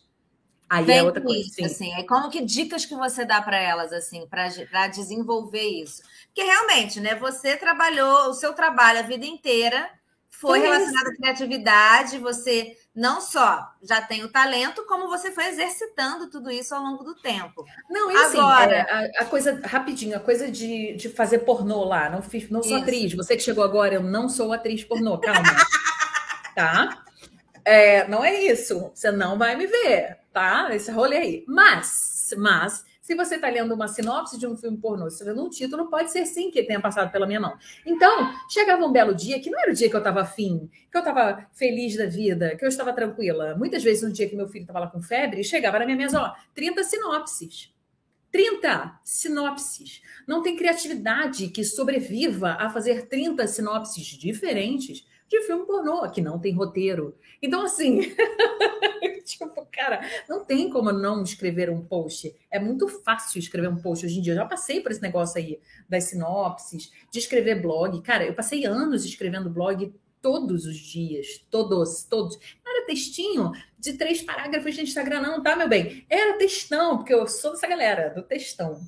Aí 0.74 0.90
é 0.92 1.04
outra 1.04 1.22
coisa. 1.22 1.40
Isso, 1.40 1.64
assim, 1.64 1.94
é 1.94 2.02
como 2.02 2.32
que 2.32 2.42
dicas 2.42 2.84
que 2.84 2.96
você 2.96 3.24
dá 3.24 3.40
para 3.40 3.60
elas 3.60 3.94
assim, 3.94 4.26
para 4.28 4.88
desenvolver 4.88 5.62
isso? 5.62 6.02
Porque 6.26 6.42
realmente, 6.42 7.00
né, 7.00 7.14
você 7.14 7.56
trabalhou, 7.56 8.30
o 8.30 8.34
seu 8.34 8.54
trabalho 8.54 9.00
a 9.00 9.04
vida 9.04 9.24
inteira 9.24 9.88
foi 10.32 10.60
relacionado 10.60 11.08
à 11.10 11.16
criatividade, 11.16 12.18
você 12.18 12.76
não 12.94 13.22
só 13.22 13.72
já 13.84 14.02
tem 14.02 14.24
o 14.24 14.32
talento, 14.32 14.84
como 14.88 15.08
você 15.08 15.32
foi 15.32 15.46
exercitando 15.46 16.28
tudo 16.28 16.50
isso 16.50 16.74
ao 16.74 16.82
longo 16.82 17.04
do 17.04 17.14
tempo. 17.14 17.64
Não, 17.88 18.12
e 18.12 18.16
assim, 18.16 18.40
Agora, 18.40 18.74
é, 18.74 19.20
a, 19.20 19.22
a, 19.22 19.26
coisa, 19.26 19.62
rapidinho, 19.64 20.18
a 20.18 20.20
coisa 20.20 20.50
de, 20.50 20.96
de 20.96 21.08
fazer 21.08 21.40
pornô 21.40 21.84
lá, 21.84 22.10
não, 22.10 22.24
fiz, 22.24 22.50
não 22.50 22.64
sou 22.64 22.78
isso. 22.78 22.84
atriz, 22.84 23.14
você 23.14 23.38
que 23.38 23.44
chegou 23.44 23.64
agora, 23.64 23.94
eu 23.94 24.02
não 24.02 24.28
sou 24.28 24.52
atriz 24.52 24.84
pornô, 24.84 25.20
calma. 25.20 25.44
tá? 26.56 27.04
É, 27.64 28.08
não 28.08 28.26
é 28.26 28.42
isso, 28.42 28.92
você 28.94 29.12
não 29.12 29.38
vai 29.38 29.56
me 29.56 29.68
ver 29.68 30.23
tá? 30.34 30.70
Esse 30.76 30.92
rolê 30.92 31.18
aí. 31.18 31.46
Mas, 31.48 32.34
mas, 32.38 32.84
se 33.04 33.16
você 33.16 33.36
está 33.36 33.50
lendo 33.50 33.74
uma 33.74 33.88
sinopse 33.88 34.40
de 34.40 34.48
um 34.48 34.58
filme 34.58 34.78
pornô, 34.78 35.10
se 35.10 35.24
vendo 35.24 35.46
um 35.46 35.50
título, 35.50 35.90
pode 35.90 36.12
ser 36.12 36.26
sim 36.26 36.50
que 36.50 36.64
tenha 36.64 36.80
passado 36.80 37.12
pela 37.12 37.28
minha 37.28 37.40
mão. 37.40 37.56
Então, 37.86 38.34
chegava 38.50 38.84
um 38.84 38.92
belo 38.92 39.14
dia, 39.14 39.40
que 39.40 39.50
não 39.50 39.60
era 39.60 39.72
o 39.72 39.76
dia 39.76 39.90
que 39.90 39.96
eu 39.96 40.00
estava 40.00 40.22
afim, 40.22 40.70
que 40.90 40.98
eu 40.98 41.00
estava 41.00 41.46
feliz 41.54 41.96
da 41.96 42.06
vida, 42.06 42.56
que 42.56 42.66
eu 42.66 42.70
estava 42.70 42.92
tranquila. 42.94 43.56
Muitas 43.56 43.84
vezes, 43.84 44.04
no 44.04 44.12
dia 44.12 44.28
que 44.28 44.36
meu 44.36 44.48
filho 44.48 44.64
estava 44.64 44.80
lá 44.80 44.88
com 44.88 45.02
febre, 45.02 45.44
chegava 45.44 45.80
na 45.80 45.86
minha 45.86 45.98
mesa, 45.98 46.20
ó, 46.20 46.34
30 46.56 46.84
sinopses. 46.84 47.74
30 48.32 49.00
sinopses. 49.04 50.02
Não 50.26 50.42
tem 50.42 50.56
criatividade 50.56 51.50
que 51.50 51.64
sobreviva 51.64 52.58
a 52.60 52.70
fazer 52.70 53.08
30 53.08 53.46
sinopses 53.48 54.06
diferentes 54.06 55.06
de 55.28 55.42
filme 55.42 55.66
pornô, 55.66 56.10
que 56.10 56.22
não 56.22 56.40
tem 56.40 56.54
roteiro. 56.54 57.18
Então, 57.42 57.64
assim, 57.64 58.02
tipo, 59.38 59.68
cara, 59.72 60.02
não 60.28 60.44
tem 60.44 60.70
como 60.70 60.92
não 60.92 61.24
escrever 61.24 61.70
um 61.70 61.82
post. 61.82 62.36
É 62.50 62.60
muito 62.60 62.88
fácil 62.88 63.40
escrever 63.40 63.68
um 63.68 63.82
post 63.82 64.06
hoje 64.06 64.20
em 64.20 64.22
dia. 64.22 64.34
Eu 64.34 64.38
já 64.38 64.46
passei 64.46 64.82
por 64.82 64.92
esse 64.92 65.02
negócio 65.02 65.38
aí 65.38 65.60
das 65.88 66.06
sinopses, 66.06 66.92
de 67.12 67.20
escrever 67.20 67.62
blog. 67.62 68.02
Cara, 68.02 68.26
eu 68.26 68.34
passei 68.34 68.66
anos 68.66 69.06
escrevendo 69.06 69.50
blog 69.50 69.94
todos 70.22 70.66
os 70.66 70.78
dias, 70.78 71.46
todos, 71.52 72.04
todos. 72.06 72.40
Não 72.66 72.76
era 72.76 72.86
textinho 72.86 73.52
de 73.78 73.94
três 73.94 74.22
parágrafos 74.22 74.74
de 74.74 74.82
Instagram, 74.82 75.22
não, 75.22 75.44
tá, 75.44 75.56
meu 75.56 75.68
bem? 75.68 76.06
Era 76.10 76.38
textão, 76.38 76.98
porque 76.98 77.14
eu 77.14 77.28
sou 77.28 77.52
dessa 77.52 77.68
galera, 77.68 78.10
do 78.10 78.24
textão. 78.24 78.80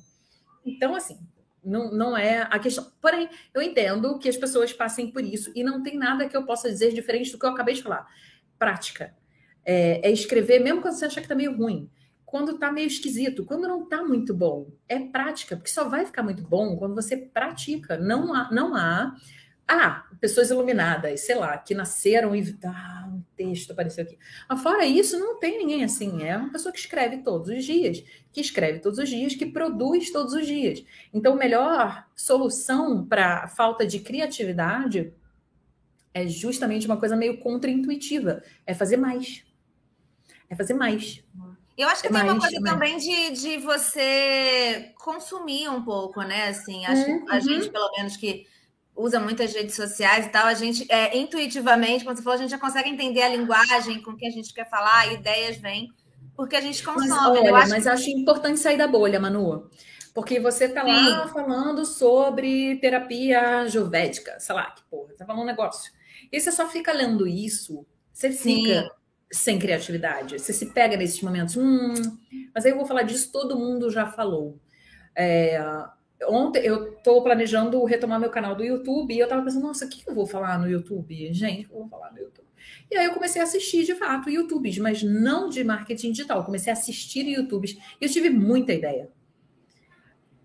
Então, 0.64 0.94
assim, 0.94 1.18
não, 1.62 1.90
não 1.90 2.16
é 2.16 2.42
a 2.42 2.58
questão. 2.58 2.90
Porém, 3.02 3.28
eu 3.52 3.60
entendo 3.60 4.18
que 4.18 4.28
as 4.28 4.36
pessoas 4.36 4.72
passem 4.72 5.10
por 5.10 5.22
isso 5.22 5.52
e 5.54 5.62
não 5.62 5.82
tem 5.82 5.98
nada 5.98 6.28
que 6.28 6.36
eu 6.36 6.46
possa 6.46 6.70
dizer 6.70 6.94
diferente 6.94 7.32
do 7.32 7.38
que 7.38 7.44
eu 7.44 7.50
acabei 7.50 7.74
de 7.74 7.82
falar. 7.82 8.06
Prática. 8.58 9.14
É, 9.66 10.08
é 10.08 10.12
escrever, 10.12 10.60
mesmo 10.60 10.80
quando 10.80 10.94
você 10.94 11.06
acha 11.06 11.16
que 11.16 11.22
está 11.22 11.34
meio 11.34 11.56
ruim. 11.56 11.90
Quando 12.24 12.52
está 12.52 12.72
meio 12.72 12.86
esquisito, 12.86 13.44
quando 13.44 13.68
não 13.68 13.82
está 13.82 14.02
muito 14.02 14.32
bom. 14.32 14.68
É 14.88 14.98
prática, 14.98 15.56
porque 15.56 15.70
só 15.70 15.88
vai 15.88 16.06
ficar 16.06 16.22
muito 16.22 16.42
bom 16.42 16.76
quando 16.76 16.94
você 16.94 17.16
pratica. 17.16 17.96
Não 17.96 18.32
há, 18.32 18.48
não 18.52 18.74
há 18.74 19.14
ah, 19.68 20.04
pessoas 20.20 20.50
iluminadas, 20.50 21.22
sei 21.22 21.34
lá, 21.34 21.58
que 21.58 21.74
nasceram 21.74 22.36
e. 22.36 22.56
Ah, 22.64 23.08
um 23.12 23.20
texto 23.36 23.72
apareceu 23.72 24.04
aqui. 24.04 24.16
Mas 24.48 24.62
fora 24.62 24.86
isso, 24.86 25.18
não 25.18 25.40
tem 25.40 25.58
ninguém 25.58 25.82
assim. 25.82 26.22
É 26.22 26.36
uma 26.36 26.52
pessoa 26.52 26.72
que 26.72 26.78
escreve 26.78 27.18
todos 27.18 27.48
os 27.48 27.64
dias, 27.64 28.02
que 28.32 28.40
escreve 28.40 28.78
todos 28.78 28.98
os 28.98 29.08
dias, 29.08 29.34
que 29.34 29.46
produz 29.46 30.12
todos 30.12 30.34
os 30.34 30.46
dias. 30.46 30.84
Então, 31.12 31.34
a 31.34 31.36
melhor 31.36 32.06
solução 32.14 33.04
para 33.04 33.44
a 33.44 33.48
falta 33.48 33.84
de 33.84 33.98
criatividade 33.98 35.12
é 36.14 36.26
justamente 36.28 36.86
uma 36.86 36.96
coisa 36.96 37.16
meio 37.16 37.38
contraintuitiva: 37.38 38.42
é 38.64 38.72
fazer 38.72 38.96
mais. 38.96 39.44
É 40.48 40.56
fazer 40.56 40.74
mais. 40.74 41.22
Eu 41.76 41.88
acho 41.88 42.00
que 42.00 42.08
é 42.08 42.10
tem 42.10 42.22
mais, 42.22 42.32
uma 42.32 42.40
coisa 42.40 42.62
também 42.62 42.96
de, 42.96 43.30
de 43.32 43.58
você 43.58 44.92
consumir 44.98 45.68
um 45.68 45.82
pouco, 45.82 46.22
né? 46.22 46.48
Assim, 46.48 46.86
acho 46.86 47.10
uhum. 47.10 47.26
a 47.28 47.38
gente, 47.38 47.68
pelo 47.68 47.90
menos, 47.96 48.16
que 48.16 48.46
usa 48.96 49.20
muitas 49.20 49.52
redes 49.52 49.74
sociais 49.74 50.26
e 50.26 50.28
tal, 50.30 50.46
a 50.46 50.54
gente 50.54 50.90
é, 50.90 51.16
intuitivamente, 51.18 52.02
como 52.02 52.16
você 52.16 52.22
falou, 52.22 52.38
a 52.38 52.40
gente 52.40 52.50
já 52.50 52.58
consegue 52.58 52.88
entender 52.88 53.22
a 53.22 53.28
linguagem 53.28 54.02
com 54.02 54.16
que 54.16 54.26
a 54.26 54.30
gente 54.30 54.54
quer 54.54 54.68
falar, 54.70 55.12
ideias 55.12 55.58
vêm, 55.58 55.92
porque 56.34 56.56
a 56.56 56.62
gente 56.62 56.82
consome. 56.82 57.08
Mas, 57.10 57.28
olha, 57.28 57.54
acho 57.56 57.70
mas 57.70 57.82
que... 57.82 57.88
acho 57.90 58.10
importante 58.10 58.58
sair 58.58 58.78
da 58.78 58.88
bolha, 58.88 59.20
Manu. 59.20 59.68
Porque 60.14 60.40
você 60.40 60.64
está 60.64 60.82
lá 60.82 61.28
falando 61.28 61.84
sobre 61.84 62.76
terapia 62.76 63.60
ayurvédica, 63.60 64.40
sei 64.40 64.54
lá, 64.54 64.70
que 64.70 64.82
porra, 64.84 65.12
tá 65.12 65.26
falando 65.26 65.42
um 65.42 65.46
negócio. 65.46 65.92
E 66.32 66.40
você 66.40 66.50
só 66.50 66.66
fica 66.66 66.90
lendo 66.90 67.26
isso, 67.26 67.86
você 68.10 68.30
fica 68.32 68.80
Sim. 68.80 68.90
Sem 69.30 69.58
criatividade. 69.58 70.38
Você 70.38 70.52
se 70.52 70.66
pega 70.72 70.96
nesses 70.96 71.20
momentos, 71.20 71.56
hum, 71.56 71.94
mas 72.54 72.64
aí 72.64 72.72
eu 72.72 72.76
vou 72.76 72.86
falar 72.86 73.02
disso, 73.02 73.30
todo 73.32 73.58
mundo 73.58 73.90
já 73.90 74.06
falou. 74.06 74.58
É, 75.16 75.58
ontem 76.24 76.60
eu 76.64 76.94
estou 76.94 77.22
planejando 77.22 77.82
retomar 77.84 78.20
meu 78.20 78.30
canal 78.30 78.54
do 78.54 78.64
YouTube 78.64 79.14
e 79.14 79.18
eu 79.18 79.24
estava 79.24 79.42
pensando, 79.42 79.66
nossa, 79.66 79.86
o 79.86 79.88
que 79.88 80.08
eu 80.08 80.14
vou 80.14 80.26
falar 80.26 80.58
no 80.58 80.68
YouTube? 80.68 81.32
Gente, 81.32 81.64
eu 81.64 81.78
vou 81.78 81.88
falar 81.88 82.12
no 82.12 82.18
YouTube. 82.18 82.46
E 82.90 82.96
aí 82.96 83.06
eu 83.06 83.14
comecei 83.14 83.40
a 83.40 83.44
assistir 83.44 83.84
de 83.84 83.94
fato 83.94 84.30
YouTubes, 84.30 84.78
mas 84.78 85.02
não 85.02 85.48
de 85.48 85.62
marketing 85.64 86.12
digital. 86.12 86.44
comecei 86.44 86.72
a 86.72 86.74
assistir 86.74 87.26
YouTubes 87.26 87.76
e 88.00 88.04
eu 88.04 88.08
tive 88.08 88.30
muita 88.30 88.72
ideia. 88.72 89.10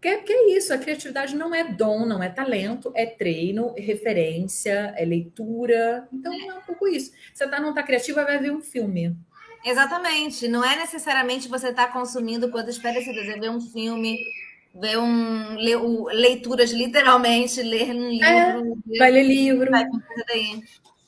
Que, 0.01 0.17
que 0.17 0.33
é 0.33 0.57
isso? 0.57 0.73
A 0.73 0.79
criatividade 0.79 1.35
não 1.35 1.53
é 1.53 1.63
dom, 1.63 2.07
não 2.07 2.23
é 2.23 2.27
talento, 2.27 2.91
é 2.95 3.05
treino, 3.05 3.71
é 3.77 3.81
referência, 3.81 4.95
é 4.97 5.05
leitura. 5.05 6.07
Então 6.11 6.33
é 6.33 6.53
um 6.55 6.61
pouco 6.61 6.87
isso. 6.87 7.11
Você 7.31 7.47
tá, 7.47 7.59
não 7.59 7.69
está 7.69 7.83
criativa, 7.83 8.25
vai 8.25 8.39
ver 8.39 8.51
um 8.51 8.61
filme. 8.61 9.15
Exatamente. 9.63 10.47
Não 10.47 10.65
é 10.65 10.75
necessariamente 10.75 11.47
você 11.47 11.67
estar 11.69 11.85
tá 11.85 11.93
consumindo 11.93 12.49
coisas 12.49 12.79
parecidas. 12.79 13.27
É 13.27 13.39
ver 13.39 13.51
um 13.51 13.61
filme, 13.61 14.17
ver 14.73 14.97
um 14.97 16.05
leituras 16.05 16.71
literalmente, 16.71 17.61
ler 17.61 17.91
um 17.91 18.09
livro. 18.09 18.81
É, 18.91 18.97
vai 18.97 19.11
ler 19.11 19.23
livro. 19.23 19.69
Vai 19.69 19.85
daí. 20.27 20.63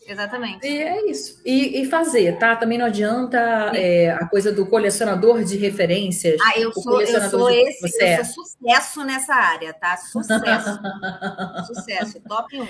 Exatamente. 0.08 0.68
E 0.68 0.82
é 0.82 1.10
isso. 1.10 1.42
E, 1.46 1.82
e 1.82 1.86
fazer, 1.86 2.38
tá? 2.38 2.56
Também 2.56 2.78
não 2.78 2.86
adianta 2.86 3.38
é, 3.76 4.12
a 4.12 4.28
coisa 4.28 4.52
do 4.52 4.66
colecionador 4.66 5.44
de 5.44 5.58
referências. 5.58 6.40
Ah, 6.42 6.60
eu 6.60 6.72
sou, 6.74 7.02
eu 7.02 7.30
sou 7.30 7.50
esse, 7.50 7.82
você 7.82 8.04
eu 8.04 8.08
é. 8.08 8.24
sou 8.24 8.46
sucesso 8.46 9.04
nessa 9.06 9.34
área, 9.34 9.74
tá? 9.74 9.98
Sucesso. 9.98 10.80
sucesso. 11.68 12.20
Top 12.22 12.62
1. 12.62 12.68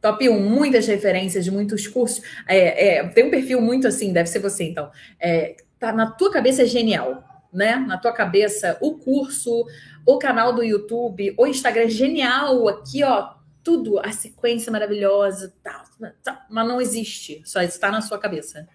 Top 0.00 0.28
1, 0.28 0.40
muitas 0.40 0.86
referências 0.86 1.44
de 1.44 1.50
muitos 1.50 1.86
cursos. 1.86 2.22
É, 2.46 2.98
é, 2.98 3.08
tem 3.08 3.26
um 3.26 3.30
perfil 3.30 3.60
muito 3.60 3.88
assim, 3.88 4.12
deve 4.12 4.28
ser 4.28 4.38
você, 4.38 4.64
então. 4.64 4.90
É, 5.18 5.56
tá 5.78 5.92
na 5.92 6.10
tua 6.10 6.30
cabeça 6.30 6.62
é 6.62 6.66
genial, 6.66 7.24
né? 7.52 7.76
Na 7.76 7.98
tua 7.98 8.12
cabeça, 8.12 8.76
o 8.80 8.98
curso, 8.98 9.66
o 10.06 10.18
canal 10.18 10.52
do 10.52 10.62
YouTube, 10.62 11.34
o 11.36 11.46
Instagram, 11.46 11.88
genial, 11.88 12.68
aqui, 12.68 13.02
ó, 13.02 13.35
tudo, 13.66 13.98
a 13.98 14.12
sequência 14.12 14.70
maravilhosa, 14.70 15.52
tal, 15.60 15.82
tal, 16.22 16.38
mas 16.48 16.68
não 16.68 16.80
existe, 16.80 17.42
só 17.44 17.60
está 17.60 17.90
na 17.90 18.00
sua 18.00 18.16
cabeça. 18.16 18.68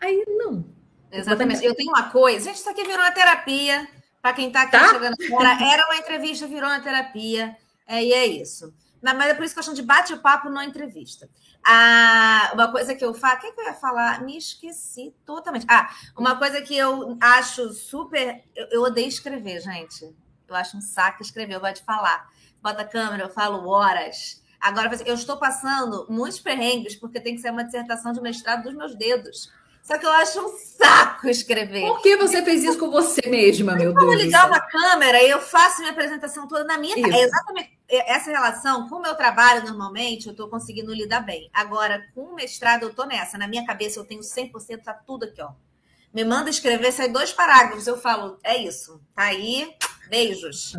Aí, 0.00 0.24
não. 0.26 0.64
Exatamente. 1.12 1.62
Eu 1.62 1.74
tenho 1.74 1.90
uma 1.90 2.08
coisa, 2.08 2.46
gente, 2.46 2.56
isso 2.56 2.70
aqui 2.70 2.82
virou 2.82 3.04
uma 3.04 3.12
terapia, 3.12 3.86
para 4.22 4.32
quem 4.32 4.46
está 4.46 4.62
aqui 4.62 4.72
tá? 4.72 4.88
chegando 4.88 5.14
agora, 5.26 5.62
era 5.62 5.84
uma 5.84 5.96
entrevista, 5.96 6.46
virou 6.46 6.70
uma 6.70 6.80
terapia, 6.80 7.54
é, 7.86 8.02
e 8.02 8.14
é 8.14 8.24
isso. 8.24 8.72
mas 9.02 9.28
é 9.28 9.34
por 9.34 9.44
isso 9.44 9.52
que 9.52 9.60
eu 9.60 9.62
chamo 9.62 9.76
de 9.76 9.82
bate-papo 9.82 10.48
na 10.48 10.64
entrevista. 10.64 11.28
Ah, 11.62 12.52
uma 12.54 12.72
coisa 12.72 12.94
que 12.94 13.04
eu 13.04 13.12
falo, 13.12 13.36
o 13.36 13.40
que, 13.40 13.52
que 13.52 13.60
eu 13.60 13.66
ia 13.66 13.74
falar? 13.74 14.22
Me 14.22 14.38
esqueci 14.38 15.14
totalmente. 15.26 15.66
Ah, 15.68 15.94
uma 16.16 16.34
coisa 16.38 16.62
que 16.62 16.74
eu 16.74 17.18
acho 17.20 17.74
super. 17.74 18.42
Eu, 18.56 18.68
eu 18.70 18.82
odeio 18.84 19.08
escrever, 19.08 19.60
gente. 19.60 20.16
Eu 20.48 20.56
acho 20.56 20.78
um 20.78 20.80
saco 20.80 21.20
escrever, 21.20 21.56
eu 21.56 21.60
gosto 21.60 21.76
de 21.76 21.84
falar. 21.84 22.26
Bota 22.62 22.82
a 22.82 22.84
câmera, 22.84 23.24
eu 23.24 23.30
falo 23.30 23.68
horas. 23.68 24.42
Agora, 24.60 24.90
eu 25.06 25.14
estou 25.14 25.38
passando 25.38 26.06
muitos 26.08 26.38
perrengues, 26.38 26.94
porque 26.94 27.20
tem 27.20 27.34
que 27.34 27.40
ser 27.40 27.50
uma 27.50 27.64
dissertação 27.64 28.12
de 28.12 28.20
mestrado 28.20 28.64
dos 28.64 28.74
meus 28.74 28.94
dedos. 28.94 29.50
Só 29.82 29.96
que 29.96 30.04
eu 30.04 30.12
acho 30.12 30.38
um 30.38 30.56
saco 30.58 31.28
escrever. 31.28 31.80
Por 31.80 32.02
que 32.02 32.16
você 32.16 32.44
fez 32.44 32.62
isso 32.62 32.78
com 32.78 32.90
você 32.90 33.26
mesma, 33.28 33.74
meu 33.74 33.94
Deus? 33.94 34.02
Eu 34.02 34.06
vou 34.06 34.14
ligar 34.14 34.46
uma 34.46 34.60
câmera 34.60 35.22
e 35.22 35.30
eu 35.30 35.40
faço 35.40 35.78
minha 35.78 35.90
apresentação 35.90 36.46
toda 36.46 36.64
na 36.64 36.76
minha. 36.76 36.94
É 36.94 37.22
exatamente 37.22 37.80
essa 37.88 38.30
relação 38.30 38.88
com 38.88 38.96
o 38.96 39.02
meu 39.02 39.14
trabalho, 39.16 39.64
normalmente, 39.64 40.26
eu 40.26 40.32
estou 40.32 40.48
conseguindo 40.48 40.94
lidar 40.94 41.20
bem. 41.20 41.50
Agora, 41.52 42.06
com 42.14 42.22
o 42.22 42.34
mestrado, 42.34 42.82
eu 42.84 42.90
estou 42.90 43.06
nessa. 43.06 43.36
Na 43.36 43.48
minha 43.48 43.66
cabeça, 43.66 43.98
eu 43.98 44.04
tenho 44.04 44.20
100%, 44.20 44.82
tá 44.82 44.94
tudo 44.94 45.24
aqui, 45.24 45.42
ó. 45.42 45.50
Me 46.12 46.24
manda 46.24 46.50
escrever, 46.50 46.92
sai 46.92 47.08
dois 47.08 47.32
parágrafos. 47.32 47.86
Eu 47.86 47.96
falo, 47.96 48.38
é 48.44 48.56
isso. 48.56 49.00
Tá 49.14 49.24
aí, 49.24 49.74
beijos. 50.10 50.74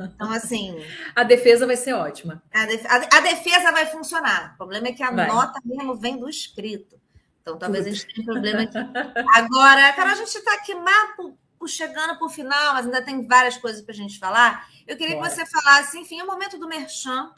Então, 0.00 0.32
assim. 0.32 0.82
A 1.14 1.22
defesa 1.22 1.66
vai 1.66 1.76
ser 1.76 1.92
ótima. 1.92 2.42
A, 2.52 2.66
def 2.66 2.84
a, 2.86 3.18
a 3.18 3.20
defesa 3.20 3.70
vai 3.70 3.86
funcionar. 3.86 4.54
O 4.54 4.56
problema 4.56 4.88
é 4.88 4.92
que 4.92 5.02
a 5.02 5.10
vai. 5.10 5.28
nota 5.28 5.60
mesmo 5.64 5.94
vem 5.94 6.18
do 6.18 6.28
escrito. 6.28 6.98
Então, 7.42 7.58
talvez 7.58 7.84
Tudo. 7.84 7.94
a 7.94 7.98
gente 7.98 8.14
tenha 8.14 8.26
problema 8.26 8.62
aqui. 8.62 8.78
Agora, 9.34 9.92
cara, 9.92 10.12
a 10.12 10.14
gente 10.14 10.34
está 10.34 10.54
aqui 10.54 10.74
mapo 10.74 11.38
chegando 11.68 12.16
para 12.16 12.26
o 12.26 12.30
final, 12.30 12.74
mas 12.74 12.86
ainda 12.86 13.02
tem 13.02 13.26
várias 13.26 13.58
coisas 13.58 13.82
para 13.82 13.92
a 13.92 13.96
gente 13.96 14.18
falar. 14.18 14.66
Eu 14.86 14.96
queria 14.96 15.16
que 15.16 15.28
você 15.28 15.44
falasse, 15.44 15.98
enfim, 15.98 16.22
o 16.22 16.26
momento 16.26 16.58
do 16.58 16.66
Merchan, 16.66 17.30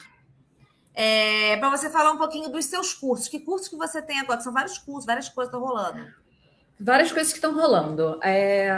é, 0.93 1.57
para 1.57 1.69
você 1.69 1.89
falar 1.89 2.11
um 2.11 2.17
pouquinho 2.17 2.49
dos 2.49 2.65
seus 2.65 2.93
cursos. 2.93 3.27
Que 3.27 3.39
cursos 3.39 3.67
que 3.67 3.75
você 3.75 4.01
tem 4.01 4.19
agora? 4.19 4.39
São 4.41 4.53
vários 4.53 4.77
cursos, 4.77 5.05
várias 5.05 5.27
coisas 5.27 5.53
estão 5.53 5.65
rolando. 5.65 6.07
Várias 6.79 7.11
coisas 7.11 7.31
que 7.31 7.37
estão 7.37 7.53
rolando. 7.53 8.19
É... 8.23 8.71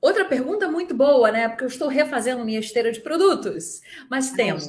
Outra 0.00 0.24
pergunta 0.24 0.68
muito 0.68 0.94
boa, 0.94 1.30
né? 1.30 1.48
Porque 1.48 1.64
eu 1.64 1.68
estou 1.68 1.88
refazendo 1.88 2.44
minha 2.44 2.58
esteira 2.58 2.90
de 2.90 3.00
produtos. 3.00 3.82
Mas 4.08 4.32
temos. 4.32 4.66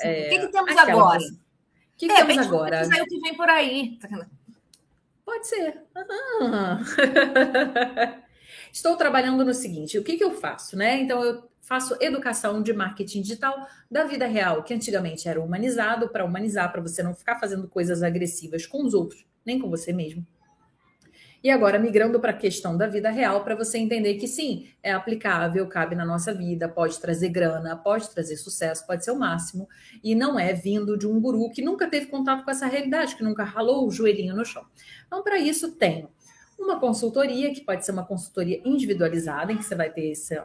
é... 0.00 0.26
O 0.26 0.30
que, 0.30 0.38
que 0.40 0.48
temos 0.48 0.76
agora? 0.76 1.20
O 1.20 1.96
que, 1.96 2.08
que 2.08 2.14
temos 2.14 2.38
agora? 2.38 2.86
o 2.86 3.06
que 3.06 3.20
vem 3.20 3.34
por 3.34 3.48
aí. 3.48 3.98
Pode 5.24 5.46
ser. 5.46 5.80
Estou 8.70 8.96
trabalhando 8.96 9.44
no 9.44 9.54
seguinte: 9.54 9.98
o 9.98 10.04
que, 10.04 10.18
que 10.18 10.24
eu 10.24 10.32
faço, 10.32 10.76
né? 10.76 11.00
Então, 11.00 11.24
eu 11.24 11.48
faço 11.62 11.96
educação 12.00 12.62
de 12.62 12.74
marketing 12.74 13.22
digital 13.22 13.66
da 13.90 14.04
vida 14.04 14.26
real, 14.26 14.62
que 14.62 14.74
antigamente 14.74 15.28
era 15.28 15.40
humanizado, 15.40 16.10
para 16.10 16.24
humanizar, 16.24 16.70
para 16.70 16.82
você 16.82 17.02
não 17.02 17.14
ficar 17.14 17.40
fazendo 17.40 17.66
coisas 17.68 18.02
agressivas 18.02 18.66
com 18.66 18.84
os 18.84 18.92
outros, 18.92 19.24
nem 19.46 19.58
com 19.58 19.70
você 19.70 19.92
mesmo. 19.92 20.26
E 21.44 21.50
agora 21.50 21.78
migrando 21.78 22.18
para 22.18 22.30
a 22.30 22.36
questão 22.36 22.74
da 22.74 22.86
vida 22.86 23.10
real, 23.10 23.44
para 23.44 23.54
você 23.54 23.76
entender 23.76 24.14
que 24.14 24.26
sim, 24.26 24.66
é 24.82 24.92
aplicável, 24.92 25.68
cabe 25.68 25.94
na 25.94 26.02
nossa 26.02 26.32
vida, 26.32 26.66
pode 26.70 26.98
trazer 26.98 27.28
grana, 27.28 27.76
pode 27.76 28.08
trazer 28.08 28.38
sucesso, 28.38 28.86
pode 28.86 29.04
ser 29.04 29.10
o 29.10 29.18
máximo, 29.18 29.68
e 30.02 30.14
não 30.14 30.38
é 30.40 30.54
vindo 30.54 30.96
de 30.96 31.06
um 31.06 31.20
guru 31.20 31.50
que 31.50 31.60
nunca 31.60 31.86
teve 31.86 32.06
contato 32.06 32.46
com 32.46 32.50
essa 32.50 32.66
realidade, 32.66 33.14
que 33.14 33.22
nunca 33.22 33.44
ralou 33.44 33.86
o 33.86 33.90
joelhinho 33.90 34.34
no 34.34 34.42
chão. 34.42 34.64
Então, 35.06 35.22
para 35.22 35.38
isso, 35.38 35.72
tenho 35.72 36.08
uma 36.58 36.80
consultoria, 36.80 37.52
que 37.52 37.60
pode 37.60 37.84
ser 37.84 37.92
uma 37.92 38.06
consultoria 38.06 38.62
individualizada, 38.64 39.52
em 39.52 39.58
que 39.58 39.64
você 39.64 39.74
vai 39.74 39.90
ter 39.90 40.12
esse, 40.12 40.40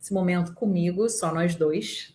esse 0.00 0.14
momento 0.14 0.54
comigo, 0.54 1.08
só 1.08 1.34
nós 1.34 1.56
dois, 1.56 2.14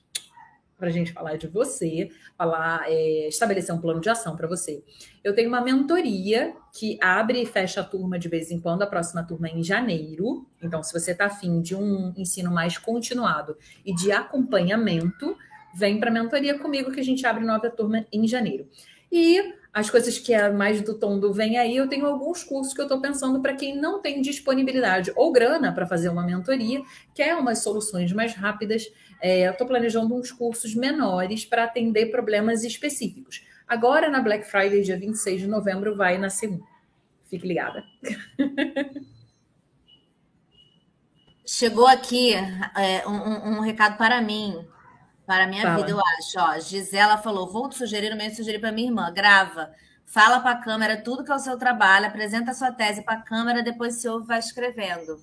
para 0.77 0.89
a 0.89 0.91
gente 0.91 1.11
falar 1.11 1.37
de 1.37 1.47
você, 1.47 2.09
falar, 2.37 2.83
é, 2.87 3.27
estabelecer 3.27 3.73
um 3.73 3.79
plano 3.79 4.01
de 4.01 4.09
ação 4.09 4.35
para 4.35 4.47
você. 4.47 4.83
Eu 5.23 5.33
tenho 5.33 5.47
uma 5.47 5.61
mentoria 5.61 6.53
que 6.73 6.97
abre 7.01 7.41
e 7.41 7.45
fecha 7.45 7.81
a 7.81 7.83
turma 7.83 8.19
de 8.19 8.27
vez 8.27 8.51
em 8.51 8.59
quando, 8.59 8.81
a 8.81 8.87
próxima 8.87 9.23
turma 9.23 9.47
é 9.47 9.51
em 9.51 9.63
janeiro. 9.63 10.45
Então, 10.61 10.83
se 10.83 10.93
você 10.93 11.11
está 11.11 11.25
afim 11.25 11.61
de 11.61 11.75
um 11.75 12.13
ensino 12.17 12.51
mais 12.51 12.77
continuado 12.77 13.57
e 13.85 13.93
de 13.95 14.11
acompanhamento, 14.11 15.37
vem 15.73 15.99
para 15.99 16.09
a 16.09 16.13
mentoria 16.13 16.59
comigo 16.59 16.91
que 16.91 16.99
a 16.99 17.03
gente 17.03 17.25
abre 17.25 17.43
nova 17.43 17.69
turma 17.69 18.05
em 18.11 18.27
janeiro. 18.27 18.67
E 19.11 19.53
as 19.75 19.89
coisas 19.89 20.17
que 20.17 20.33
é 20.33 20.49
mais 20.49 20.81
do 20.81 20.93
tom 20.93 21.19
do 21.19 21.33
vem 21.33 21.57
aí, 21.57 21.75
eu 21.75 21.89
tenho 21.89 22.05
alguns 22.05 22.45
cursos 22.45 22.73
que 22.73 22.79
eu 22.79 22.85
estou 22.85 23.01
pensando 23.01 23.41
para 23.41 23.53
quem 23.53 23.75
não 23.75 24.01
tem 24.01 24.21
disponibilidade 24.21 25.11
ou 25.17 25.33
grana 25.33 25.69
para 25.73 25.85
fazer 25.85 26.07
uma 26.07 26.25
mentoria, 26.25 26.81
quer 27.13 27.27
é 27.27 27.35
umas 27.35 27.61
soluções 27.61 28.13
mais 28.13 28.33
rápidas. 28.33 28.89
É, 29.21 29.45
eu 29.45 29.51
estou 29.51 29.67
planejando 29.67 30.15
uns 30.15 30.31
cursos 30.31 30.73
menores 30.73 31.43
para 31.43 31.65
atender 31.65 32.05
problemas 32.05 32.63
específicos. 32.63 33.45
Agora, 33.67 34.09
na 34.09 34.21
Black 34.21 34.49
Friday, 34.49 34.81
dia 34.81 34.97
26 34.97 35.41
de 35.41 35.47
novembro, 35.47 35.93
vai 35.93 36.17
na 36.17 36.29
segunda. 36.29 36.63
Fique 37.29 37.45
ligada. 37.45 37.83
Chegou 41.45 41.85
aqui 41.85 42.33
é, 42.33 43.05
um, 43.05 43.57
um 43.57 43.59
recado 43.59 43.97
para 43.97 44.21
mim. 44.21 44.65
Para 45.25 45.45
a 45.45 45.47
minha 45.47 45.63
Fala. 45.63 45.77
vida, 45.77 45.91
eu 45.91 45.99
acho. 45.99 46.37
Ó, 46.37 46.59
Gisela 46.59 47.17
falou: 47.17 47.51
vou 47.51 47.67
te 47.67 47.75
sugerir 47.75 48.13
o 48.13 48.17
mesmo 48.17 48.35
sugerir 48.35 48.59
para 48.59 48.71
minha 48.71 48.87
irmã. 48.87 49.11
Grava, 49.11 49.71
fala 50.05 50.39
para 50.39 50.51
a 50.51 50.61
câmera 50.61 51.01
tudo 51.01 51.23
que 51.23 51.31
é 51.31 51.35
o 51.35 51.39
seu 51.39 51.57
trabalho, 51.57 52.05
apresenta 52.05 52.51
a 52.51 52.53
sua 52.53 52.71
tese 52.71 53.01
para 53.01 53.15
a 53.15 53.21
câmera, 53.21 53.63
depois 53.63 53.95
se 53.95 54.07
ouve 54.07 54.27
vai 54.27 54.39
escrevendo. 54.39 55.19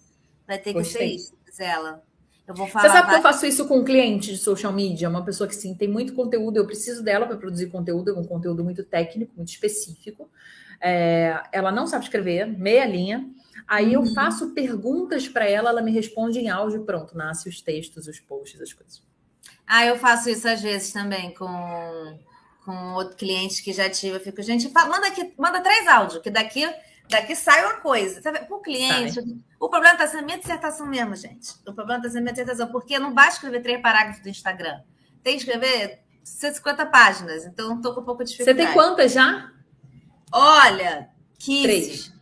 Vai 0.46 0.58
ter 0.58 0.72
que 0.72 0.80
Gostei. 0.80 1.08
ser 1.08 1.14
isso, 1.14 1.34
Gisela. 1.46 2.02
Eu 2.46 2.54
vou 2.54 2.66
falar. 2.66 2.88
Você 2.88 2.92
sabe 2.92 3.08
que 3.08 3.14
eu 3.14 3.22
faço 3.22 3.46
isso 3.46 3.68
com 3.68 3.78
um 3.78 3.84
cliente 3.84 4.32
de 4.32 4.38
social 4.38 4.72
media, 4.72 5.08
uma 5.08 5.24
pessoa 5.24 5.48
que 5.48 5.54
sim 5.54 5.74
tem 5.74 5.88
muito 5.88 6.12
conteúdo, 6.14 6.56
eu 6.56 6.66
preciso 6.66 7.02
dela 7.02 7.26
para 7.26 7.36
produzir 7.36 7.68
conteúdo, 7.68 8.10
é 8.10 8.14
um 8.14 8.24
conteúdo 8.24 8.64
muito 8.64 8.82
técnico, 8.82 9.32
muito 9.36 9.50
específico. 9.50 10.28
É, 10.80 11.40
ela 11.52 11.70
não 11.70 11.86
sabe 11.86 12.04
escrever, 12.04 12.46
meia 12.46 12.84
linha. 12.84 13.30
Aí 13.68 13.96
uhum. 13.96 14.04
eu 14.04 14.14
faço 14.14 14.50
perguntas 14.50 15.28
para 15.28 15.48
ela, 15.48 15.70
ela 15.70 15.80
me 15.80 15.92
responde 15.92 16.40
em 16.40 16.50
áudio, 16.50 16.84
pronto, 16.84 17.16
nasce 17.16 17.48
os 17.48 17.60
textos, 17.60 18.08
os 18.08 18.18
posts, 18.18 18.60
as 18.60 18.72
coisas. 18.72 19.11
Ah, 19.74 19.86
eu 19.86 19.98
faço 19.98 20.28
isso 20.28 20.46
às 20.46 20.60
vezes 20.60 20.92
também 20.92 21.32
com, 21.32 22.18
com 22.62 22.92
outro 22.92 23.16
cliente 23.16 23.62
que 23.62 23.72
já 23.72 23.88
tive. 23.88 24.16
Eu 24.16 24.20
fico, 24.20 24.42
gente, 24.42 24.70
manda 24.70 25.06
aqui, 25.06 25.32
manda 25.38 25.62
três 25.62 25.88
áudios, 25.88 26.20
que 26.20 26.28
daqui, 26.28 26.70
daqui 27.08 27.34
sai 27.34 27.64
uma 27.64 27.80
coisa. 27.80 28.20
Com 28.46 28.56
o 28.56 28.60
cliente, 28.60 29.18
o 29.58 29.70
problema 29.70 29.94
está 29.94 30.06
sendo 30.06 30.26
minha 30.26 30.38
dissertação 30.38 30.86
mesmo, 30.86 31.16
gente. 31.16 31.54
O 31.66 31.72
problema 31.72 32.00
está 32.00 32.10
sendo 32.10 32.20
minha 32.20 32.34
dissertação, 32.34 32.70
porque 32.70 32.98
não 32.98 33.14
basta 33.14 33.36
escrever 33.36 33.62
três 33.62 33.80
parágrafos 33.80 34.22
do 34.22 34.28
Instagram. 34.28 34.82
Tem 35.22 35.38
que 35.38 35.42
escrever 35.42 36.02
150 36.22 36.84
páginas, 36.84 37.46
então 37.46 37.74
estou 37.76 37.94
com 37.94 38.02
um 38.02 38.04
pouco 38.04 38.22
de 38.24 38.30
dificuldade. 38.32 38.60
Você 38.60 38.66
tem 38.66 38.74
quantas 38.74 39.10
já? 39.10 39.52
Olha, 40.30 41.08
15. 41.38 41.62
Três. 41.62 42.12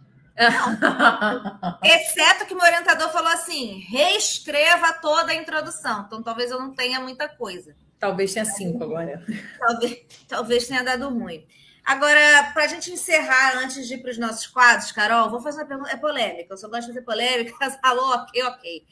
Exceto 1.84 2.46
que 2.46 2.54
meu 2.54 2.64
orientador 2.64 3.10
falou 3.10 3.30
assim: 3.30 3.80
reescreva 3.88 4.94
toda 4.94 5.32
a 5.32 5.34
introdução. 5.34 6.04
Então, 6.06 6.22
talvez 6.22 6.50
eu 6.50 6.58
não 6.58 6.72
tenha 6.72 7.00
muita 7.00 7.28
coisa. 7.28 7.76
Talvez 7.98 8.32
tenha 8.32 8.46
cinco 8.46 8.82
agora. 8.82 9.22
Talvez, 9.58 9.98
talvez 10.26 10.66
tenha 10.66 10.82
dado 10.82 11.08
ruim. 11.10 11.46
Agora, 11.84 12.50
para 12.54 12.64
a 12.64 12.66
gente 12.66 12.90
encerrar, 12.90 13.58
antes 13.58 13.86
de 13.86 13.94
ir 13.94 13.98
para 13.98 14.10
os 14.10 14.18
nossos 14.18 14.46
quadros, 14.46 14.92
Carol, 14.92 15.30
vou 15.30 15.40
fazer 15.40 15.60
uma 15.60 15.66
pergunta. 15.66 15.90
É 15.90 15.96
polêmica, 15.96 16.52
eu 16.54 16.56
só 16.56 16.68
gosto 16.68 16.82
de 16.82 16.86
fazer 16.88 17.02
polêmica. 17.02 17.70
Falou, 17.82 18.14
ok, 18.14 18.42
ok. 18.44 18.86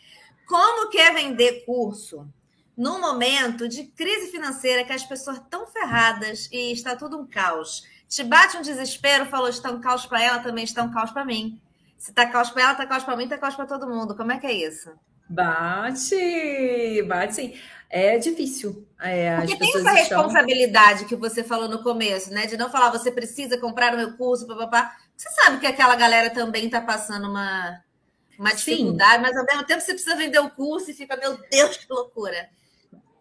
Como 0.46 0.90
quer 0.90 1.14
vender 1.14 1.64
curso 1.64 2.28
num 2.76 3.00
momento 3.00 3.68
de 3.68 3.84
crise 3.84 4.30
financeira 4.30 4.84
que 4.84 4.92
as 4.92 5.04
pessoas 5.04 5.38
estão 5.38 5.66
ferradas 5.66 6.48
e 6.52 6.72
está 6.72 6.94
tudo 6.96 7.18
um 7.18 7.26
caos? 7.26 7.84
Te 8.08 8.24
bate 8.24 8.56
um 8.56 8.62
desespero, 8.62 9.26
falou: 9.26 9.48
está 9.48 9.70
um 9.70 9.80
caos 9.80 10.06
para 10.06 10.22
ela, 10.22 10.38
também 10.38 10.64
está 10.64 10.82
um 10.82 10.90
caos 10.90 11.10
para 11.10 11.24
mim. 11.24 11.60
Se 11.98 12.12
tá 12.12 12.26
caos 12.26 12.50
para 12.50 12.62
ela, 12.62 12.74
tá 12.74 12.86
caos 12.86 13.04
para 13.04 13.16
mim, 13.16 13.28
tá 13.28 13.36
caos 13.36 13.54
para 13.54 13.66
todo 13.66 13.88
mundo. 13.88 14.16
Como 14.16 14.32
é 14.32 14.38
que 14.38 14.46
é 14.46 14.52
isso? 14.52 14.90
Bate, 15.28 17.02
bate 17.06 17.34
sim. 17.34 17.54
É 17.90 18.18
difícil. 18.18 18.86
É, 19.00 19.36
Porque 19.36 19.56
tem 19.56 19.76
essa 19.76 19.90
responsabilidade 19.90 21.04
que 21.04 21.16
você 21.16 21.44
falou 21.44 21.68
no 21.68 21.82
começo, 21.82 22.32
né? 22.32 22.46
De 22.46 22.56
não 22.56 22.70
falar, 22.70 22.90
você 22.90 23.10
precisa 23.10 23.58
comprar 23.58 23.94
o 23.94 23.96
meu 23.96 24.16
curso, 24.16 24.46
papapá. 24.46 24.96
Você 25.16 25.28
sabe 25.30 25.58
que 25.58 25.66
aquela 25.66 25.96
galera 25.96 26.30
também 26.30 26.66
está 26.66 26.80
passando 26.80 27.28
uma, 27.28 27.82
uma 28.38 28.54
dificuldade, 28.54 29.16
sim. 29.16 29.22
mas 29.22 29.36
ao 29.36 29.44
mesmo 29.44 29.64
tempo 29.64 29.80
você 29.80 29.92
precisa 29.92 30.16
vender 30.16 30.38
o 30.38 30.50
curso 30.50 30.90
e 30.90 30.94
fica, 30.94 31.16
meu 31.16 31.38
Deus, 31.50 31.76
que 31.76 31.86
loucura 31.92 32.48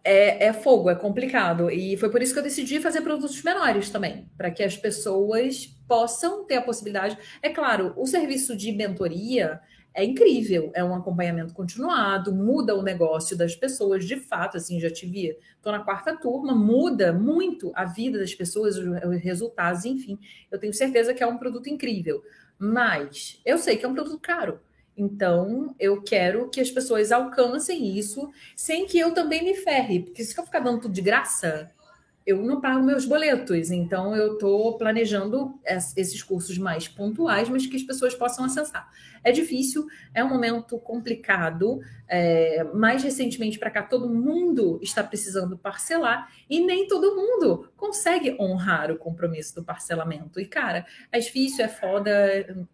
é, 0.04 0.48
é, 0.48 0.54
fogo, 0.54 0.90
é 0.90 0.96
complicado. 0.96 1.70
E 1.70 1.98
foi 1.98 2.10
por 2.10 2.22
isso 2.22 2.34
que 2.34 2.40
eu 2.40 2.44
decidi 2.44 2.80
fazer 2.80 3.02
produtos 3.02 3.42
menores 3.44 3.90
também, 3.90 4.30
para 4.38 4.52
que 4.52 4.64
as 4.64 4.78
pessoas 4.78 5.68
possam 5.88 6.46
ter 6.46 6.56
a 6.56 6.62
possibilidade. 6.62 7.18
É 7.42 7.50
claro, 7.50 7.94
o 7.96 8.06
serviço 8.06 8.56
de 8.56 8.72
mentoria 8.72 9.60
é 9.98 10.04
incrível, 10.06 10.72
é 10.76 10.84
um 10.84 10.94
acompanhamento 10.94 11.56
continuado, 11.56 12.32
muda 12.32 12.76
o 12.76 12.84
negócio 12.84 13.36
das 13.36 13.56
pessoas, 13.56 14.06
de 14.06 14.16
fato, 14.16 14.56
assim, 14.56 14.80
já 14.80 14.92
tive, 14.92 15.36
estou 15.56 15.72
na 15.72 15.80
quarta 15.80 16.16
turma, 16.16 16.54
muda 16.54 17.12
muito 17.12 17.72
a 17.74 17.84
vida 17.84 18.20
das 18.20 18.36
pessoas, 18.36 18.78
os 18.78 19.22
resultados, 19.24 19.86
enfim, 19.86 20.20
eu 20.52 20.60
tenho 20.60 20.72
certeza 20.72 21.16
que 21.16 21.24
é 21.24 21.28
um 21.28 21.40
produto 21.40 21.68
incrível, 21.68 22.22
mas 22.60 23.42
eu 23.44 23.58
sei 23.58 23.76
que 23.76 23.86
é 23.86 23.88
um 23.88 23.96
produto 23.96 24.20
caro, 24.20 24.60
então, 24.98 25.76
eu 25.80 26.02
quero 26.02 26.50
que 26.50 26.60
as 26.60 26.72
pessoas 26.72 27.12
alcancem 27.12 27.98
isso 27.98 28.32
sem 28.56 28.88
que 28.88 28.98
eu 28.98 29.14
também 29.14 29.44
me 29.44 29.54
ferre. 29.54 30.02
Porque 30.02 30.24
se 30.24 30.38
eu 30.38 30.44
ficar 30.44 30.60
dando 30.60 30.82
tudo 30.82 30.94
de 30.94 31.02
graça, 31.02 31.70
eu 32.28 32.44
não 32.44 32.60
pago 32.60 32.84
meus 32.84 33.06
boletos, 33.06 33.72
então 33.72 34.14
eu 34.14 34.34
estou 34.34 34.78
planejando 34.78 35.58
esses 35.96 36.22
cursos 36.22 36.58
mais 36.58 36.86
pontuais, 36.86 37.48
mas 37.48 37.66
que 37.66 37.78
as 37.78 37.84
pessoas 37.84 38.14
possam 38.14 38.44
acessar. 38.44 38.92
É 39.24 39.32
difícil, 39.32 39.88
é 40.14 40.22
um 40.22 40.28
momento 40.28 40.78
complicado. 40.78 41.80
É, 42.06 42.66
mais 42.74 43.02
recentemente 43.02 43.58
para 43.58 43.72
cá, 43.72 43.82
todo 43.82 44.10
mundo 44.10 44.78
está 44.84 45.02
precisando 45.02 45.58
parcelar 45.58 46.30
e 46.50 46.60
nem 46.60 46.86
todo 46.86 47.16
mundo 47.16 47.72
consegue 47.78 48.36
honrar 48.38 48.92
o 48.92 48.98
compromisso 48.98 49.56
do 49.56 49.64
parcelamento. 49.64 50.38
E, 50.38 50.46
cara, 50.46 50.86
é 51.10 51.20
difícil, 51.20 51.64
é 51.64 51.70
foda. 51.70 52.12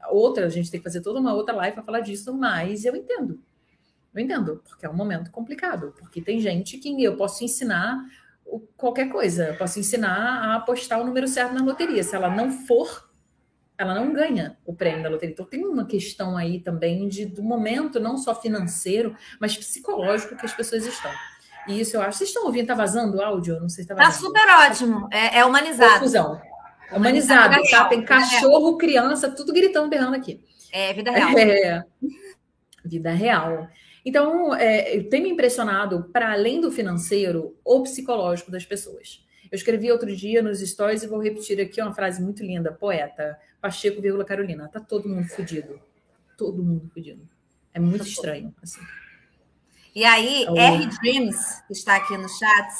Outra, 0.09 0.47
a 0.47 0.49
gente 0.49 0.71
tem 0.71 0.79
que 0.79 0.83
fazer 0.83 1.01
toda 1.01 1.19
uma 1.19 1.35
outra 1.35 1.53
live 1.53 1.75
para 1.75 1.83
falar 1.83 1.99
disso, 1.99 2.35
mas 2.35 2.85
eu 2.85 2.95
entendo. 2.95 3.39
Eu 4.15 4.21
entendo, 4.21 4.63
porque 4.67 4.85
é 4.85 4.89
um 4.89 4.95
momento 4.95 5.29
complicado, 5.31 5.93
porque 5.99 6.21
tem 6.21 6.39
gente 6.39 6.77
que 6.77 7.03
eu 7.03 7.15
posso 7.15 7.43
ensinar 7.43 8.03
qualquer 8.77 9.09
coisa. 9.09 9.47
Eu 9.49 9.57
posso 9.57 9.79
ensinar 9.79 10.15
a 10.15 10.55
apostar 10.55 11.01
o 11.01 11.05
número 11.05 11.27
certo 11.27 11.53
na 11.53 11.63
loteria. 11.63 12.03
Se 12.03 12.15
ela 12.15 12.29
não 12.29 12.51
for, 12.51 13.09
ela 13.77 13.93
não 13.95 14.13
ganha 14.13 14.57
o 14.65 14.73
prêmio 14.73 15.03
da 15.03 15.09
loteria. 15.09 15.33
Então 15.33 15.45
tem 15.45 15.65
uma 15.65 15.85
questão 15.85 16.37
aí 16.37 16.59
também 16.59 17.07
de, 17.07 17.25
do 17.25 17.43
momento, 17.43 17.99
não 17.99 18.17
só 18.17 18.33
financeiro, 18.33 19.15
mas 19.39 19.57
psicológico 19.57 20.35
que 20.35 20.45
as 20.45 20.53
pessoas 20.53 20.85
estão. 20.85 21.11
E 21.67 21.79
isso 21.79 21.95
eu 21.95 22.01
acho. 22.01 22.17
Vocês 22.17 22.29
estão 22.29 22.45
ouvindo? 22.45 22.67
Tá 22.67 22.75
vazando 22.75 23.17
o 23.17 23.21
áudio? 23.21 23.59
Não 23.59 23.69
sei 23.69 23.83
se 23.83 23.87
tá, 23.87 23.95
tá 23.95 24.03
vazando. 24.03 24.33
Tá 24.33 24.41
super 24.41 24.69
ótimo. 24.69 25.07
É, 25.11 25.39
é 25.39 25.45
humanizado. 25.45 25.93
Confusão. 25.93 26.41
É 26.91 26.97
humanizado, 26.97 27.53
humanizado 27.53 27.83
tá? 27.83 27.89
Tem 27.89 28.03
cachorro, 28.03 28.77
criança, 28.77 29.31
tudo 29.31 29.53
gritando, 29.53 29.89
berrando 29.89 30.15
aqui. 30.15 30.43
É 30.71 30.93
vida 30.93 31.11
real. 31.11 31.37
É, 31.37 31.83
vida 32.85 33.11
real. 33.11 33.67
Então, 34.05 34.53
é, 34.53 35.01
tem 35.03 35.23
me 35.23 35.29
impressionado, 35.29 36.09
para 36.11 36.33
além 36.33 36.59
do 36.59 36.71
financeiro, 36.71 37.55
o 37.63 37.81
psicológico 37.83 38.51
das 38.51 38.65
pessoas. 38.65 39.23
Eu 39.51 39.55
escrevi 39.55 39.91
outro 39.91 40.13
dia 40.15 40.41
nos 40.41 40.59
stories 40.59 41.03
e 41.03 41.07
vou 41.07 41.21
repetir 41.21 41.61
aqui 41.61 41.81
uma 41.81 41.93
frase 41.93 42.21
muito 42.21 42.43
linda, 42.43 42.71
poeta, 42.71 43.39
Pacheco, 43.61 44.01
vírgula 44.01 44.25
Carolina. 44.25 44.67
Tá 44.67 44.79
todo 44.79 45.07
mundo 45.07 45.27
fudido. 45.29 45.79
Todo 46.37 46.61
mundo 46.61 46.89
fudido. 46.93 47.29
É 47.73 47.79
muito 47.79 48.05
estranho, 48.05 48.53
assim. 48.61 48.81
E 49.95 50.03
aí, 50.03 50.41
então, 50.41 50.57
R. 50.57 50.87
Dreams, 50.99 51.63
que 51.67 51.73
está 51.73 51.95
aqui 51.95 52.17
no 52.17 52.27
chat, 52.27 52.73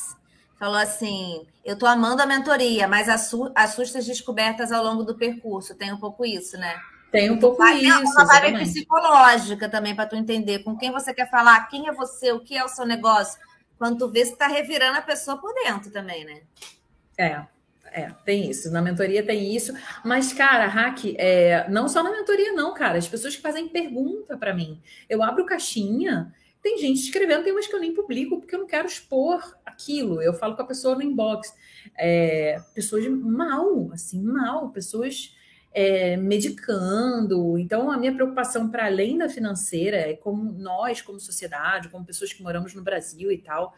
falou 0.57 0.77
assim: 0.77 1.45
Eu 1.63 1.77
tô 1.77 1.85
amando 1.85 2.21
a 2.21 2.25
mentoria, 2.25 2.87
mas 2.87 3.07
assusta 3.07 3.99
as 3.99 4.05
descobertas 4.05 4.71
ao 4.71 4.83
longo 4.83 5.03
do 5.03 5.15
percurso. 5.15 5.75
Tem 5.75 5.93
um 5.93 5.99
pouco 5.99 6.25
isso, 6.25 6.57
né? 6.57 6.75
Tem 7.13 7.29
um 7.29 7.37
pouco 7.37 7.59
vai, 7.59 7.77
isso. 7.77 8.11
Uma 8.11 8.25
vibe 8.25 8.57
psicológica 8.57 9.69
também, 9.69 9.95
para 9.95 10.07
tu 10.07 10.15
entender 10.15 10.63
com 10.63 10.75
quem 10.75 10.91
você 10.91 11.13
quer 11.13 11.29
falar, 11.29 11.67
quem 11.67 11.87
é 11.87 11.93
você, 11.93 12.31
o 12.31 12.39
que 12.39 12.57
é 12.57 12.65
o 12.65 12.67
seu 12.67 12.87
negócio. 12.87 13.39
Quando 13.77 13.99
tu 13.99 14.09
vê, 14.09 14.25
você 14.25 14.33
está 14.33 14.47
revirando 14.47 14.97
a 14.97 15.01
pessoa 15.01 15.37
por 15.37 15.53
dentro 15.53 15.91
também, 15.91 16.25
né? 16.25 16.41
É, 17.15 17.45
é, 17.91 18.09
tem 18.25 18.49
isso. 18.49 18.71
Na 18.71 18.81
mentoria 18.81 19.23
tem 19.23 19.55
isso. 19.55 19.75
Mas, 20.03 20.33
cara, 20.33 20.65
hack, 20.65 21.13
é, 21.15 21.69
não 21.69 21.87
só 21.87 22.01
na 22.01 22.09
mentoria, 22.09 22.51
não, 22.53 22.73
cara. 22.73 22.97
As 22.97 23.07
pessoas 23.07 23.35
que 23.35 23.43
fazem 23.43 23.69
pergunta 23.69 24.35
para 24.35 24.51
mim. 24.51 24.81
Eu 25.07 25.21
abro 25.21 25.45
caixinha, 25.45 26.33
tem 26.63 26.79
gente 26.79 26.99
escrevendo, 26.99 27.43
tem 27.43 27.53
umas 27.53 27.67
que 27.67 27.75
eu 27.75 27.79
nem 27.79 27.93
publico, 27.93 28.39
porque 28.39 28.55
eu 28.55 28.59
não 28.61 28.67
quero 28.67 28.87
expor 28.87 29.55
aquilo. 29.63 30.19
Eu 30.19 30.33
falo 30.33 30.55
com 30.55 30.63
a 30.63 30.67
pessoa 30.67 30.95
no 30.95 31.03
inbox. 31.03 31.53
É, 31.95 32.59
pessoas 32.73 33.07
mal, 33.07 33.91
assim, 33.93 34.19
mal. 34.19 34.69
Pessoas 34.69 35.35
é, 35.73 36.15
medicando. 36.15 37.57
Então, 37.57 37.91
a 37.91 37.97
minha 37.97 38.13
preocupação, 38.13 38.69
para 38.69 38.85
além 38.85 39.17
da 39.17 39.27
financeira, 39.27 39.97
é 39.97 40.13
como 40.13 40.51
nós, 40.51 41.01
como 41.01 41.19
sociedade, 41.19 41.89
como 41.89 42.05
pessoas 42.05 42.31
que 42.31 42.43
moramos 42.43 42.73
no 42.73 42.83
Brasil 42.83 43.31
e 43.31 43.39
tal, 43.39 43.73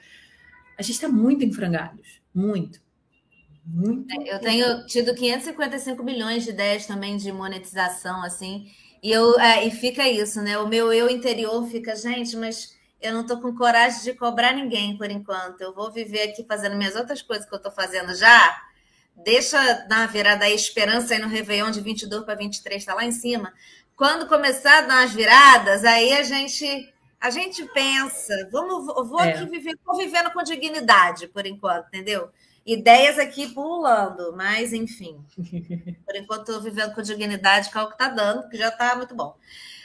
a 0.78 0.82
gente 0.82 0.96
está 0.96 1.08
muito 1.08 1.46
em 1.46 1.54
frangalhos. 1.54 2.22
Muito. 2.34 2.84
Muito. 3.66 4.14
É, 4.14 4.36
eu 4.36 4.39
tenho 4.39 4.86
tido 4.86 5.16
555 5.16 6.04
milhões 6.04 6.43
de 6.43 6.52
ideias 6.52 6.86
também 6.86 7.18
de 7.18 7.32
monetização, 7.32 8.24
assim, 8.24 8.68
e, 9.02 9.12
eu, 9.12 9.39
é, 9.39 9.66
e 9.66 9.72
fica 9.72 10.08
isso, 10.08 10.41
né? 10.41 10.58
O 10.58 10.68
meu 10.68 10.91
eu 10.91 11.10
interior 11.10 11.66
fica, 11.68 11.96
gente, 11.96 12.36
mas 12.36 12.76
eu 13.02 13.14
não 13.14 13.22
estou 13.22 13.39
com 13.39 13.56
coragem 13.56 14.04
de 14.04 14.14
cobrar 14.14 14.54
ninguém 14.54 14.98
por 14.98 15.10
enquanto. 15.10 15.62
Eu 15.62 15.74
vou 15.74 15.91
viver 15.91 16.24
aqui 16.24 16.43
fazendo 16.43 16.76
minhas 16.76 16.96
outras 16.96 17.22
coisas 17.22 17.48
que 17.48 17.54
eu 17.54 17.58
estou 17.58 17.72
fazendo 17.72 18.14
já 18.16 18.56
deixa 19.16 19.86
na 19.88 20.05
virada 20.05 20.45
aí 20.45 20.53
esperança 20.53 21.13
aí 21.13 21.20
no 21.20 21.28
Réveillon 21.28 21.72
de 21.72 21.82
22 21.82 22.24
para 22.24 22.36
23, 22.36 22.82
está 22.82 22.93
lá 22.93 23.05
em 23.05 23.11
cima. 23.11 23.53
Quando 23.95 24.28
começar 24.28 24.80
a 24.80 24.82
dar 24.82 25.03
as 25.03 25.13
viradas, 25.13 25.84
aí 25.84 26.13
a 26.13 26.24
gente 26.24 26.93
a 27.20 27.30
gente 27.30 27.66
pensa, 27.74 28.47
vamos, 28.51 28.86
vou 28.86 29.20
é. 29.20 29.32
aqui 29.32 29.45
viver, 29.49 29.78
vou 29.84 29.97
vivendo 29.97 30.32
com 30.32 30.43
dignidade 30.43 31.28
por 31.28 31.45
enquanto, 31.47 31.88
entendeu? 31.88 32.30
Ideias 32.66 33.18
aqui 33.18 33.47
pulando, 33.47 34.34
mas 34.36 34.74
enfim. 34.74 35.24
Por 36.03 36.16
enquanto 36.16 36.49
estou 36.49 36.61
vivendo 36.61 36.95
com 36.95 37.01
dignidade, 37.01 37.70
que 37.70 37.78
é 37.78 37.82
o 37.82 37.88
que 37.88 37.93
está 37.93 38.09
dando, 38.09 38.49
que 38.49 38.57
já 38.57 38.70
está 38.70 38.95
muito 38.95 39.13
bom. 39.13 39.38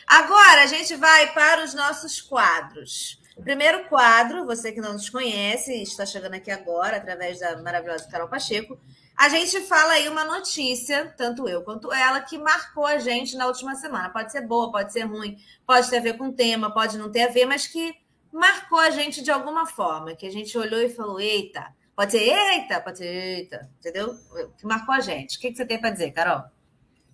Agora 0.06 0.62
a 0.62 0.66
gente 0.66 0.96
vai 0.96 1.32
para 1.34 1.62
os 1.62 1.74
nossos 1.74 2.22
quadros. 2.22 3.20
Primeiro 3.42 3.84
quadro, 3.84 4.44
você 4.44 4.72
que 4.72 4.80
não 4.80 4.94
nos 4.94 5.08
conhece, 5.08 5.82
está 5.82 6.04
chegando 6.04 6.34
aqui 6.34 6.50
agora 6.50 6.96
através 6.96 7.38
da 7.38 7.60
maravilhosa 7.62 8.08
Carol 8.08 8.28
Pacheco, 8.28 8.78
a 9.20 9.28
gente 9.28 9.60
fala 9.60 9.92
aí 9.92 10.08
uma 10.08 10.24
notícia, 10.24 11.12
tanto 11.14 11.46
eu 11.46 11.60
quanto 11.60 11.92
ela, 11.92 12.22
que 12.22 12.38
marcou 12.38 12.86
a 12.86 12.96
gente 12.96 13.36
na 13.36 13.46
última 13.46 13.74
semana. 13.74 14.08
Pode 14.08 14.32
ser 14.32 14.40
boa, 14.46 14.72
pode 14.72 14.94
ser 14.94 15.02
ruim, 15.02 15.36
pode 15.66 15.90
ter 15.90 15.98
a 15.98 16.00
ver 16.00 16.16
com 16.16 16.28
o 16.28 16.32
tema, 16.32 16.72
pode 16.72 16.96
não 16.96 17.12
ter 17.12 17.24
a 17.24 17.30
ver, 17.30 17.44
mas 17.44 17.66
que 17.66 17.94
marcou 18.32 18.78
a 18.78 18.88
gente 18.88 19.22
de 19.22 19.30
alguma 19.30 19.66
forma, 19.66 20.14
que 20.14 20.26
a 20.26 20.30
gente 20.30 20.56
olhou 20.56 20.80
e 20.80 20.88
falou: 20.88 21.20
eita, 21.20 21.66
pode 21.94 22.12
ser 22.12 22.22
eita, 22.22 22.80
pode 22.80 22.96
ser 22.96 23.04
eita, 23.04 23.68
entendeu? 23.78 24.16
Que 24.56 24.64
marcou 24.64 24.94
a 24.94 25.00
gente. 25.00 25.36
O 25.36 25.40
que, 25.40 25.54
você 25.54 25.66
tem 25.66 25.78
para 25.78 25.90
dizer, 25.90 26.12
Carol? 26.12 26.44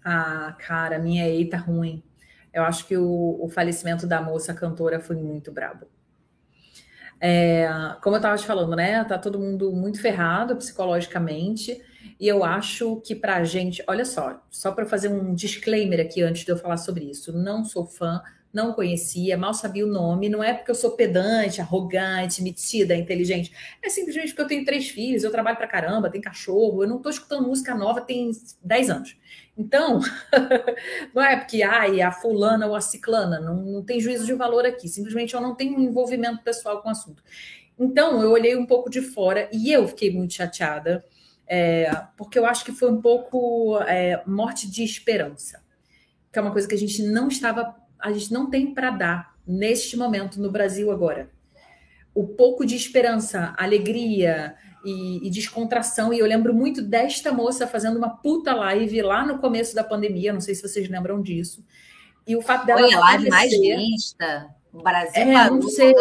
Ah, 0.05 0.55
cara, 0.61 1.01
minha 1.01 1.27
eita 1.27 1.57
ruim. 1.57 2.05
Eu 2.55 2.63
acho 2.63 2.87
que 2.87 2.97
o, 2.97 3.37
o 3.41 3.49
falecimento 3.49 4.07
da 4.07 4.23
moça 4.23 4.55
cantora 4.55 5.01
foi 5.01 5.17
muito 5.17 5.51
brabo. 5.51 5.89
É, 7.21 7.69
como 8.01 8.15
eu 8.15 8.19
estava 8.19 8.37
te 8.39 8.47
falando, 8.47 8.77
né? 8.77 9.03
Tá 9.03 9.19
todo 9.19 9.41
mundo 9.41 9.73
muito 9.73 10.01
ferrado 10.01 10.55
psicologicamente. 10.55 11.83
E 12.19 12.27
eu 12.27 12.45
acho 12.45 13.01
que 13.03 13.15
para 13.15 13.37
a 13.37 13.45
gente, 13.45 13.83
olha 13.87 14.05
só, 14.05 14.43
só 14.51 14.73
para 14.73 14.87
fazer 14.87 15.09
um 15.09 15.35
disclaimer 15.35 16.01
aqui 16.01 16.23
antes 16.23 16.45
de 16.45 16.51
eu 16.51 16.57
falar 16.57 16.77
sobre 16.77 17.05
isso, 17.05 17.33
não 17.33 17.65
sou 17.65 17.87
fã, 17.87 18.23
não 18.57 18.73
conhecia, 18.73 19.37
mal 19.37 19.53
sabia 19.53 19.85
o 19.85 19.89
nome, 19.89 20.31
não 20.31 20.43
é 20.43 20.55
porque 20.55 20.71
eu 20.71 20.75
sou 20.75 20.93
pedante, 20.93 21.61
arrogante, 21.61 22.43
metida, 22.43 22.97
inteligente, 22.97 23.53
é 23.83 23.91
simplesmente 23.91 24.29
porque 24.29 24.43
eu 24.43 24.47
tenho 24.47 24.65
três 24.65 24.89
filhos, 24.89 25.23
eu 25.23 25.31
trabalho 25.31 25.59
para 25.59 25.67
caramba, 25.67 26.09
tenho 26.09 26.25
cachorro, 26.25 26.83
eu 26.83 26.89
não 26.89 26.97
estou 26.97 27.11
escutando 27.11 27.47
música 27.47 27.75
nova 27.75 28.01
tem 28.01 28.31
10 28.63 28.91
anos. 28.91 29.17
Então, 29.59 30.01
não 31.15 31.23
é 31.23 31.37
porque, 31.37 31.63
ai, 31.63 32.01
a 32.01 32.11
fulana 32.11 32.67
ou 32.67 32.75
a 32.75 32.81
ciclana, 32.81 33.39
não, 33.41 33.57
não 33.57 33.83
tem 33.83 34.01
juízo 34.01 34.25
de 34.25 34.33
valor 34.33 34.65
aqui, 34.65 34.89
simplesmente 34.89 35.35
eu 35.35 35.41
não 35.41 35.55
tenho 35.55 35.77
um 35.79 35.83
envolvimento 35.83 36.43
pessoal 36.43 36.81
com 36.81 36.89
o 36.89 36.93
assunto. 36.93 37.23
Então, 37.79 38.23
eu 38.23 38.31
olhei 38.31 38.57
um 38.57 38.65
pouco 38.65 38.89
de 38.89 39.03
fora 39.03 39.51
e 39.53 39.71
eu 39.71 39.87
fiquei 39.87 40.11
muito 40.11 40.33
chateada, 40.33 41.05
é, 41.47 41.91
porque 42.17 42.39
eu 42.39 42.47
acho 42.47 42.65
que 42.65 42.73
foi 42.73 42.91
um 42.91 43.01
pouco 43.01 43.79
é, 43.83 44.23
morte 44.27 44.71
de 44.71 44.83
esperança, 44.83 45.63
que 46.33 46.39
é 46.39 46.43
uma 46.43 46.51
coisa 46.51 46.67
que 46.67 46.75
a 46.75 46.79
gente 46.79 47.03
não 47.03 47.29
estava, 47.29 47.75
a 47.99 48.13
gente 48.13 48.33
não 48.33 48.51
tem 48.51 48.75
para 48.75 48.91
dar 48.91 49.37
neste 49.47 49.97
momento 49.97 50.41
no 50.41 50.51
Brasil 50.51 50.91
agora. 50.91 51.31
O 52.15 52.27
pouco 52.27 52.65
de 52.65 52.75
esperança, 52.75 53.55
alegria 53.59 54.57
e, 54.85 55.27
e, 55.27 55.31
descontração, 55.31 56.13
e 56.13 56.19
eu 56.19 56.27
lembro 56.27 56.55
muito 56.55 56.83
desta 56.83 57.31
moça 57.31 57.67
fazendo 57.67 57.99
uma 57.99 58.17
puta 58.17 58.55
live 58.55 59.03
lá 59.03 59.25
no 59.25 59.39
começo 59.39 59.75
da 59.75 59.85
pandemia, 59.85 60.33
não 60.33 60.41
sei 60.41 60.55
se 60.55 60.63
vocês 60.63 60.89
lembram 60.89 61.23
disso. 61.23 61.65
E 62.27 62.35
o 62.35 62.43
fato 62.43 62.67
dela. 62.67 62.81
Foi 62.81 62.95
a 62.95 63.01
live 63.01 63.29
mais 63.29 63.51
vista. 63.51 64.56
O 64.77 64.83
Brasil 64.83 65.23
é, 65.23 65.33
parou, 65.33 65.59
não 65.59 65.69
sei, 65.69 65.95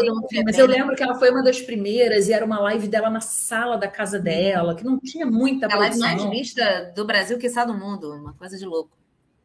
mas 0.43 0.57
eu 0.57 0.67
lembro 0.67 0.95
que 0.95 1.01
ela 1.01 1.15
foi 1.15 1.31
uma 1.31 1.41
das 1.41 1.61
primeiras 1.61 2.27
e 2.27 2.33
era 2.33 2.43
uma 2.43 2.59
live 2.59 2.89
dela 2.89 3.09
na 3.09 3.21
sala 3.21 3.77
da 3.77 3.87
casa 3.87 4.19
dela, 4.19 4.75
que 4.75 4.83
não 4.83 4.99
tinha 4.99 5.25
muita 5.25 5.67
A 5.67 5.77
live 5.77 5.97
mais 5.97 6.23
vista 6.25 6.91
do 6.93 7.05
Brasil 7.05 7.37
que 7.37 7.47
está 7.47 7.63
do 7.63 7.73
mundo, 7.73 8.11
uma 8.11 8.33
coisa 8.33 8.57
de 8.57 8.65
louco. 8.65 8.91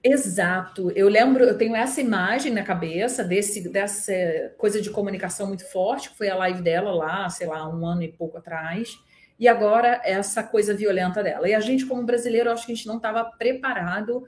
Exato. 0.02 0.90
Eu 0.96 1.08
lembro, 1.08 1.44
eu 1.44 1.56
tenho 1.56 1.76
essa 1.76 2.00
imagem 2.00 2.52
na 2.52 2.64
cabeça 2.64 3.22
desse, 3.22 3.68
dessa 3.68 4.12
coisa 4.58 4.80
de 4.80 4.90
comunicação 4.90 5.46
muito 5.46 5.64
forte, 5.70 6.10
que 6.10 6.16
foi 6.16 6.28
a 6.28 6.36
live 6.36 6.60
dela 6.60 6.92
lá, 6.92 7.28
sei 7.28 7.46
lá, 7.46 7.68
um 7.68 7.86
ano 7.86 8.02
e 8.02 8.08
pouco 8.08 8.38
atrás. 8.38 8.98
E 9.38 9.46
agora 9.46 10.00
essa 10.02 10.42
coisa 10.42 10.74
violenta 10.74 11.22
dela. 11.22 11.48
E 11.48 11.54
a 11.54 11.60
gente, 11.60 11.86
como 11.86 12.02
brasileiro, 12.02 12.50
acho 12.50 12.66
que 12.66 12.72
a 12.72 12.74
gente 12.74 12.86
não 12.86 12.96
estava 12.96 13.24
preparado 13.24 14.24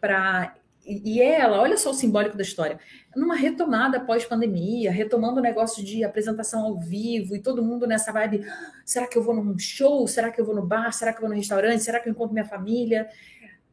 para 0.00 0.54
e 0.88 1.20
ela, 1.20 1.60
olha 1.60 1.76
só 1.76 1.90
o 1.90 1.94
simbólico 1.94 2.36
da 2.36 2.42
história, 2.42 2.78
numa 3.14 3.34
retomada 3.34 4.00
pós-pandemia, 4.00 4.90
retomando 4.90 5.38
o 5.38 5.42
negócio 5.42 5.84
de 5.84 6.02
apresentação 6.02 6.62
ao 6.62 6.78
vivo 6.78 7.36
e 7.36 7.42
todo 7.42 7.62
mundo 7.62 7.86
nessa 7.86 8.10
vibe: 8.10 8.42
ah, 8.48 8.72
será 8.86 9.06
que 9.06 9.18
eu 9.18 9.22
vou 9.22 9.34
num 9.34 9.58
show? 9.58 10.06
Será 10.08 10.30
que 10.30 10.40
eu 10.40 10.46
vou 10.46 10.54
no 10.54 10.64
bar? 10.64 10.90
Será 10.92 11.12
que 11.12 11.18
eu 11.18 11.22
vou 11.22 11.30
no 11.30 11.36
restaurante? 11.36 11.82
Será 11.82 12.00
que 12.00 12.08
eu 12.08 12.12
encontro 12.12 12.32
minha 12.32 12.44
família? 12.44 13.08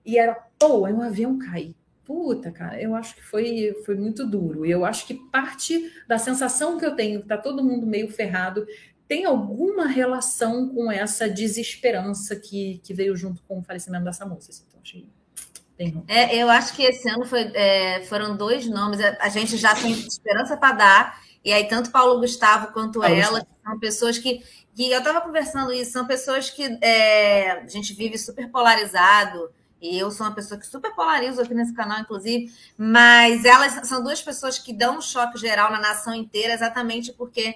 E 0.05 0.17
era, 0.17 0.35
pô, 0.59 0.85
aí 0.85 0.93
um 0.93 1.01
avião 1.01 1.37
cai. 1.39 1.73
Puta, 2.03 2.51
cara, 2.51 2.79
eu 2.79 2.93
acho 2.93 3.15
que 3.15 3.23
foi, 3.23 3.73
foi 3.85 3.95
muito 3.95 4.27
duro. 4.27 4.65
Eu 4.65 4.85
acho 4.85 5.07
que 5.07 5.15
parte 5.31 5.91
da 6.07 6.17
sensação 6.19 6.77
que 6.77 6.85
eu 6.85 6.95
tenho, 6.95 7.21
que 7.21 7.27
tá 7.27 7.37
todo 7.37 7.63
mundo 7.63 7.87
meio 7.87 8.11
ferrado, 8.11 8.67
tem 9.07 9.25
alguma 9.25 9.87
relação 9.87 10.69
com 10.69 10.91
essa 10.91 11.29
desesperança 11.29 12.35
que, 12.35 12.79
que 12.83 12.93
veio 12.93 13.15
junto 13.15 13.41
com 13.43 13.59
o 13.59 13.63
falecimento 13.63 14.03
dessa 14.03 14.25
moça. 14.25 14.51
Assim, 14.51 14.65
então, 14.67 14.79
achei 14.83 15.07
é, 16.07 16.35
eu 16.37 16.49
acho 16.49 16.73
que 16.73 16.83
esse 16.83 17.09
ano 17.09 17.25
foi, 17.25 17.51
é, 17.53 18.03
foram 18.05 18.35
dois 18.35 18.67
nomes. 18.67 18.99
A, 19.01 19.29
gente 19.29 19.57
já 19.57 19.75
tem 19.75 19.91
esperança 19.91 20.55
para 20.55 20.75
dar. 20.75 21.21
E 21.43 21.51
aí, 21.51 21.67
tanto 21.67 21.91
Paulo 21.91 22.19
Gustavo 22.19 22.71
quanto 22.71 22.99
Paulo 22.99 23.15
ela, 23.15 23.39
Gustavo. 23.39 23.59
são 23.63 23.79
pessoas 23.79 24.17
que. 24.17 24.43
que 24.73 24.89
eu 24.89 24.99
estava 24.99 25.21
conversando 25.21 25.71
isso, 25.73 25.91
são 25.91 26.07
pessoas 26.07 26.49
que 26.49 26.63
é, 26.81 27.51
a 27.51 27.67
gente 27.67 27.93
vive 27.93 28.17
super 28.17 28.49
polarizado. 28.49 29.49
E 29.81 29.99
eu 29.99 30.09
sou 30.09 30.25
uma 30.25 30.33
pessoa 30.33 30.59
que 30.59 30.65
super 30.65 30.95
polarizo 30.95 31.41
aqui 31.41 31.53
nesse 31.53 31.73
canal, 31.73 31.99
inclusive. 31.99 32.51
Mas 32.77 33.43
elas 33.43 33.87
são 33.87 34.01
duas 34.01 34.21
pessoas 34.21 34.57
que 34.57 34.73
dão 34.73 34.97
um 34.97 35.01
choque 35.01 35.37
geral 35.37 35.71
na 35.71 35.79
nação 35.79 36.13
inteira, 36.13 36.53
exatamente 36.53 37.11
porque 37.11 37.53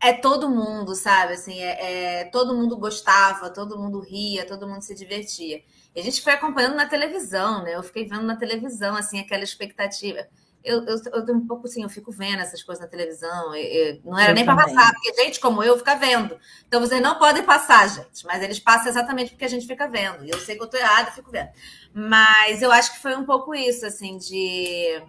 é 0.00 0.12
todo 0.12 0.50
mundo, 0.50 0.94
sabe? 0.94 1.34
Assim, 1.34 1.60
é, 1.60 2.20
é, 2.20 2.24
todo 2.24 2.56
mundo 2.56 2.76
gostava, 2.76 3.50
todo 3.50 3.78
mundo 3.78 4.00
ria, 4.00 4.46
todo 4.46 4.66
mundo 4.66 4.82
se 4.82 4.94
divertia. 4.94 5.62
E 5.94 6.00
a 6.00 6.02
gente 6.02 6.22
foi 6.22 6.32
acompanhando 6.32 6.76
na 6.76 6.86
televisão, 6.86 7.64
né? 7.64 7.74
Eu 7.74 7.82
fiquei 7.82 8.04
vendo 8.04 8.22
na 8.22 8.36
televisão, 8.36 8.94
assim, 8.94 9.18
aquela 9.18 9.42
expectativa. 9.42 10.26
Eu, 10.62 10.84
eu, 10.84 11.00
eu 11.12 11.34
um 11.34 11.46
pouco 11.46 11.66
assim, 11.66 11.82
eu 11.82 11.88
fico 11.88 12.12
vendo 12.12 12.40
essas 12.40 12.62
coisas 12.62 12.84
na 12.84 12.90
televisão. 12.90 13.54
não 14.04 14.18
era 14.18 14.30
eu 14.30 14.34
nem 14.34 14.44
para 14.44 14.56
passar, 14.56 14.92
porque 14.92 15.14
gente 15.14 15.40
como 15.40 15.62
eu 15.62 15.78
fica 15.78 15.96
vendo. 15.96 16.38
Então 16.68 16.80
vocês 16.80 17.00
não 17.00 17.18
podem 17.18 17.42
passar, 17.42 17.88
gente. 17.88 18.26
Mas 18.26 18.42
eles 18.42 18.58
passam 18.58 18.88
exatamente 18.88 19.30
porque 19.30 19.44
a 19.44 19.48
gente 19.48 19.66
fica 19.66 19.88
vendo. 19.88 20.24
E 20.24 20.30
eu 20.30 20.38
sei 20.38 20.56
que 20.56 20.62
eu 20.62 20.68
tô 20.68 20.76
errada, 20.76 21.08
eu 21.08 21.14
fico 21.14 21.30
vendo. 21.30 21.48
Mas 21.94 22.60
eu 22.60 22.70
acho 22.70 22.92
que 22.92 22.98
foi 23.00 23.16
um 23.16 23.24
pouco 23.24 23.54
isso, 23.54 23.86
assim, 23.86 24.18
de 24.18 25.02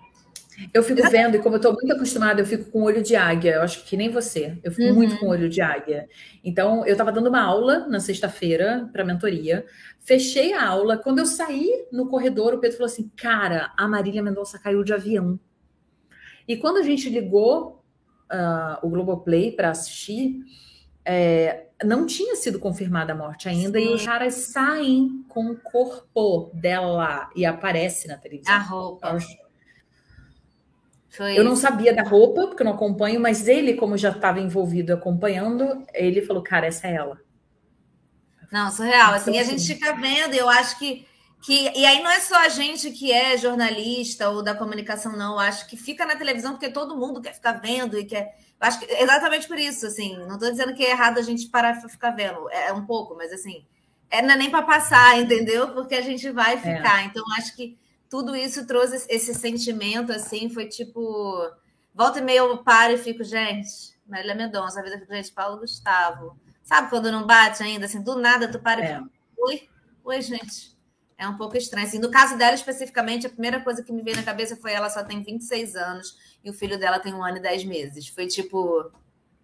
eu 0.74 0.84
fico 0.84 1.02
vendo, 1.10 1.36
e 1.36 1.40
como 1.40 1.56
eu 1.56 1.58
estou 1.58 1.74
muito 1.74 1.92
acostumada, 1.94 2.42
eu 2.42 2.46
fico 2.46 2.70
com 2.72 2.84
olho 2.84 3.02
de 3.02 3.16
águia. 3.16 3.56
Eu 3.56 3.62
acho 3.62 3.84
que 3.86 3.98
nem 3.98 4.10
você. 4.10 4.58
Eu 4.64 4.72
fico 4.72 4.90
uhum. 4.90 4.96
muito 4.96 5.18
com 5.18 5.28
olho 5.28 5.50
de 5.50 5.62
águia. 5.62 6.08
Então, 6.44 6.86
eu 6.86 6.94
estava 6.94 7.12
dando 7.12 7.28
uma 7.28 7.42
aula 7.42 7.88
na 7.88 8.00
sexta-feira 8.00 8.90
para 8.92 9.04
mentoria. 9.04 9.66
Fechei 10.00 10.54
a 10.54 10.68
aula. 10.68 10.98
Quando 10.98 11.20
eu 11.20 11.26
saí 11.26 11.88
no 11.92 12.08
corredor, 12.08 12.54
o 12.54 12.60
Pedro 12.60 12.78
falou 12.78 12.92
assim: 12.92 13.10
Cara, 13.16 13.72
a 13.78 13.88
Marília 13.88 14.24
Mendonça 14.24 14.60
caiu 14.60 14.84
de 14.84 14.94
avião. 14.94 15.40
E 16.48 16.58
quando 16.58 16.78
a 16.78 16.84
gente 16.84 17.10
ligou 17.10 17.84
uh, 18.32 18.86
o 18.86 18.90
Globoplay 18.90 19.52
para 19.52 19.70
assistir, 19.70 20.40
é, 21.06 21.68
não 21.84 22.06
tinha 22.06 22.36
sido 22.36 22.60
confirmada 22.60 23.14
a 23.14 23.16
morte 23.16 23.50
ainda. 23.50 23.80
Sim. 23.80 23.86
E 23.86 23.94
os 23.94 24.06
caras 24.06 24.34
saem 24.34 25.24
com 25.28 25.52
o 25.52 25.58
corpo 25.58 26.52
dela 26.54 27.30
e 27.36 27.46
aparece 27.46 28.08
na 28.08 28.18
televisão. 28.18 28.54
A 28.54 28.60
roupa. 28.60 29.18
Foi 31.12 31.38
eu 31.38 31.44
não 31.44 31.58
sabia 31.58 31.94
da 31.94 32.04
roupa, 32.04 32.48
porque 32.48 32.64
eu 32.64 32.66
não 32.66 32.74
acompanho, 32.74 33.20
mas 33.20 33.46
ele, 33.46 33.74
como 33.74 33.98
já 33.98 34.12
estava 34.12 34.40
envolvido 34.40 34.94
acompanhando, 34.94 35.86
ele 35.94 36.22
falou, 36.22 36.42
cara, 36.42 36.68
essa 36.68 36.88
é 36.88 36.96
ela. 36.96 37.20
Não, 38.50 38.72
surreal. 38.72 39.14
Assim, 39.14 39.38
a 39.38 39.44
gente 39.44 39.66
fica 39.66 39.94
vendo, 39.94 40.34
eu 40.34 40.50
acho 40.50 40.80
que, 40.80 41.06
que. 41.42 41.70
E 41.76 41.86
aí 41.86 42.02
não 42.02 42.10
é 42.10 42.20
só 42.22 42.38
a 42.38 42.48
gente 42.48 42.92
que 42.92 43.12
é 43.12 43.38
jornalista 43.38 44.30
ou 44.30 44.42
da 44.42 44.56
comunicação, 44.56 45.12
não. 45.18 45.34
Eu 45.34 45.40
acho 45.40 45.68
que 45.68 45.76
fica 45.76 46.06
na 46.06 46.16
televisão 46.16 46.54
porque 46.54 46.70
todo 46.70 46.98
mundo 46.98 47.22
quer 47.22 47.34
ficar 47.34 47.54
vendo 47.54 48.00
e 48.00 48.06
quer. 48.06 48.38
Eu 48.60 48.68
acho 48.68 48.80
que 48.80 48.86
exatamente 48.86 49.48
por 49.48 49.58
isso, 49.58 49.86
assim. 49.88 50.18
Não 50.18 50.36
estou 50.36 50.50
dizendo 50.52 50.74
que 50.74 50.84
é 50.84 50.92
errado 50.92 51.18
a 51.18 51.22
gente 51.22 51.48
parar 51.50 51.80
para 51.80 51.90
ficar 51.90 52.12
vendo. 52.12 52.50
É, 52.52 52.68
é 52.68 52.74
um 52.74 52.86
pouco, 52.86 53.16
mas 53.16 53.34
assim. 53.34 53.66
É, 54.10 54.22
não 54.22 54.32
é 54.32 54.38
nem 54.38 54.50
para 54.50 54.64
passar, 54.64 55.18
entendeu? 55.20 55.70
Porque 55.74 55.96
a 55.96 56.02
gente 56.02 56.30
vai 56.30 56.56
é. 56.56 56.58
ficar. 56.58 57.04
É. 57.04 57.06
Então, 57.06 57.24
acho 57.38 57.56
que 57.56 57.78
tudo 58.12 58.36
isso 58.36 58.68
trouxe 58.68 59.06
esse 59.08 59.34
sentimento, 59.34 60.12
assim, 60.12 60.50
foi 60.50 60.68
tipo. 60.68 61.50
Volta 61.96 62.20
e 62.20 62.22
meia 62.22 62.40
eu 62.40 62.58
paro 62.58 62.94
e 62.94 62.98
fico, 62.98 63.24
gente, 63.24 63.98
Marília 64.06 64.36
Mendonça, 64.36 64.80
a 64.80 64.84
vida 64.84 65.00
fica, 65.00 65.16
gente, 65.16 65.32
Paulo 65.32 65.60
Gustavo. 65.60 66.38
Sabe 66.62 66.90
quando 66.90 67.12
não 67.12 67.26
bate 67.26 67.64
ainda, 67.64 67.86
assim, 67.86 68.02
do 68.02 68.18
nada 68.18 68.52
tu 68.52 68.60
para 68.60 68.82
é. 68.82 68.84
e 68.84 68.88
fica, 68.88 69.10
oi, 69.38 69.70
oi, 70.04 70.22
gente. 70.22 70.78
É 71.18 71.28
um 71.28 71.38
pouco 71.38 71.56
estranho. 71.56 71.88
Assim, 71.88 72.00
no 72.00 72.12
caso 72.12 72.38
dela, 72.38 72.54
especificamente, 72.54 73.28
a 73.28 73.30
primeira 73.30 73.62
coisa 73.62 73.82
que 73.84 73.94
me 73.94 74.02
veio 74.02 74.18
na 74.18 74.24
cabeça 74.24 74.58
foi 74.58 74.74
ela 74.74 74.90
só 74.90 75.04
tem 75.04 75.24
26 75.24 75.76
anos 75.76 76.18
e 76.44 76.50
o 76.50 76.54
filho 76.54 76.78
dela 76.78 77.00
tem 77.00 77.14
um 77.14 77.24
ano 77.24 77.38
e 77.38 77.42
10 77.42 77.64
meses. 77.64 78.08
Foi 78.10 78.28
tipo 78.28 78.92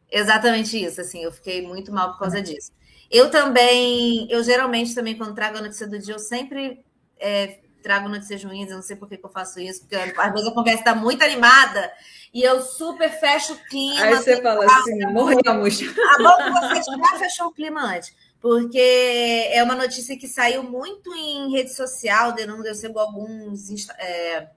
exatamente 0.10 0.82
isso, 0.82 1.00
assim, 1.00 1.24
eu 1.24 1.32
fiquei 1.32 1.66
muito 1.66 1.92
mal 1.92 2.12
por 2.14 2.20
causa 2.20 2.42
disso. 2.42 2.72
Eu 3.10 3.30
também, 3.30 4.30
eu 4.30 4.44
geralmente 4.44 4.96
também, 4.96 5.18
quando 5.18 5.36
trago 5.36 5.58
a 5.58 5.62
notícia 5.62 5.88
do 5.88 6.00
dia, 6.00 6.16
eu 6.16 6.20
sempre 6.20 6.84
é, 7.20 7.60
trago 7.88 8.10
notícias 8.10 8.44
ruins, 8.44 8.70
eu 8.70 8.76
não 8.76 8.84
sei 8.84 8.98
por 8.98 9.08
que, 9.08 9.16
que 9.16 9.26
eu 9.26 9.30
faço 9.30 9.62
isso, 9.62 9.80
porque 9.80 9.96
às 9.96 10.34
vezes 10.34 10.48
a 10.48 10.52
conversa 10.52 10.80
está 10.80 10.94
muito 10.94 11.24
animada 11.24 11.90
e 12.34 12.44
eu 12.44 12.62
super 12.62 13.10
fecho 13.10 13.54
o 13.54 13.58
clima. 13.70 14.02
Aí 14.02 14.16
você 14.16 14.42
fala 14.42 14.66
assim, 14.66 15.06
morremos. 15.06 15.80
Ah, 15.82 16.18
bom, 16.22 16.60
você 16.60 16.82
já 16.84 17.18
fechou 17.18 17.48
o 17.48 17.54
clima 17.54 17.82
antes, 17.82 18.14
porque 18.42 19.48
é 19.54 19.64
uma 19.64 19.74
notícia 19.74 20.18
que 20.18 20.28
saiu 20.28 20.64
muito 20.64 21.16
em 21.16 21.50
rede 21.50 21.74
social, 21.74 22.36
eu 22.38 22.76
sigo 22.76 23.00
alguns 23.00 23.70
é, 23.98 24.50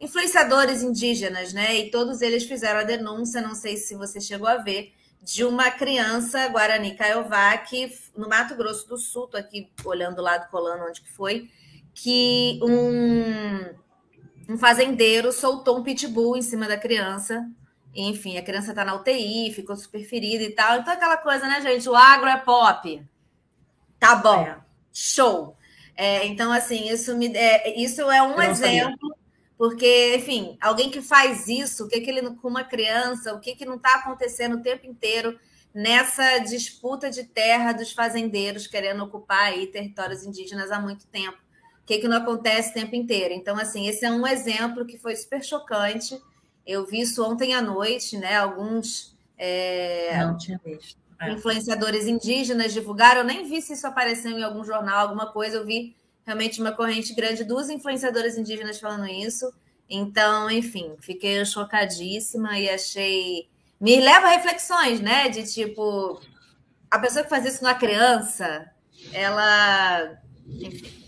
influenciadores 0.00 0.82
indígenas, 0.82 1.52
né? 1.52 1.76
E 1.76 1.92
todos 1.92 2.22
eles 2.22 2.42
fizeram 2.42 2.80
a 2.80 2.84
denúncia, 2.84 3.40
não 3.40 3.54
sei 3.54 3.76
se 3.76 3.94
você 3.94 4.20
chegou 4.20 4.48
a 4.48 4.56
ver, 4.56 4.92
de 5.22 5.44
uma 5.44 5.70
criança 5.70 6.48
Guarani 6.48 6.96
Caiová 6.96 7.56
que 7.56 7.96
no 8.16 8.28
Mato 8.28 8.56
Grosso 8.56 8.88
do 8.88 8.98
Sul, 8.98 9.28
tô 9.28 9.36
aqui 9.36 9.70
olhando 9.84 10.18
o 10.18 10.22
lado 10.22 10.50
colando 10.50 10.84
onde 10.84 11.00
que 11.00 11.12
foi, 11.12 11.48
que 11.94 12.58
um, 12.62 14.52
um 14.54 14.58
fazendeiro 14.58 15.32
soltou 15.32 15.78
um 15.78 15.82
pitbull 15.82 16.36
em 16.36 16.42
cima 16.42 16.66
da 16.66 16.76
criança. 16.76 17.48
Enfim, 17.94 18.36
a 18.36 18.42
criança 18.42 18.70
está 18.70 18.84
na 18.84 18.94
UTI, 18.94 19.52
ficou 19.54 19.76
super 19.76 20.04
ferida 20.04 20.42
e 20.42 20.50
tal. 20.50 20.80
Então, 20.80 20.92
aquela 20.92 21.16
coisa, 21.16 21.46
né, 21.46 21.60
gente? 21.60 21.88
O 21.88 21.94
agro 21.94 22.28
é 22.28 22.36
pop. 22.36 23.02
Tá 24.00 24.16
bom. 24.16 24.40
É. 24.42 24.58
Show. 24.92 25.56
É, 25.96 26.26
então, 26.26 26.50
assim, 26.52 26.88
isso, 26.88 27.16
me, 27.16 27.28
é, 27.36 27.80
isso 27.80 28.02
é 28.10 28.20
um 28.20 28.40
exemplo, 28.42 28.98
sabia. 28.98 29.16
porque, 29.56 30.16
enfim, 30.16 30.58
alguém 30.60 30.90
que 30.90 31.00
faz 31.00 31.46
isso, 31.46 31.84
o 31.84 31.88
que, 31.88 32.00
que 32.00 32.10
ele 32.10 32.34
com 32.34 32.48
uma 32.48 32.64
criança, 32.64 33.32
o 33.32 33.38
que, 33.38 33.54
que 33.54 33.64
não 33.64 33.76
está 33.76 33.94
acontecendo 33.94 34.56
o 34.56 34.62
tempo 34.62 34.86
inteiro 34.86 35.38
nessa 35.72 36.38
disputa 36.38 37.08
de 37.10 37.24
terra 37.24 37.72
dos 37.72 37.92
fazendeiros 37.92 38.66
querendo 38.66 39.04
ocupar 39.04 39.52
aí 39.52 39.68
territórios 39.68 40.24
indígenas 40.24 40.72
há 40.72 40.80
muito 40.80 41.06
tempo. 41.06 41.43
O 41.84 41.86
que, 41.86 41.98
que 41.98 42.08
não 42.08 42.16
acontece 42.16 42.70
o 42.70 42.72
tempo 42.72 42.96
inteiro? 42.96 43.34
Então, 43.34 43.58
assim, 43.58 43.86
esse 43.86 44.06
é 44.06 44.10
um 44.10 44.26
exemplo 44.26 44.86
que 44.86 44.96
foi 44.96 45.14
super 45.14 45.44
chocante. 45.44 46.18
Eu 46.66 46.86
vi 46.86 47.02
isso 47.02 47.22
ontem 47.22 47.52
à 47.52 47.60
noite, 47.60 48.16
né? 48.16 48.38
Alguns 48.38 49.14
é, 49.36 50.16
não 50.24 50.38
tinha 50.38 50.58
visto. 50.64 50.96
É. 51.20 51.30
influenciadores 51.30 52.06
indígenas 52.06 52.72
divulgaram. 52.72 53.20
Eu 53.20 53.26
nem 53.26 53.46
vi 53.46 53.60
se 53.60 53.74
isso 53.74 53.86
apareceu 53.86 54.30
em 54.30 54.42
algum 54.42 54.64
jornal, 54.64 55.00
alguma 55.00 55.30
coisa. 55.30 55.58
Eu 55.58 55.66
vi 55.66 55.94
realmente 56.24 56.58
uma 56.58 56.72
corrente 56.72 57.12
grande 57.12 57.44
dos 57.44 57.68
influenciadores 57.68 58.38
indígenas 58.38 58.80
falando 58.80 59.06
isso. 59.06 59.52
Então, 59.86 60.50
enfim, 60.50 60.96
fiquei 61.00 61.44
chocadíssima 61.44 62.58
e 62.58 62.70
achei. 62.70 63.46
Me 63.78 64.00
leva 64.00 64.28
a 64.28 64.30
reflexões, 64.30 65.00
né? 65.00 65.28
De 65.28 65.42
tipo, 65.52 66.18
a 66.90 66.98
pessoa 66.98 67.22
que 67.22 67.28
faz 67.28 67.44
isso 67.44 67.62
na 67.62 67.74
criança, 67.74 68.72
ela. 69.12 70.18
Enfim 70.48 71.03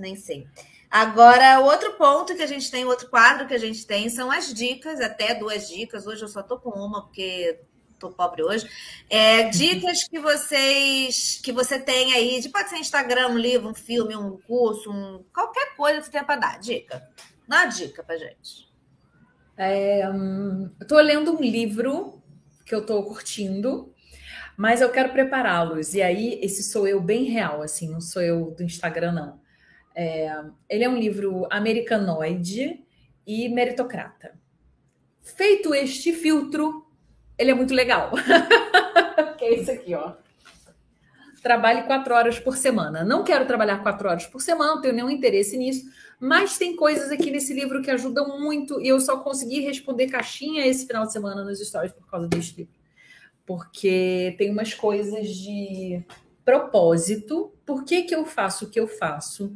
nem 0.00 0.16
sei. 0.16 0.46
Agora, 0.90 1.60
outro 1.60 1.92
ponto 1.92 2.34
que 2.34 2.42
a 2.42 2.46
gente 2.46 2.68
tem, 2.70 2.84
outro 2.84 3.08
quadro 3.08 3.46
que 3.46 3.54
a 3.54 3.58
gente 3.58 3.86
tem 3.86 4.08
são 4.08 4.30
as 4.30 4.52
dicas, 4.52 5.00
até 5.00 5.34
duas 5.34 5.68
dicas. 5.68 6.06
Hoje 6.06 6.22
eu 6.22 6.28
só 6.28 6.42
tô 6.42 6.58
com 6.58 6.70
uma, 6.70 7.02
porque 7.02 7.60
tô 8.00 8.10
pobre 8.10 8.42
hoje. 8.42 8.68
É, 9.08 9.44
dicas 9.50 10.08
que 10.08 10.18
vocês 10.18 11.40
que 11.44 11.52
você 11.52 11.78
tem 11.78 12.12
aí, 12.14 12.40
de 12.40 12.48
pode 12.48 12.70
ser 12.70 12.78
Instagram, 12.78 13.28
um 13.28 13.38
livro, 13.38 13.68
um 13.68 13.74
filme, 13.74 14.16
um 14.16 14.38
curso, 14.38 14.90
um, 14.90 15.22
qualquer 15.32 15.76
coisa 15.76 15.98
que 15.98 16.06
você 16.06 16.10
tenha 16.10 16.24
para 16.24 16.40
dar. 16.40 16.58
Dica. 16.58 17.06
Dá 17.46 17.58
uma 17.58 17.66
dica 17.66 18.02
pra 18.02 18.16
gente. 18.16 18.68
É, 19.56 20.08
hum, 20.10 20.70
eu 20.80 20.86
tô 20.86 20.98
lendo 20.98 21.36
um 21.36 21.40
livro 21.40 22.20
que 22.64 22.74
eu 22.74 22.84
tô 22.84 23.02
curtindo, 23.04 23.94
mas 24.56 24.80
eu 24.80 24.90
quero 24.90 25.12
prepará-los. 25.12 25.94
E 25.94 26.02
aí, 26.02 26.40
esse 26.42 26.62
sou 26.62 26.88
eu 26.88 27.00
bem 27.00 27.24
real, 27.24 27.62
assim, 27.62 27.88
não 27.90 28.00
sou 28.00 28.22
eu 28.22 28.52
do 28.52 28.62
Instagram, 28.62 29.12
não. 29.12 29.40
É, 29.94 30.44
ele 30.68 30.84
é 30.84 30.88
um 30.88 30.98
livro 30.98 31.46
americanoide 31.50 32.84
e 33.26 33.48
meritocrata. 33.48 34.38
Feito 35.20 35.74
este 35.74 36.12
filtro, 36.12 36.86
ele 37.38 37.50
é 37.50 37.54
muito 37.54 37.74
legal. 37.74 38.12
que 39.38 39.44
é 39.44 39.54
isso 39.54 39.70
aqui, 39.70 39.94
ó. 39.94 40.14
Trabalhe 41.42 41.82
quatro 41.84 42.14
horas 42.14 42.38
por 42.38 42.56
semana. 42.56 43.02
Não 43.02 43.24
quero 43.24 43.46
trabalhar 43.46 43.82
quatro 43.82 44.08
horas 44.08 44.26
por 44.26 44.42
semana, 44.42 44.74
não 44.74 44.80
tenho 44.82 44.94
nenhum 44.94 45.08
interesse 45.08 45.56
nisso, 45.56 45.90
mas 46.20 46.58
tem 46.58 46.76
coisas 46.76 47.10
aqui 47.10 47.30
nesse 47.30 47.54
livro 47.54 47.80
que 47.80 47.90
ajudam 47.90 48.38
muito 48.38 48.78
e 48.80 48.88
eu 48.88 49.00
só 49.00 49.18
consegui 49.20 49.60
responder 49.60 50.08
caixinha 50.08 50.66
esse 50.66 50.86
final 50.86 51.06
de 51.06 51.12
semana 51.12 51.42
nos 51.42 51.58
stories 51.66 51.92
por 51.92 52.06
causa 52.06 52.28
deste 52.28 52.58
livro. 52.58 52.74
Porque 53.46 54.34
tem 54.36 54.50
umas 54.50 54.74
coisas 54.74 55.28
de 55.28 56.04
propósito. 56.50 57.52
Por 57.64 57.84
que, 57.84 58.02
que 58.02 58.14
eu 58.14 58.24
faço 58.24 58.64
o 58.64 58.70
que 58.70 58.80
eu 58.80 58.88
faço? 58.88 59.52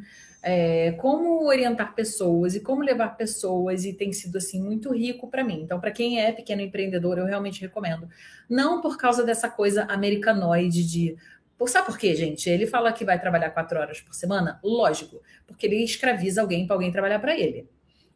é, 0.46 0.92
como 0.92 1.46
orientar 1.46 1.94
pessoas 1.94 2.54
e 2.54 2.60
como 2.60 2.82
levar 2.82 3.16
pessoas, 3.16 3.86
e 3.86 3.94
tem 3.94 4.12
sido 4.12 4.36
assim 4.36 4.62
muito 4.62 4.92
rico 4.92 5.26
para 5.26 5.42
mim. 5.42 5.62
Então, 5.62 5.80
para 5.80 5.90
quem 5.90 6.20
é 6.20 6.30
pequeno 6.30 6.60
empreendedor, 6.60 7.16
eu 7.16 7.24
realmente 7.24 7.62
recomendo. 7.62 8.06
Não 8.48 8.82
por 8.82 8.98
causa 8.98 9.24
dessa 9.24 9.48
coisa 9.48 9.84
americanoide 9.84 10.84
de. 10.84 11.16
Por, 11.56 11.70
sabe 11.70 11.86
por 11.86 11.96
quê, 11.96 12.14
gente? 12.14 12.50
Ele 12.50 12.66
fala 12.66 12.92
que 12.92 13.06
vai 13.06 13.18
trabalhar 13.18 13.50
quatro 13.50 13.78
horas 13.80 14.02
por 14.02 14.14
semana? 14.14 14.60
Lógico, 14.62 15.22
porque 15.46 15.64
ele 15.64 15.82
escraviza 15.82 16.42
alguém 16.42 16.66
para 16.66 16.76
alguém 16.76 16.92
trabalhar 16.92 17.20
para 17.20 17.34
ele. 17.34 17.66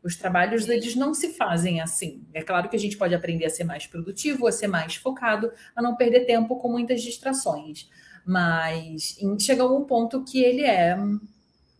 Os 0.02 0.14
trabalhos 0.14 0.66
deles 0.66 0.94
não 0.94 1.14
se 1.14 1.30
fazem 1.30 1.80
assim. 1.80 2.22
É 2.34 2.42
claro 2.42 2.68
que 2.68 2.76
a 2.76 2.78
gente 2.78 2.96
pode 2.96 3.14
aprender 3.14 3.46
a 3.46 3.50
ser 3.50 3.64
mais 3.64 3.86
produtivo, 3.86 4.46
a 4.46 4.52
ser 4.52 4.66
mais 4.66 4.96
focado, 4.96 5.50
a 5.74 5.80
não 5.80 5.96
perder 5.96 6.26
tempo 6.26 6.56
com 6.56 6.68
muitas 6.68 7.00
distrações. 7.00 7.88
Mas 8.28 9.16
chega 9.40 9.62
a 9.62 9.72
um 9.72 9.84
ponto 9.84 10.22
que 10.22 10.44
ele 10.44 10.60
é 10.60 10.98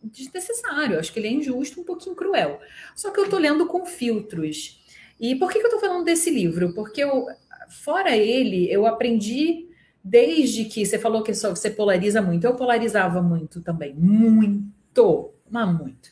desnecessário. 0.03 0.97
Acho 0.97 1.13
que 1.13 1.19
ele 1.19 1.27
é 1.27 1.31
injusto, 1.31 1.79
um 1.79 1.83
pouquinho 1.83 2.15
cruel. 2.15 2.59
Só 2.95 3.11
que 3.11 3.19
eu 3.19 3.25
estou 3.25 3.37
lendo 3.37 3.67
com 3.67 3.85
filtros. 3.85 4.83
E 5.19 5.35
por 5.35 5.51
que, 5.51 5.59
que 5.59 5.65
eu 5.65 5.69
estou 5.69 5.79
falando 5.79 6.03
desse 6.03 6.31
livro? 6.31 6.73
Porque 6.73 7.03
eu, 7.03 7.27
fora 7.69 8.17
ele, 8.17 8.67
eu 8.71 8.87
aprendi 8.87 9.67
desde 10.03 10.65
que 10.65 10.83
você 10.83 10.97
falou 10.97 11.21
que 11.21 11.35
você 11.35 11.69
polariza 11.69 12.19
muito. 12.19 12.45
Eu 12.45 12.55
polarizava 12.55 13.21
muito 13.21 13.61
também. 13.61 13.93
Muito. 13.93 15.31
Mas 15.47 15.77
muito. 15.77 16.09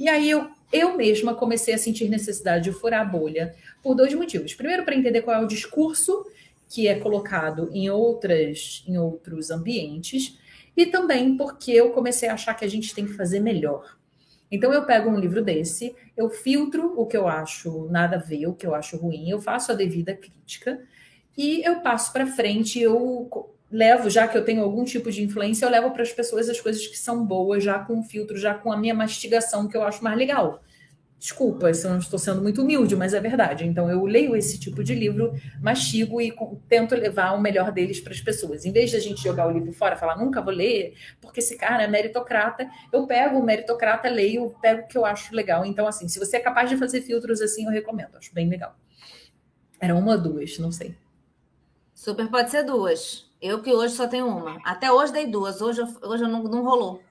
E 0.00 0.08
aí 0.08 0.30
eu, 0.30 0.48
eu 0.72 0.96
mesma 0.96 1.34
comecei 1.34 1.74
a 1.74 1.78
sentir 1.78 2.08
necessidade 2.08 2.64
de 2.64 2.72
furar 2.72 3.02
a 3.02 3.04
bolha 3.04 3.54
por 3.82 3.94
dois 3.94 4.14
motivos. 4.14 4.54
Primeiro, 4.54 4.86
para 4.86 4.96
entender 4.96 5.20
qual 5.20 5.36
é 5.36 5.44
o 5.44 5.46
discurso 5.46 6.24
que 6.68 6.86
é 6.86 6.98
colocado 6.98 7.70
em 7.72 7.88
outras 7.90 8.84
em 8.86 8.98
outros 8.98 9.50
ambientes 9.50 10.38
e 10.76 10.86
também 10.86 11.36
porque 11.36 11.72
eu 11.72 11.90
comecei 11.90 12.28
a 12.28 12.34
achar 12.34 12.54
que 12.54 12.64
a 12.64 12.68
gente 12.68 12.94
tem 12.94 13.06
que 13.06 13.14
fazer 13.14 13.40
melhor. 13.40 13.98
Então 14.50 14.72
eu 14.72 14.84
pego 14.86 15.10
um 15.10 15.18
livro 15.18 15.42
desse, 15.42 15.94
eu 16.16 16.30
filtro 16.30 16.94
o 16.96 17.06
que 17.06 17.16
eu 17.16 17.28
acho 17.28 17.88
nada 17.90 18.16
a 18.16 18.20
ver, 18.20 18.46
o 18.46 18.54
que 18.54 18.66
eu 18.66 18.74
acho 18.74 18.96
ruim, 18.96 19.28
eu 19.28 19.40
faço 19.40 19.72
a 19.72 19.74
devida 19.74 20.14
crítica 20.14 20.80
e 21.36 21.62
eu 21.66 21.80
passo 21.80 22.12
para 22.12 22.26
frente, 22.26 22.80
eu 22.80 23.28
levo, 23.70 24.08
já 24.08 24.26
que 24.26 24.36
eu 24.36 24.44
tenho 24.44 24.62
algum 24.62 24.84
tipo 24.84 25.10
de 25.10 25.22
influência, 25.22 25.66
eu 25.66 25.70
levo 25.70 25.90
para 25.90 26.02
as 26.02 26.12
pessoas 26.12 26.48
as 26.48 26.60
coisas 26.60 26.86
que 26.86 26.98
são 26.98 27.24
boas, 27.24 27.62
já 27.62 27.78
com 27.78 28.02
filtro, 28.02 28.36
já 28.38 28.54
com 28.54 28.72
a 28.72 28.76
minha 28.76 28.94
mastigação 28.94 29.68
que 29.68 29.76
eu 29.76 29.82
acho 29.82 30.02
mais 30.02 30.16
legal. 30.16 30.62
Desculpa 31.18 31.74
se 31.74 31.84
eu 31.84 31.90
não 31.90 31.98
estou 31.98 32.16
sendo 32.16 32.40
muito 32.40 32.62
humilde, 32.62 32.94
mas 32.94 33.12
é 33.12 33.20
verdade. 33.20 33.66
Então, 33.66 33.90
eu 33.90 34.04
leio 34.06 34.36
esse 34.36 34.58
tipo 34.58 34.84
de 34.84 34.94
livro, 34.94 35.32
mastigo 35.60 36.20
e 36.20 36.32
tento 36.68 36.94
levar 36.94 37.32
o 37.32 37.40
melhor 37.40 37.72
deles 37.72 38.00
para 38.00 38.12
as 38.12 38.20
pessoas. 38.20 38.64
Em 38.64 38.70
vez 38.70 38.90
de 38.90 38.96
a 38.96 39.00
gente 39.00 39.20
jogar 39.20 39.48
o 39.48 39.50
livro 39.50 39.72
fora, 39.72 39.96
falar 39.96 40.16
nunca 40.16 40.40
vou 40.40 40.54
ler, 40.54 40.94
porque 41.20 41.40
esse 41.40 41.56
cara 41.56 41.82
é 41.82 41.88
meritocrata, 41.88 42.70
eu 42.92 43.04
pego 43.04 43.36
o 43.36 43.42
meritocrata, 43.42 44.08
leio, 44.08 44.54
pego 44.62 44.82
o 44.82 44.86
que 44.86 44.96
eu 44.96 45.04
acho 45.04 45.34
legal. 45.34 45.64
Então, 45.64 45.88
assim, 45.88 46.06
se 46.06 46.20
você 46.20 46.36
é 46.36 46.40
capaz 46.40 46.70
de 46.70 46.76
fazer 46.76 47.00
filtros 47.00 47.40
assim, 47.40 47.64
eu 47.64 47.72
recomendo, 47.72 48.16
acho 48.16 48.32
bem 48.32 48.48
legal. 48.48 48.76
Era 49.80 49.96
uma 49.96 50.12
ou 50.12 50.20
duas, 50.20 50.56
não 50.58 50.70
sei. 50.70 50.94
Super 51.92 52.28
pode 52.28 52.50
ser 52.50 52.62
duas. 52.62 53.28
Eu 53.42 53.60
que 53.60 53.72
hoje 53.72 53.94
só 53.94 54.06
tenho 54.06 54.28
uma. 54.28 54.60
Até 54.64 54.90
hoje 54.90 55.12
dei 55.12 55.26
duas. 55.26 55.60
Hoje, 55.60 55.80
hoje 56.02 56.22
não, 56.24 56.44
não 56.44 56.62
rolou. 56.62 57.02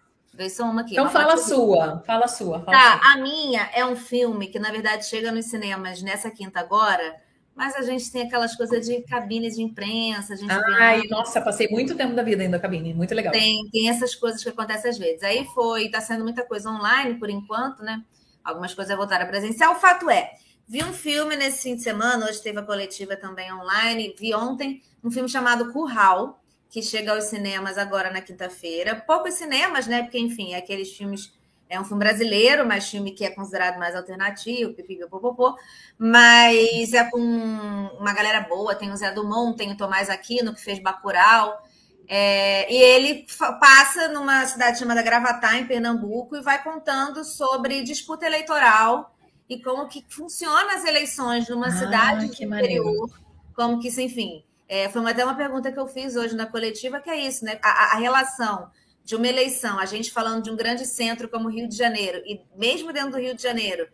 Só 0.49 0.65
uma 0.65 0.81
aqui. 0.81 0.93
Então 0.93 1.05
uma 1.05 1.11
fala 1.11 1.33
a 1.33 1.37
sua, 1.37 2.03
fala 2.05 2.25
a 2.25 2.27
sua. 2.27 2.59
Fala 2.61 2.77
tá, 2.77 2.99
sua. 2.99 3.13
a 3.13 3.17
minha 3.17 3.69
é 3.73 3.85
um 3.85 3.95
filme 3.95 4.47
que, 4.47 4.59
na 4.59 4.71
verdade, 4.71 5.05
chega 5.05 5.31
nos 5.31 5.45
cinemas 5.45 6.01
nessa 6.01 6.29
quinta 6.29 6.59
agora, 6.59 7.15
mas 7.55 7.75
a 7.75 7.81
gente 7.81 8.11
tem 8.11 8.21
aquelas 8.21 8.55
coisas 8.55 8.85
de 8.85 9.01
cabine 9.01 9.49
de 9.49 9.61
imprensa. 9.63 10.33
A 10.33 10.37
gente 10.37 10.51
Ai, 10.51 11.01
vê... 11.01 11.07
nossa, 11.07 11.41
passei 11.41 11.67
muito 11.69 11.95
tempo 11.95 12.13
da 12.13 12.21
vida 12.21 12.43
ainda 12.43 12.57
na 12.57 12.61
cabine, 12.61 12.93
muito 12.93 13.15
legal. 13.15 13.33
Tem, 13.33 13.67
tem 13.71 13.89
essas 13.89 14.13
coisas 14.13 14.43
que 14.43 14.49
acontecem 14.49 14.91
às 14.91 14.97
vezes. 14.97 15.23
Aí 15.23 15.45
foi, 15.55 15.89
tá 15.89 15.99
sendo 15.99 16.23
muita 16.23 16.45
coisa 16.45 16.69
online 16.69 17.15
por 17.15 17.29
enquanto, 17.29 17.81
né? 17.81 18.03
Algumas 18.43 18.73
coisas 18.73 18.95
voltaram 18.95 19.25
a 19.25 19.27
presencial. 19.27 19.73
O 19.73 19.79
fato 19.79 20.09
é, 20.09 20.33
vi 20.67 20.83
um 20.83 20.93
filme 20.93 21.35
nesse 21.35 21.63
fim 21.63 21.75
de 21.75 21.81
semana, 21.81 22.27
hoje 22.27 22.41
teve 22.43 22.59
a 22.59 22.63
coletiva 22.63 23.15
também 23.15 23.51
online, 23.51 24.15
vi 24.17 24.35
ontem 24.35 24.81
um 25.03 25.09
filme 25.09 25.27
chamado 25.27 25.71
Curral 25.73 26.39
que 26.69 26.81
chega 26.81 27.13
aos 27.13 27.25
cinemas 27.25 27.77
agora 27.77 28.11
na 28.11 28.21
quinta-feira. 28.21 28.95
Poucos 28.95 29.35
cinemas, 29.35 29.87
né? 29.87 30.03
Porque, 30.03 30.19
enfim, 30.19 30.53
é 30.53 30.57
aqueles 30.57 30.91
filmes. 30.91 31.35
É 31.69 31.79
um 31.79 31.83
filme 31.83 31.99
brasileiro, 31.99 32.65
mas 32.65 32.89
filme 32.89 33.11
que 33.11 33.25
é 33.25 33.29
considerado 33.29 33.77
mais 33.77 33.93
alternativo, 33.95 34.73
pipipipopopô. 34.73 35.57
Mas 35.97 36.93
é 36.93 37.03
com 37.09 37.19
uma 37.19 38.13
galera 38.13 38.41
boa. 38.41 38.73
Tem 38.73 38.91
o 38.91 38.95
Zé 38.95 39.11
Dumont, 39.11 39.57
tem 39.57 39.71
o 39.71 39.77
Tomás 39.77 40.09
Aquino, 40.09 40.53
que 40.53 40.61
fez 40.61 40.79
Bacurau. 40.79 41.61
É, 42.07 42.71
e 42.73 42.77
ele 42.77 43.25
passa 43.59 44.07
numa 44.07 44.45
cidade 44.45 44.79
chamada 44.79 45.01
Gravatá, 45.01 45.57
em 45.57 45.67
Pernambuco, 45.67 46.37
e 46.37 46.41
vai 46.41 46.63
contando 46.63 47.25
sobre 47.25 47.83
disputa 47.83 48.25
eleitoral 48.25 49.13
e 49.49 49.61
como 49.61 49.87
que 49.87 50.05
funciona 50.09 50.75
as 50.75 50.85
eleições 50.85 51.47
numa 51.49 51.67
ah, 51.67 51.71
cidade 51.71 52.27
do 52.27 52.33
interior. 52.33 52.85
Maneiro. 52.85 53.09
Como 53.53 53.79
que 53.79 53.87
isso, 53.87 53.99
enfim, 53.99 54.43
é, 54.67 54.89
foi 54.89 55.09
até 55.09 55.23
uma 55.23 55.35
pergunta 55.35 55.71
que 55.71 55.79
eu 55.79 55.87
fiz 55.87 56.15
hoje 56.15 56.35
na 56.35 56.45
coletiva, 56.45 56.99
que 56.99 57.09
é 57.09 57.17
isso, 57.17 57.45
né? 57.45 57.57
A, 57.61 57.95
a, 57.95 57.97
relação 57.97 58.69
de 59.03 59.15
uma 59.15 59.27
eleição, 59.27 59.79
a 59.79 59.85
gente 59.85 60.11
falando 60.11 60.43
de 60.43 60.51
um 60.51 60.55
grande 60.55 60.85
centro 60.85 61.29
como 61.29 61.47
o 61.47 61.51
Rio 61.51 61.67
de 61.67 61.75
Janeiro, 61.75 62.21
e 62.25 62.41
mesmo 62.55 62.91
dentro 62.91 63.11
do 63.11 63.19
Rio 63.19 63.33
de 63.33 63.41
Janeiro, 63.41 63.87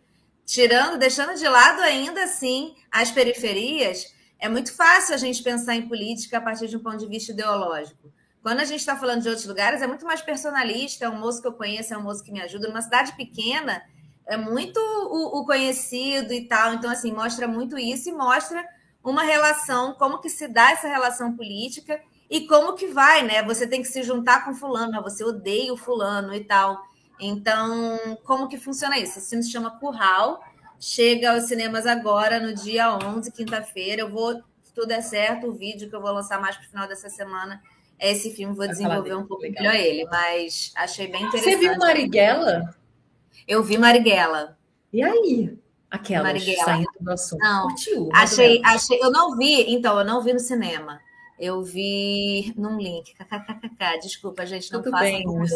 tirando, 0.45 0.97
deixando 0.97 1.37
de 1.37 1.47
lado 1.47 1.81
ainda 1.81 2.23
assim 2.23 2.75
as 2.91 3.11
periferias, 3.11 4.13
é 4.39 4.49
muito 4.49 4.73
fácil 4.73 5.13
a 5.13 5.17
gente 5.17 5.43
pensar 5.43 5.75
em 5.75 5.87
política 5.87 6.39
a 6.39 6.41
partir 6.41 6.67
de 6.67 6.75
um 6.75 6.81
ponto 6.81 6.97
de 6.97 7.07
vista 7.07 7.31
ideológico. 7.31 8.11
Quando 8.41 8.59
a 8.59 8.65
gente 8.65 8.81
está 8.81 8.97
falando 8.97 9.21
de 9.21 9.29
outros 9.29 9.47
lugares, 9.47 9.81
é 9.81 9.87
muito 9.87 10.05
mais 10.05 10.21
personalista, 10.21 11.05
é 11.05 11.09
um 11.09 11.17
moço 11.17 11.41
que 11.41 11.47
eu 11.47 11.53
conheço, 11.53 11.93
é 11.93 11.97
um 11.97 12.03
moço 12.03 12.21
que 12.21 12.31
me 12.31 12.41
ajuda. 12.41 12.67
Numa 12.67 12.81
cidade 12.81 13.15
pequena, 13.15 13.81
é 14.25 14.35
muito 14.35 14.77
o, 14.77 15.39
o 15.39 15.45
conhecido 15.45 16.33
e 16.33 16.45
tal. 16.45 16.73
Então, 16.73 16.91
assim, 16.91 17.13
mostra 17.13 17.47
muito 17.47 17.77
isso 17.77 18.09
e 18.09 18.11
mostra 18.11 18.61
uma 19.03 19.23
relação, 19.23 19.93
como 19.93 20.19
que 20.19 20.29
se 20.29 20.47
dá 20.47 20.71
essa 20.71 20.87
relação 20.87 21.35
política 21.35 21.99
e 22.29 22.47
como 22.47 22.73
que 22.73 22.87
vai, 22.87 23.21
né? 23.23 23.43
Você 23.43 23.67
tem 23.67 23.81
que 23.81 23.87
se 23.87 24.01
juntar 24.01 24.45
com 24.45 24.55
fulano, 24.55 25.03
você 25.03 25.23
odeia 25.23 25.73
o 25.73 25.77
fulano 25.77 26.33
e 26.33 26.43
tal. 26.43 26.81
Então, 27.19 28.17
como 28.23 28.47
que 28.47 28.57
funciona 28.57 28.97
isso? 28.97 29.19
Esse 29.19 29.29
filme 29.29 29.43
se 29.43 29.51
chama 29.51 29.77
Curral, 29.79 30.41
chega 30.79 31.33
aos 31.33 31.43
cinemas 31.43 31.85
agora, 31.85 32.39
no 32.39 32.53
dia 32.53 32.95
11, 32.95 33.31
quinta-feira. 33.31 34.01
Eu 34.01 34.09
vou, 34.09 34.41
se 34.61 34.73
tudo 34.73 34.91
é 34.91 35.01
certo, 35.01 35.47
o 35.47 35.53
vídeo 35.53 35.89
que 35.89 35.95
eu 35.95 36.01
vou 36.01 36.11
lançar 36.11 36.39
mais 36.39 36.55
para 36.55 36.65
o 36.65 36.69
final 36.69 36.87
dessa 36.87 37.09
semana 37.09 37.61
é 37.99 38.11
esse 38.11 38.31
filme. 38.31 38.55
Vou 38.55 38.67
desenvolver 38.67 39.15
um 39.15 39.27
pouco 39.27 39.43
melhor 39.43 39.75
ele, 39.75 40.05
mas 40.05 40.71
achei 40.75 41.07
bem 41.07 41.23
interessante. 41.23 41.55
Você 41.55 41.57
viu 41.57 41.77
Marighella? 41.77 42.75
Eu 43.47 43.61
vi 43.61 43.77
Marighella. 43.77 44.57
E 44.91 45.03
aí? 45.03 45.62
Aquela 45.93 46.33
saindo 46.39 46.89
do 46.99 47.11
assunto. 47.11 47.39
Não, 47.39 47.67
Curtiu, 47.67 48.09
achei, 48.11 48.59
achei, 48.65 48.99
eu 48.99 49.11
não 49.11 49.37
vi, 49.37 49.71
então, 49.71 49.99
eu 49.99 50.03
não 50.03 50.23
vi 50.23 50.33
no 50.33 50.39
cinema. 50.39 50.99
Eu 51.39 51.61
vi 51.61 52.51
num 52.57 52.77
link. 52.79 53.13
KKKK. 53.13 53.99
Desculpa, 54.01 54.43
gente, 54.43 54.71
não 54.71 54.83
faça 54.83 55.19
no 55.19 55.47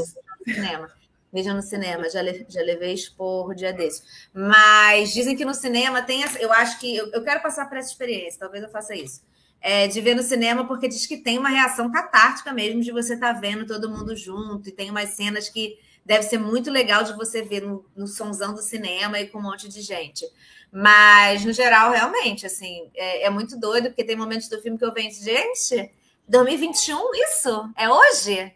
cinema. 0.54 0.92
Veja 1.34 1.54
no 1.56 1.62
cinema, 1.64 2.08
já, 2.08 2.22
le, 2.22 2.46
já 2.48 2.62
levei 2.62 2.94
esporro 2.94 3.56
dia 3.56 3.74
desse. 3.74 4.04
Mas 4.32 5.12
dizem 5.12 5.36
que 5.36 5.44
no 5.44 5.56
cinema 5.56 6.04
tem. 6.04 6.24
Essa, 6.24 6.38
eu 6.40 6.54
acho 6.54 6.80
que. 6.80 6.96
Eu, 6.96 7.12
eu 7.12 7.24
quero 7.24 7.42
passar 7.42 7.68
por 7.68 7.78
essa 7.78 7.90
experiência, 7.90 8.40
talvez 8.40 8.64
eu 8.64 8.70
faça 8.70 8.96
isso. 8.96 9.22
É, 9.60 9.88
de 9.88 10.00
ver 10.02 10.16
no 10.16 10.22
cinema, 10.22 10.68
porque 10.68 10.88
diz 10.88 11.08
que 11.08 11.18
tem 11.18 11.40
uma 11.40 11.50
reação 11.50 11.92
catártica 11.92 12.54
mesmo 12.54 12.80
de 12.80 12.92
você 12.92 13.16
estar 13.16 13.34
tá 13.34 13.40
vendo 13.40 13.66
todo 13.66 13.90
mundo 13.90 14.16
junto, 14.16 14.70
e 14.70 14.72
tem 14.72 14.92
umas 14.92 15.10
cenas 15.10 15.50
que 15.50 15.80
deve 16.08 16.24
ser 16.24 16.38
muito 16.38 16.72
legal 16.72 17.04
de 17.04 17.14
você 17.14 17.42
ver 17.42 17.62
no, 17.62 17.86
no 17.94 18.08
somzão 18.08 18.54
do 18.54 18.62
cinema 18.62 19.20
e 19.20 19.28
com 19.28 19.40
um 19.40 19.42
monte 19.42 19.68
de 19.68 19.82
gente. 19.82 20.26
Mas, 20.72 21.44
no 21.44 21.52
geral, 21.52 21.92
realmente, 21.92 22.46
assim, 22.46 22.90
é, 22.96 23.26
é 23.26 23.30
muito 23.30 23.60
doido, 23.60 23.90
porque 23.90 24.06
tem 24.06 24.16
momentos 24.16 24.48
do 24.48 24.62
filme 24.62 24.78
que 24.78 24.86
eu 24.86 24.94
penso, 24.94 25.22
gente, 25.22 25.92
2021, 26.28 27.14
isso? 27.16 27.70
É 27.78 27.90
hoje? 27.90 28.54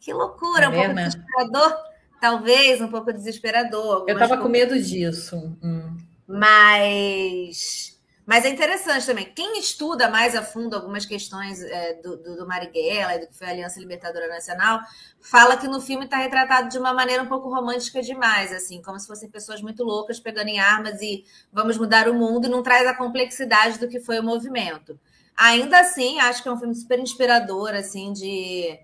Que 0.00 0.12
loucura, 0.12 0.66
é 0.66 0.68
um 0.68 0.72
pouco 0.72 0.94
desesperador, 0.94 1.76
talvez, 2.20 2.80
um 2.80 2.88
pouco 2.88 3.12
desesperador. 3.12 4.04
Eu 4.06 4.14
estava 4.14 4.38
com 4.38 4.48
medo 4.48 4.80
disso. 4.80 5.36
Hum. 5.60 5.96
Mas 6.26 7.91
mas 8.24 8.44
é 8.44 8.48
interessante 8.50 9.04
também. 9.04 9.32
Quem 9.34 9.58
estuda 9.58 10.08
mais 10.08 10.36
a 10.36 10.42
fundo 10.42 10.76
algumas 10.76 11.04
questões 11.04 11.60
é, 11.60 11.94
do, 11.94 12.16
do, 12.16 12.36
do 12.36 12.46
Marighella 12.46 13.16
e 13.16 13.20
do 13.20 13.26
que 13.26 13.36
foi 13.36 13.48
a 13.48 13.50
Aliança 13.50 13.80
Libertadora 13.80 14.28
Nacional, 14.28 14.80
fala 15.20 15.56
que 15.56 15.66
no 15.66 15.80
filme 15.80 16.04
está 16.04 16.18
retratado 16.18 16.68
de 16.68 16.78
uma 16.78 16.94
maneira 16.94 17.22
um 17.22 17.26
pouco 17.26 17.48
romântica 17.48 18.00
demais, 18.00 18.52
assim, 18.52 18.80
como 18.80 18.98
se 18.98 19.06
fossem 19.06 19.28
pessoas 19.28 19.60
muito 19.60 19.82
loucas 19.82 20.20
pegando 20.20 20.48
em 20.48 20.60
armas 20.60 21.00
e 21.02 21.24
vamos 21.52 21.76
mudar 21.76 22.08
o 22.08 22.14
mundo, 22.14 22.46
e 22.46 22.50
não 22.50 22.62
traz 22.62 22.86
a 22.86 22.94
complexidade 22.94 23.78
do 23.78 23.88
que 23.88 23.98
foi 23.98 24.20
o 24.20 24.24
movimento. 24.24 24.98
Ainda 25.36 25.80
assim, 25.80 26.20
acho 26.20 26.42
que 26.42 26.48
é 26.48 26.52
um 26.52 26.58
filme 26.58 26.74
super 26.74 26.98
inspirador, 27.00 27.70
assim, 27.70 28.12
de, 28.12 28.78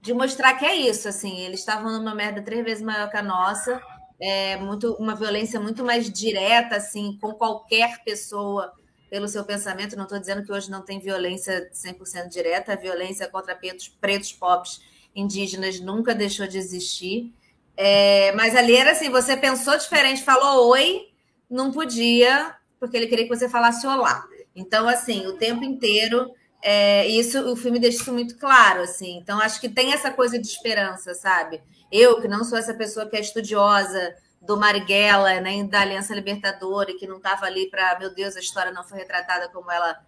de 0.00 0.12
mostrar 0.12 0.54
que 0.54 0.64
é 0.64 0.74
isso, 0.74 1.08
assim, 1.08 1.40
eles 1.40 1.60
estavam 1.60 1.92
numa 1.92 2.14
merda 2.14 2.42
três 2.42 2.64
vezes 2.64 2.82
maior 2.82 3.08
que 3.08 3.16
a 3.16 3.22
nossa, 3.22 3.80
é 4.20 4.56
muito 4.58 4.92
uma 4.94 5.14
violência 5.14 5.58
muito 5.58 5.84
mais 5.84 6.10
direta, 6.10 6.76
assim, 6.76 7.16
com 7.20 7.32
qualquer 7.32 8.04
pessoa 8.04 8.72
pelo 9.08 9.26
seu 9.26 9.44
pensamento. 9.44 9.96
Não 9.96 10.04
estou 10.04 10.18
dizendo 10.18 10.44
que 10.44 10.52
hoje 10.52 10.70
não 10.70 10.82
tem 10.82 11.00
violência 11.00 11.70
100% 11.72 12.28
direta, 12.28 12.72
a 12.72 12.76
violência 12.76 13.28
contra 13.28 13.56
pretos, 13.56 13.88
pretos 13.88 14.32
pobres 14.32 14.80
indígenas 15.16 15.80
nunca 15.80 16.14
deixou 16.14 16.46
de 16.46 16.58
existir. 16.58 17.32
É, 17.76 18.32
mas 18.32 18.54
ali 18.54 18.76
era 18.76 18.92
assim: 18.92 19.08
você 19.08 19.36
pensou 19.36 19.76
diferente, 19.76 20.22
falou 20.22 20.68
oi, 20.68 21.08
não 21.48 21.72
podia, 21.72 22.54
porque 22.78 22.96
ele 22.96 23.06
queria 23.06 23.24
que 23.26 23.34
você 23.34 23.48
falasse 23.48 23.86
olá. 23.86 24.24
Então, 24.54 24.88
assim, 24.88 25.26
o 25.26 25.36
tempo 25.36 25.64
inteiro. 25.64 26.30
É, 26.62 27.06
isso 27.06 27.50
o 27.50 27.56
filme 27.56 27.78
deixa 27.78 28.02
isso 28.02 28.12
muito 28.12 28.36
claro, 28.38 28.82
assim. 28.82 29.16
Então, 29.16 29.40
acho 29.40 29.60
que 29.60 29.68
tem 29.68 29.92
essa 29.92 30.10
coisa 30.10 30.38
de 30.38 30.46
esperança, 30.46 31.14
sabe? 31.14 31.60
Eu, 31.90 32.20
que 32.20 32.28
não 32.28 32.44
sou 32.44 32.58
essa 32.58 32.74
pessoa 32.74 33.08
que 33.08 33.16
é 33.16 33.20
estudiosa 33.20 34.14
do 34.40 34.56
Marighella, 34.56 35.40
nem 35.40 35.66
da 35.66 35.80
Aliança 35.80 36.14
Libertadora, 36.14 36.90
e 36.90 36.94
que 36.94 37.06
não 37.06 37.16
estava 37.16 37.46
ali 37.46 37.68
para, 37.70 37.98
meu 37.98 38.14
Deus, 38.14 38.36
a 38.36 38.40
história 38.40 38.72
não 38.72 38.84
foi 38.84 38.98
retratada 38.98 39.48
como 39.48 39.70
ela 39.70 39.98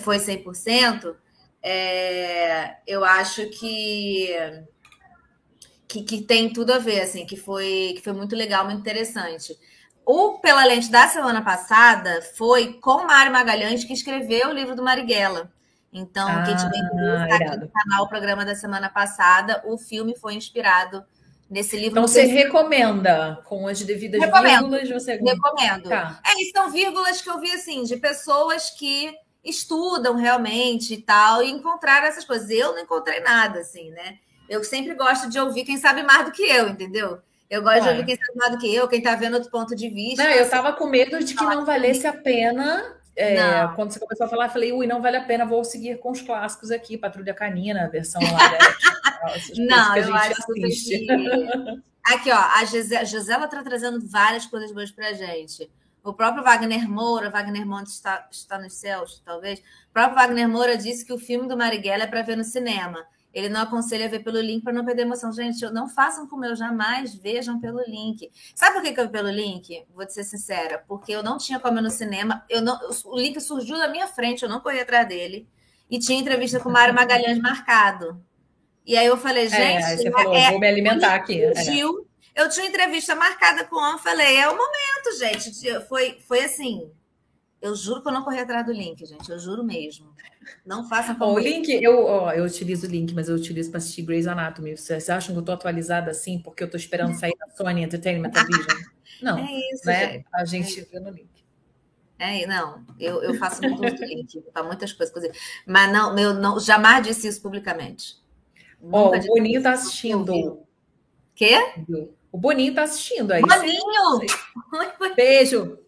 foi 0.00 0.18
100%, 0.18 1.14
é, 1.62 2.76
eu 2.86 3.04
acho 3.04 3.48
que, 3.50 4.28
que, 5.86 6.02
que, 6.02 6.22
tem 6.22 6.52
tudo 6.52 6.72
a 6.72 6.78
ver, 6.78 7.00
assim, 7.00 7.26
que 7.26 7.36
foi, 7.36 7.94
que 7.96 8.02
foi 8.02 8.12
muito 8.12 8.34
legal, 8.34 8.64
muito 8.64 8.80
interessante. 8.80 9.56
O 10.04 10.38
Pela 10.38 10.64
Lente 10.64 10.90
da 10.90 11.06
semana 11.06 11.42
passada 11.42 12.22
foi 12.36 12.74
com 12.74 13.04
Mário 13.04 13.32
Magalhães, 13.32 13.84
que 13.84 13.92
escreveu 13.92 14.48
o 14.48 14.52
livro 14.52 14.74
do 14.74 14.82
Marighella. 14.82 15.52
Então, 15.92 16.28
ah, 16.28 16.42
quem 16.44 16.54
tiver 16.54 16.76
interesse, 16.76 17.42
aqui 17.42 17.56
no 17.56 17.68
canal, 17.68 18.04
o 18.04 18.08
programa 18.08 18.44
da 18.44 18.54
semana 18.54 18.88
passada, 18.88 19.62
o 19.64 19.78
filme 19.78 20.16
foi 20.16 20.34
inspirado 20.34 21.02
nesse 21.48 21.76
livro. 21.76 21.92
Então, 21.92 22.06
você 22.06 22.24
recomenda, 22.24 23.40
com 23.44 23.66
as 23.66 23.82
devidas 23.82 24.20
recomendo, 24.20 24.68
vírgulas, 24.68 24.88
você... 24.90 25.16
Recomendo. 25.16 25.88
Tá. 25.88 26.20
É, 26.26 26.42
e 26.42 26.50
são 26.50 26.70
vírgulas 26.70 27.22
que 27.22 27.30
eu 27.30 27.40
vi, 27.40 27.50
assim, 27.52 27.84
de 27.84 27.96
pessoas 27.96 28.70
que 28.70 29.14
estudam 29.42 30.14
realmente 30.14 30.94
e 30.94 31.00
tal, 31.00 31.42
e 31.42 31.50
encontraram 31.50 32.06
essas 32.06 32.24
coisas. 32.24 32.50
Eu 32.50 32.74
não 32.74 32.80
encontrei 32.80 33.20
nada, 33.20 33.60
assim, 33.60 33.90
né? 33.90 34.18
Eu 34.48 34.62
sempre 34.64 34.94
gosto 34.94 35.28
de 35.28 35.38
ouvir 35.38 35.64
quem 35.64 35.78
sabe 35.78 36.02
mais 36.02 36.26
do 36.26 36.32
que 36.32 36.42
eu, 36.42 36.68
entendeu? 36.68 37.18
Eu 37.48 37.62
gosto 37.62 37.82
de 37.82 37.88
ouvir 37.88 38.04
quem 38.04 38.16
sabe 38.16 38.38
mais 38.38 38.52
do 38.52 38.58
que 38.58 38.74
eu, 38.74 38.88
quem 38.88 38.98
está 38.98 39.14
vendo 39.14 39.34
outro 39.34 39.50
ponto 39.50 39.74
de 39.74 39.88
vista. 39.88 40.22
Não, 40.22 40.30
eu 40.30 40.44
estava 40.44 40.74
com 40.74 40.86
medo 40.86 41.22
de 41.24 41.34
que 41.34 41.44
não 41.44 41.64
valesse 41.64 42.06
a 42.06 42.12
pena. 42.12 42.97
É, 43.20 43.68
quando 43.74 43.90
você 43.90 43.98
começou 43.98 44.26
a 44.26 44.30
falar, 44.30 44.46
eu 44.46 44.50
falei, 44.50 44.72
ui, 44.72 44.86
não 44.86 45.02
vale 45.02 45.16
a 45.16 45.24
pena, 45.24 45.44
vou 45.44 45.64
seguir 45.64 45.98
com 45.98 46.12
os 46.12 46.22
clássicos 46.22 46.70
aqui, 46.70 46.96
Patrulha 46.96 47.34
Canina, 47.34 47.84
a 47.84 47.88
versão 47.88 48.22
lá 48.22 48.58
Não, 49.56 49.96
eu 49.96 50.14
acho 50.14 50.40
assiste. 50.40 51.00
que... 51.00 51.82
Aqui, 52.06 52.30
ó, 52.30 52.38
a 52.38 52.64
Gisela 52.64 53.46
está 53.46 53.62
trazendo 53.62 54.00
várias 54.08 54.46
coisas 54.46 54.72
boas 54.72 54.92
pra 54.92 55.12
gente. 55.12 55.68
O 56.02 56.14
próprio 56.14 56.44
Wagner 56.44 56.88
Moura, 56.88 57.28
Wagner 57.28 57.66
Monte 57.66 57.88
está, 57.88 58.26
está 58.30 58.58
nos 58.58 58.74
céus, 58.74 59.20
talvez. 59.24 59.58
O 59.58 59.92
próprio 59.92 60.14
Wagner 60.14 60.48
Moura 60.48 60.76
disse 60.76 61.04
que 61.04 61.12
o 61.12 61.18
filme 61.18 61.48
do 61.48 61.56
Marighella 61.56 62.04
é 62.04 62.06
para 62.06 62.22
ver 62.22 62.36
no 62.36 62.44
cinema. 62.44 63.04
Ele 63.38 63.48
não 63.48 63.60
aconselha 63.60 64.08
ver 64.08 64.18
pelo 64.24 64.40
link 64.40 64.64
para 64.64 64.72
não 64.72 64.84
perder 64.84 65.02
emoção. 65.02 65.32
Gente, 65.32 65.64
não 65.70 65.88
façam 65.88 66.26
como 66.26 66.44
eu, 66.44 66.56
jamais 66.56 67.14
vejam 67.14 67.60
pelo 67.60 67.80
link. 67.86 68.28
Sabe 68.52 68.74
por 68.74 68.82
que, 68.82 68.92
que 68.92 68.98
eu 68.98 69.06
vi 69.06 69.12
pelo 69.12 69.30
link? 69.30 69.84
Vou 69.94 70.04
te 70.04 70.12
ser 70.12 70.24
sincera. 70.24 70.82
Porque 70.88 71.12
eu 71.12 71.22
não 71.22 71.38
tinha 71.38 71.60
como 71.60 71.78
ir 71.78 71.82
no 71.82 71.90
cinema. 71.90 72.44
Eu 72.50 72.60
não, 72.60 72.76
o 73.04 73.16
link 73.16 73.40
surgiu 73.40 73.78
na 73.78 73.86
minha 73.86 74.08
frente, 74.08 74.42
eu 74.42 74.48
não 74.48 74.58
corri 74.58 74.80
atrás 74.80 75.06
dele. 75.06 75.48
E 75.88 76.00
tinha 76.00 76.18
entrevista 76.18 76.58
com 76.58 76.68
o 76.68 76.72
Mário 76.72 76.92
Magalhães 76.92 77.38
marcado. 77.38 78.20
E 78.84 78.96
aí 78.96 79.06
eu 79.06 79.16
falei, 79.16 79.46
é, 79.46 79.48
gente. 79.48 79.84
É, 79.84 79.96
você 79.96 80.10
falou, 80.10 80.34
é, 80.34 80.50
vou 80.50 80.58
me 80.58 80.66
alimentar 80.66 81.14
aqui. 81.14 81.40
Surgiu, 81.54 82.08
é. 82.34 82.42
Eu 82.42 82.48
tinha 82.48 82.66
entrevista 82.66 83.14
marcada 83.14 83.64
com 83.66 83.76
o 83.76 83.98
falei, 83.98 84.36
é 84.36 84.48
o 84.48 84.56
momento, 84.56 85.16
gente. 85.16 85.86
Foi, 85.86 86.18
foi 86.26 86.44
assim. 86.44 86.90
Eu 87.60 87.74
juro 87.74 88.00
que 88.00 88.08
eu 88.08 88.12
não 88.12 88.22
corri 88.22 88.38
atrás 88.38 88.64
do 88.64 88.72
link, 88.72 89.04
gente. 89.04 89.30
Eu 89.30 89.38
juro 89.38 89.64
mesmo. 89.64 90.14
Não 90.64 90.88
façam 90.88 91.14
como. 91.16 91.32
o 91.32 91.38
link, 91.38 91.68
eu, 91.68 92.04
ó, 92.04 92.32
eu 92.32 92.44
utilizo 92.44 92.86
o 92.86 92.90
link, 92.90 93.12
mas 93.14 93.28
eu 93.28 93.34
utilizo 93.34 93.70
para 93.70 93.78
assistir 93.78 94.02
Grey's 94.02 94.26
Anatomy. 94.26 94.76
Vocês 94.76 95.10
acham 95.10 95.34
que 95.34 95.38
eu 95.38 95.40
estou 95.40 95.54
atualizada 95.54 96.10
assim 96.10 96.38
porque 96.38 96.62
eu 96.62 96.66
estou 96.66 96.78
esperando 96.78 97.14
sair 97.18 97.34
da 97.38 97.50
Sony 97.56 97.82
Entertainment 97.82 98.30
Television? 98.30 98.78
Não. 99.20 99.38
É 99.38 99.52
isso, 99.72 99.86
né? 99.86 100.12
Gente. 100.12 100.26
A 100.32 100.44
gente 100.44 100.80
é 100.80 100.84
vê 100.84 101.00
no 101.00 101.10
link. 101.10 101.38
É, 102.18 102.46
não, 102.46 102.84
eu, 102.98 103.22
eu 103.22 103.34
faço 103.34 103.62
muito 103.62 104.04
link 104.04 104.40
para 104.52 104.64
muitas 104.64 104.92
coisas, 104.92 105.30
mas 105.64 105.92
não, 105.92 106.18
eu 106.18 106.34
não, 106.34 106.58
jamais 106.58 107.06
disse 107.06 107.28
isso 107.28 107.40
publicamente. 107.40 108.16
Ó, 108.90 109.10
oh, 109.10 109.16
o 109.16 109.20
Boninho 109.20 109.62
tá 109.62 109.72
assistindo. 109.72 110.64
Quê? 111.34 111.56
O 112.32 112.36
Boninho 112.36 112.74
tá 112.74 112.82
assistindo 112.82 113.32
aí. 113.32 113.42
Boninho! 113.42 114.20
Beijo! 115.14 115.78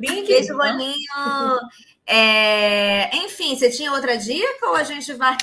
Link. 0.00 0.26
Beijo, 0.26 0.56
Boninho! 0.56 1.60
É... 2.06 3.14
Enfim, 3.16 3.56
você 3.56 3.70
tinha 3.70 3.92
outra 3.92 4.16
dica 4.16 4.66
ou 4.66 4.76
a 4.76 4.82
gente 4.82 5.12
vai 5.14 5.36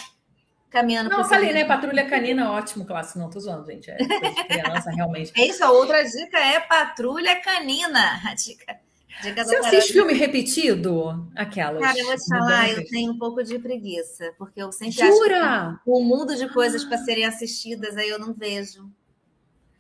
caminhando? 0.70 1.10
Não, 1.10 1.24
falei, 1.24 1.54
né? 1.54 1.66
Patrulha 1.66 2.10
Canina, 2.10 2.52
ótimo 2.52 2.86
clássico. 2.86 3.20
Não, 3.20 3.30
tô 3.30 3.40
zoando, 3.40 3.66
gente. 3.66 3.90
É 3.90 3.98
criança, 3.98 4.92
realmente. 4.92 5.32
É 5.36 5.46
isso, 5.48 5.64
a 5.64 5.72
outra 5.72 6.04
dica 6.04 6.38
é 6.38 6.60
Patrulha 6.60 7.42
Canina. 7.42 8.22
A 8.26 8.34
dica 8.34 8.80
você 9.22 9.56
assiste 9.56 9.94
filme 9.94 10.14
repetido? 10.14 11.28
Aquelas. 11.36 11.82
Cara, 11.82 11.98
eu 11.98 12.06
vou 12.06 12.16
te 12.16 12.28
falar, 12.30 12.70
eu 12.70 12.86
tenho 12.88 13.12
um 13.12 13.18
pouco 13.18 13.44
de 13.44 13.58
preguiça, 13.58 14.32
porque 14.38 14.62
eu 14.62 14.72
sempre 14.72 14.94
Jura? 14.94 15.44
acho 15.44 15.84
que 15.84 15.90
um 15.90 16.04
mundo 16.04 16.36
de 16.36 16.48
coisas 16.54 16.84
ah. 16.84 16.88
para 16.88 16.98
serem 17.00 17.26
assistidas, 17.26 17.98
aí 17.98 18.10
eu 18.10 18.20
não 18.20 18.34
vejo. 18.34 18.90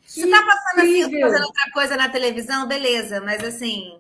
Se 0.06 0.28
tá 0.28 0.42
passando 0.44 0.86
assim, 0.86 1.22
fazendo 1.22 1.46
outra 1.46 1.72
coisa 1.72 1.98
na 1.98 2.10
televisão, 2.10 2.68
beleza, 2.68 3.22
mas 3.22 3.44
assim, 3.44 4.00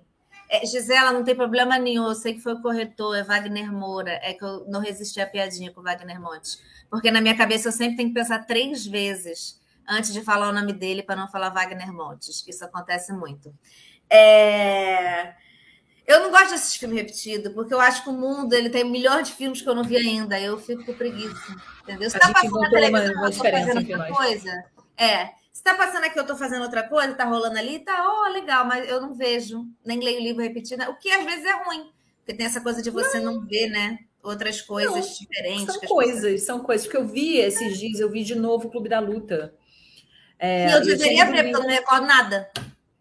é, 0.49 0.65
Gisela, 0.65 1.11
não 1.11 1.23
tem 1.23 1.35
problema 1.35 1.77
nenhum. 1.77 2.07
Eu 2.07 2.15
sei 2.15 2.33
que 2.33 2.41
foi 2.41 2.53
o 2.53 2.61
corretor, 2.61 3.15
é 3.15 3.23
Wagner 3.23 3.71
Moura. 3.71 4.19
É 4.23 4.33
que 4.33 4.43
eu 4.43 4.65
não 4.67 4.79
resisti 4.79 5.19
à 5.19 5.27
piadinha 5.27 5.71
com 5.71 5.81
o 5.81 5.83
Wagner 5.83 6.21
Monte. 6.21 6.57
Porque 6.89 7.11
na 7.11 7.19
minha 7.19 7.35
cabeça 7.35 7.67
eu 7.67 7.71
sempre 7.71 7.97
tenho 7.97 8.09
que 8.09 8.15
pensar 8.15 8.45
três 8.45 8.85
vezes 8.85 9.59
antes 9.87 10.13
de 10.13 10.21
falar 10.21 10.49
o 10.49 10.53
nome 10.53 10.73
dele 10.73 11.03
para 11.03 11.15
não 11.15 11.27
falar 11.27 11.49
Wagner 11.49 11.91
Montes. 11.93 12.45
Isso 12.47 12.63
acontece 12.63 13.11
muito. 13.11 13.53
É... 14.09 15.33
Eu 16.05 16.21
não 16.21 16.31
gosto 16.31 16.49
de 16.49 16.53
assistir 16.53 16.79
filme 16.79 16.95
repetido, 16.95 17.51
porque 17.51 17.73
eu 17.73 17.81
acho 17.81 18.01
que 18.03 18.09
o 18.09 18.13
mundo 18.13 18.53
ele 18.53 18.69
tem 18.69 18.89
milhões 18.89 19.27
de 19.27 19.33
filmes 19.33 19.61
que 19.61 19.67
eu 19.67 19.75
não 19.75 19.83
vi 19.83 19.97
ainda. 19.97 20.39
Eu 20.39 20.57
fico 20.57 20.85
com 20.85 20.93
preguiça. 20.93 21.55
Entendeu? 21.83 22.09
Você 22.09 22.17
está 22.17 22.31
passando 22.31 22.61
na 22.61 22.69
televisão, 22.69 23.15
uma, 23.15 23.25
outra 23.25 24.13
coisa. 24.13 24.65
É. 24.95 25.29
Se 25.57 25.61
está 25.61 25.73
passando 25.73 26.03
aqui, 26.03 26.19
eu 26.19 26.21
estou 26.21 26.37
fazendo 26.37 26.61
outra 26.61 26.83
coisa, 26.83 27.13
está 27.13 27.23
rolando 27.23 27.57
ali, 27.57 27.79
tá, 27.79 28.05
oh, 28.07 28.31
legal, 28.31 28.63
mas 28.63 28.87
eu 28.87 29.01
não 29.01 29.15
vejo, 29.15 29.65
nem 29.83 29.99
leio 29.99 30.19
o 30.19 30.23
livro 30.23 30.43
repetido, 30.43 30.83
o 30.83 30.95
que 30.95 31.09
às 31.09 31.25
vezes 31.25 31.45
é 31.45 31.63
ruim, 31.63 31.89
porque 32.19 32.35
tem 32.35 32.45
essa 32.45 32.61
coisa 32.61 32.79
de 32.79 32.91
você 32.91 33.19
não, 33.19 33.39
não 33.39 33.47
ver, 33.47 33.67
né? 33.67 33.97
Outras 34.21 34.61
coisas 34.61 34.93
não, 34.93 35.17
diferentes. 35.17 35.73
São 35.73 35.81
coisas, 35.81 36.21
pessoas... 36.21 36.43
são 36.43 36.59
coisas, 36.59 36.85
porque 36.85 36.97
eu 36.97 37.07
vi 37.07 37.37
esses 37.37 37.75
dias, 37.79 37.99
eu 37.99 38.11
vi 38.11 38.23
de 38.23 38.35
novo 38.35 38.67
o 38.67 38.69
Clube 38.69 38.87
da 38.87 38.99
Luta. 38.99 39.51
É, 40.37 40.69
e 40.69 40.73
eu 40.73 40.85
deveria 40.85 41.25
ver, 41.25 41.43
porque 41.45 41.55
eu 41.55 41.63
não 41.63 41.69
recordo 41.69 42.05
nada. 42.05 42.51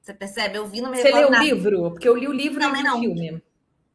Você 0.01 0.15
percebe? 0.15 0.57
Eu 0.57 0.67
vi 0.67 0.81
no 0.81 0.89
meu 0.89 0.99
Você 0.99 1.13
leu 1.13 1.29
o 1.29 1.39
livro? 1.39 1.91
Porque 1.91 2.09
eu 2.09 2.17
li 2.17 2.27
o 2.27 2.33
livro 2.33 2.59
Também 2.59 2.83
e 2.83 2.89
o 2.89 3.01
filme. 3.01 3.43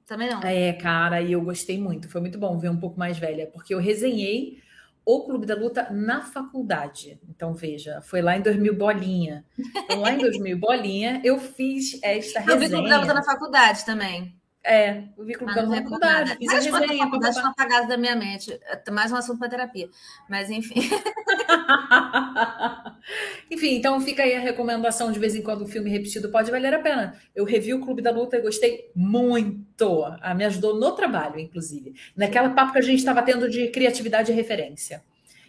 Também 0.05 0.29
não. 0.29 0.39
É, 0.43 0.71
cara, 0.73 1.19
e 1.19 1.31
eu 1.31 1.41
gostei 1.41 1.79
muito. 1.79 2.07
Foi 2.09 2.21
muito 2.21 2.37
bom 2.37 2.59
ver 2.59 2.69
um 2.69 2.79
pouco 2.79 2.99
mais 2.99 3.17
velha, 3.17 3.47
porque 3.47 3.73
eu 3.73 3.79
resenhei 3.79 4.61
o 5.05 5.23
Clube 5.25 5.45
da 5.45 5.55
Luta 5.55 5.89
na 5.91 6.21
faculdade. 6.21 7.19
Então, 7.29 7.53
veja, 7.53 8.01
foi 8.01 8.21
lá 8.21 8.37
em 8.37 8.41
2000 8.41 8.75
bolinha. 8.75 9.45
Então, 9.57 10.01
lá 10.01 10.11
em 10.11 10.17
2000 10.17 10.57
bolinha, 10.59 11.21
eu 11.23 11.39
fiz 11.39 11.99
esta 12.03 12.39
resenha. 12.39 12.55
Eu 12.55 12.59
vi 12.59 12.69
Clube 12.69 12.89
da 12.89 12.99
Luta 12.99 13.13
na 13.13 13.23
faculdade 13.23 13.85
também. 13.85 14.35
É, 14.63 15.05
eu 15.17 15.25
vi 15.25 15.33
Clube 15.33 15.55
da 15.55 15.63
Luta 15.63 15.75
na 15.75 15.83
faculdade. 15.83 16.35
Fiz 16.37 16.53
Mas 16.53 16.67
a 16.67 16.79
resenha. 16.79 17.03
faculdade 17.03 17.35
estão 17.35 17.51
apagados 17.51 17.87
da 17.87 17.97
minha 17.97 18.15
mente. 18.15 18.59
É 18.63 18.91
mais 18.91 19.11
um 19.11 19.15
assunto 19.15 19.39
para 19.39 19.49
terapia. 19.49 19.89
Mas, 20.29 20.49
enfim. 20.49 20.81
Enfim, 23.49 23.75
então 23.75 23.99
fica 24.01 24.23
aí 24.23 24.35
a 24.35 24.39
recomendação 24.39 25.11
de 25.11 25.19
vez 25.19 25.35
em 25.35 25.41
quando 25.41 25.63
o 25.63 25.67
filme 25.67 25.89
repetido 25.89 26.29
pode 26.29 26.51
valer 26.51 26.73
a 26.73 26.79
pena. 26.79 27.19
Eu 27.35 27.43
revi 27.43 27.73
o 27.73 27.81
Clube 27.81 28.01
da 28.01 28.11
Luta 28.11 28.37
e 28.37 28.41
gostei 28.41 28.89
muito. 28.95 30.03
Ah, 30.21 30.33
me 30.33 30.45
ajudou 30.45 30.79
no 30.79 30.91
trabalho, 30.93 31.39
inclusive. 31.39 31.93
Naquela 32.15 32.49
papo 32.49 32.73
que 32.73 32.79
a 32.79 32.83
gente 32.83 32.99
estava 32.99 33.21
tendo 33.21 33.49
de 33.49 33.69
criatividade 33.69 34.31
e 34.31 34.35
referência. 34.35 35.03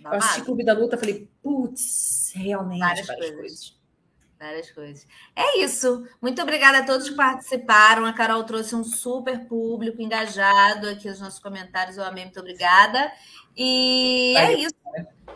Eu 0.05 0.15
assisti 0.15 0.43
Clube 0.43 0.65
da 0.65 0.73
Luta 0.73 0.99
falei, 0.99 1.29
putz, 1.43 2.33
realmente 2.35 2.81
várias, 2.81 3.07
várias 3.07 3.27
coisas. 3.27 3.41
coisas. 3.41 3.83
Várias 4.43 4.71
coisas. 4.73 5.07
É 5.37 5.61
isso. 5.61 6.05
Muito 6.21 6.43
obrigada 6.43 6.79
a 6.79 6.85
todos 6.85 7.09
que 7.09 7.15
participaram. 7.15 8.05
A 8.05 8.13
Carol 8.13 8.43
trouxe 8.43 8.75
um 8.75 8.83
super 8.83 9.47
público 9.47 10.03
engajado 10.03 10.89
aqui 10.89 11.09
nos 11.09 11.21
nossos 11.21 11.39
comentários. 11.39 11.97
Eu 11.97 12.03
amei, 12.03 12.25
muito 12.25 12.41
obrigada. 12.41 13.13
E 13.57 14.33
Valeu. 14.35 14.49
é 14.49 14.61
isso. 14.61 14.75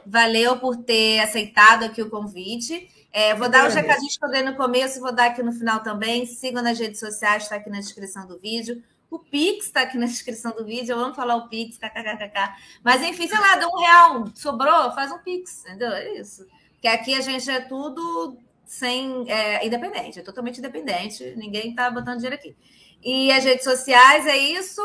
Valeu 0.04 0.58
por 0.58 0.76
ter 0.76 1.20
aceitado 1.20 1.84
aqui 1.84 2.02
o 2.02 2.10
convite. 2.10 2.90
É, 3.12 3.34
vou 3.34 3.48
dar 3.48 3.66
os 3.66 3.74
recadinhos 3.74 4.16
que 4.16 4.24
eu 4.24 4.30
dei 4.30 4.42
no 4.42 4.56
começo, 4.56 5.00
vou 5.00 5.14
dar 5.14 5.26
aqui 5.26 5.42
no 5.42 5.52
final 5.52 5.80
também. 5.80 6.26
Sigam 6.26 6.62
nas 6.62 6.78
redes 6.78 7.00
sociais, 7.00 7.44
está 7.44 7.56
aqui 7.56 7.70
na 7.70 7.80
descrição 7.80 8.26
do 8.26 8.38
vídeo. 8.38 8.82
O 9.10 9.18
Pix 9.18 9.66
está 9.66 9.82
aqui 9.82 9.96
na 9.96 10.06
descrição 10.06 10.52
do 10.52 10.64
vídeo. 10.64 10.92
Eu 10.92 11.00
amo 11.00 11.14
falar 11.14 11.36
o 11.36 11.48
Pix, 11.48 11.78
kkkk. 11.78 12.54
Mas 12.82 13.02
enfim, 13.02 13.26
sei 13.26 13.38
lá, 13.38 13.56
deu 13.56 13.68
um 13.68 13.78
real, 13.78 14.26
sobrou, 14.34 14.92
faz 14.92 15.10
um 15.12 15.18
Pix, 15.18 15.64
entendeu? 15.64 15.92
É 15.92 16.18
isso. 16.18 16.46
Porque 16.72 16.88
aqui 16.88 17.14
a 17.14 17.20
gente 17.20 17.48
é 17.50 17.60
tudo 17.60 18.36
sem 18.66 19.24
é, 19.30 19.64
independente, 19.64 20.18
é 20.18 20.22
totalmente 20.22 20.58
independente. 20.58 21.34
Ninguém 21.36 21.70
está 21.70 21.90
botando 21.90 22.16
dinheiro 22.16 22.36
aqui. 22.36 22.54
E 23.02 23.30
as 23.30 23.44
redes 23.44 23.64
sociais 23.64 24.26
é 24.26 24.36
isso. 24.36 24.82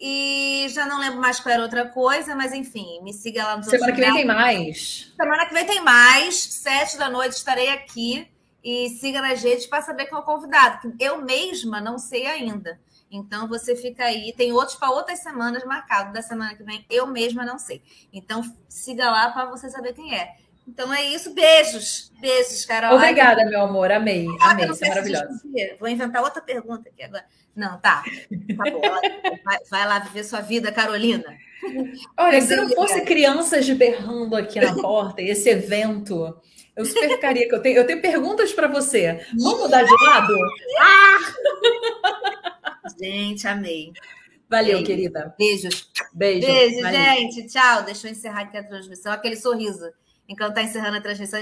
E 0.00 0.66
já 0.70 0.86
não 0.86 0.98
lembro 0.98 1.20
mais 1.20 1.38
qual 1.38 1.52
era 1.52 1.62
outra 1.62 1.86
coisa, 1.86 2.34
mas 2.34 2.54
enfim, 2.54 3.02
me 3.02 3.12
siga 3.12 3.44
lá 3.44 3.56
no 3.58 3.64
Semana 3.64 3.92
que 3.92 4.00
vem 4.00 4.14
tem 4.14 4.24
mais. 4.24 5.12
Semana 5.14 5.46
que 5.46 5.52
vem 5.52 5.66
tem 5.66 5.82
mais. 5.82 6.36
Sete 6.36 6.96
da 6.96 7.10
noite 7.10 7.32
estarei 7.32 7.68
aqui. 7.68 8.26
E 8.62 8.90
siga 8.90 9.22
nas 9.22 9.42
redes 9.42 9.66
para 9.66 9.82
saber 9.82 10.06
quem 10.06 10.16
é 10.16 10.20
o 10.20 10.22
convidado. 10.22 10.94
Eu 10.98 11.22
mesma 11.22 11.80
não 11.80 11.98
sei 11.98 12.26
ainda. 12.26 12.80
Então 13.10 13.48
você 13.48 13.76
fica 13.76 14.04
aí. 14.04 14.32
Tem 14.34 14.52
outros 14.52 14.76
para 14.76 14.90
outras 14.90 15.18
semanas 15.18 15.64
marcados. 15.64 16.14
Da 16.14 16.22
semana 16.22 16.54
que 16.54 16.62
vem 16.62 16.84
eu 16.88 17.06
mesma 17.06 17.44
não 17.44 17.58
sei. 17.58 17.82
Então 18.12 18.42
siga 18.68 19.10
lá 19.10 19.30
para 19.30 19.46
você 19.46 19.68
saber 19.68 19.92
quem 19.92 20.14
é. 20.14 20.34
Então 20.66 20.92
é 20.94 21.02
isso. 21.04 21.34
Beijos. 21.34 22.12
Beijos, 22.20 22.64
Carol. 22.64 22.96
Obrigada, 22.96 23.44
meu 23.46 23.62
amor. 23.62 23.90
Amei. 23.90 24.26
Amei. 24.40 24.70
Isso 24.70 24.84
é 24.84 24.88
maravilhoso. 24.88 25.40
Vou 25.78 25.88
inventar 25.88 26.22
outra 26.22 26.40
pergunta 26.40 26.88
aqui 26.88 27.02
agora. 27.02 27.24
Não, 27.54 27.78
tá. 27.80 28.02
Tá 28.56 28.70
bom. 28.70 28.80
Vai, 29.44 29.58
vai 29.70 29.86
lá 29.86 29.98
viver 29.98 30.24
sua 30.24 30.40
vida, 30.40 30.72
Carolina. 30.72 31.24
Olha, 32.16 32.40
se 32.40 32.56
não 32.56 32.68
fosse 32.70 33.02
crianças 33.02 33.68
berrando 33.70 34.34
aqui 34.36 34.60
na 34.60 34.74
porta, 34.74 35.20
esse 35.20 35.50
evento, 35.50 36.40
eu 36.74 36.84
super 36.84 37.10
ficaria 37.10 37.48
que 37.48 37.54
eu 37.54 37.60
tenho, 37.60 37.76
eu 37.78 37.86
tenho 37.86 38.00
perguntas 38.00 38.52
para 38.52 38.66
você. 38.68 39.26
Vamos 39.38 39.60
mudar 39.60 39.82
de 39.82 39.92
lado? 40.04 40.34
Ah! 40.80 41.18
Gente, 42.98 43.46
amei. 43.46 43.92
Valeu, 44.48 44.78
Beijo. 44.78 44.86
querida. 44.86 45.34
Beijos. 45.38 45.90
Beijo. 46.12 46.46
Beijo, 46.46 46.82
Valeu. 46.82 47.00
gente. 47.00 47.46
Tchau. 47.46 47.82
Deixa 47.84 48.08
eu 48.08 48.12
encerrar 48.12 48.42
aqui 48.42 48.56
a 48.56 48.64
transmissão. 48.64 49.12
Aquele 49.12 49.36
sorriso. 49.36 49.92
Enquanto 50.28 50.54
tá 50.54 50.62
encerrando 50.62 50.96
a 50.96 51.00
transmissão, 51.00 51.40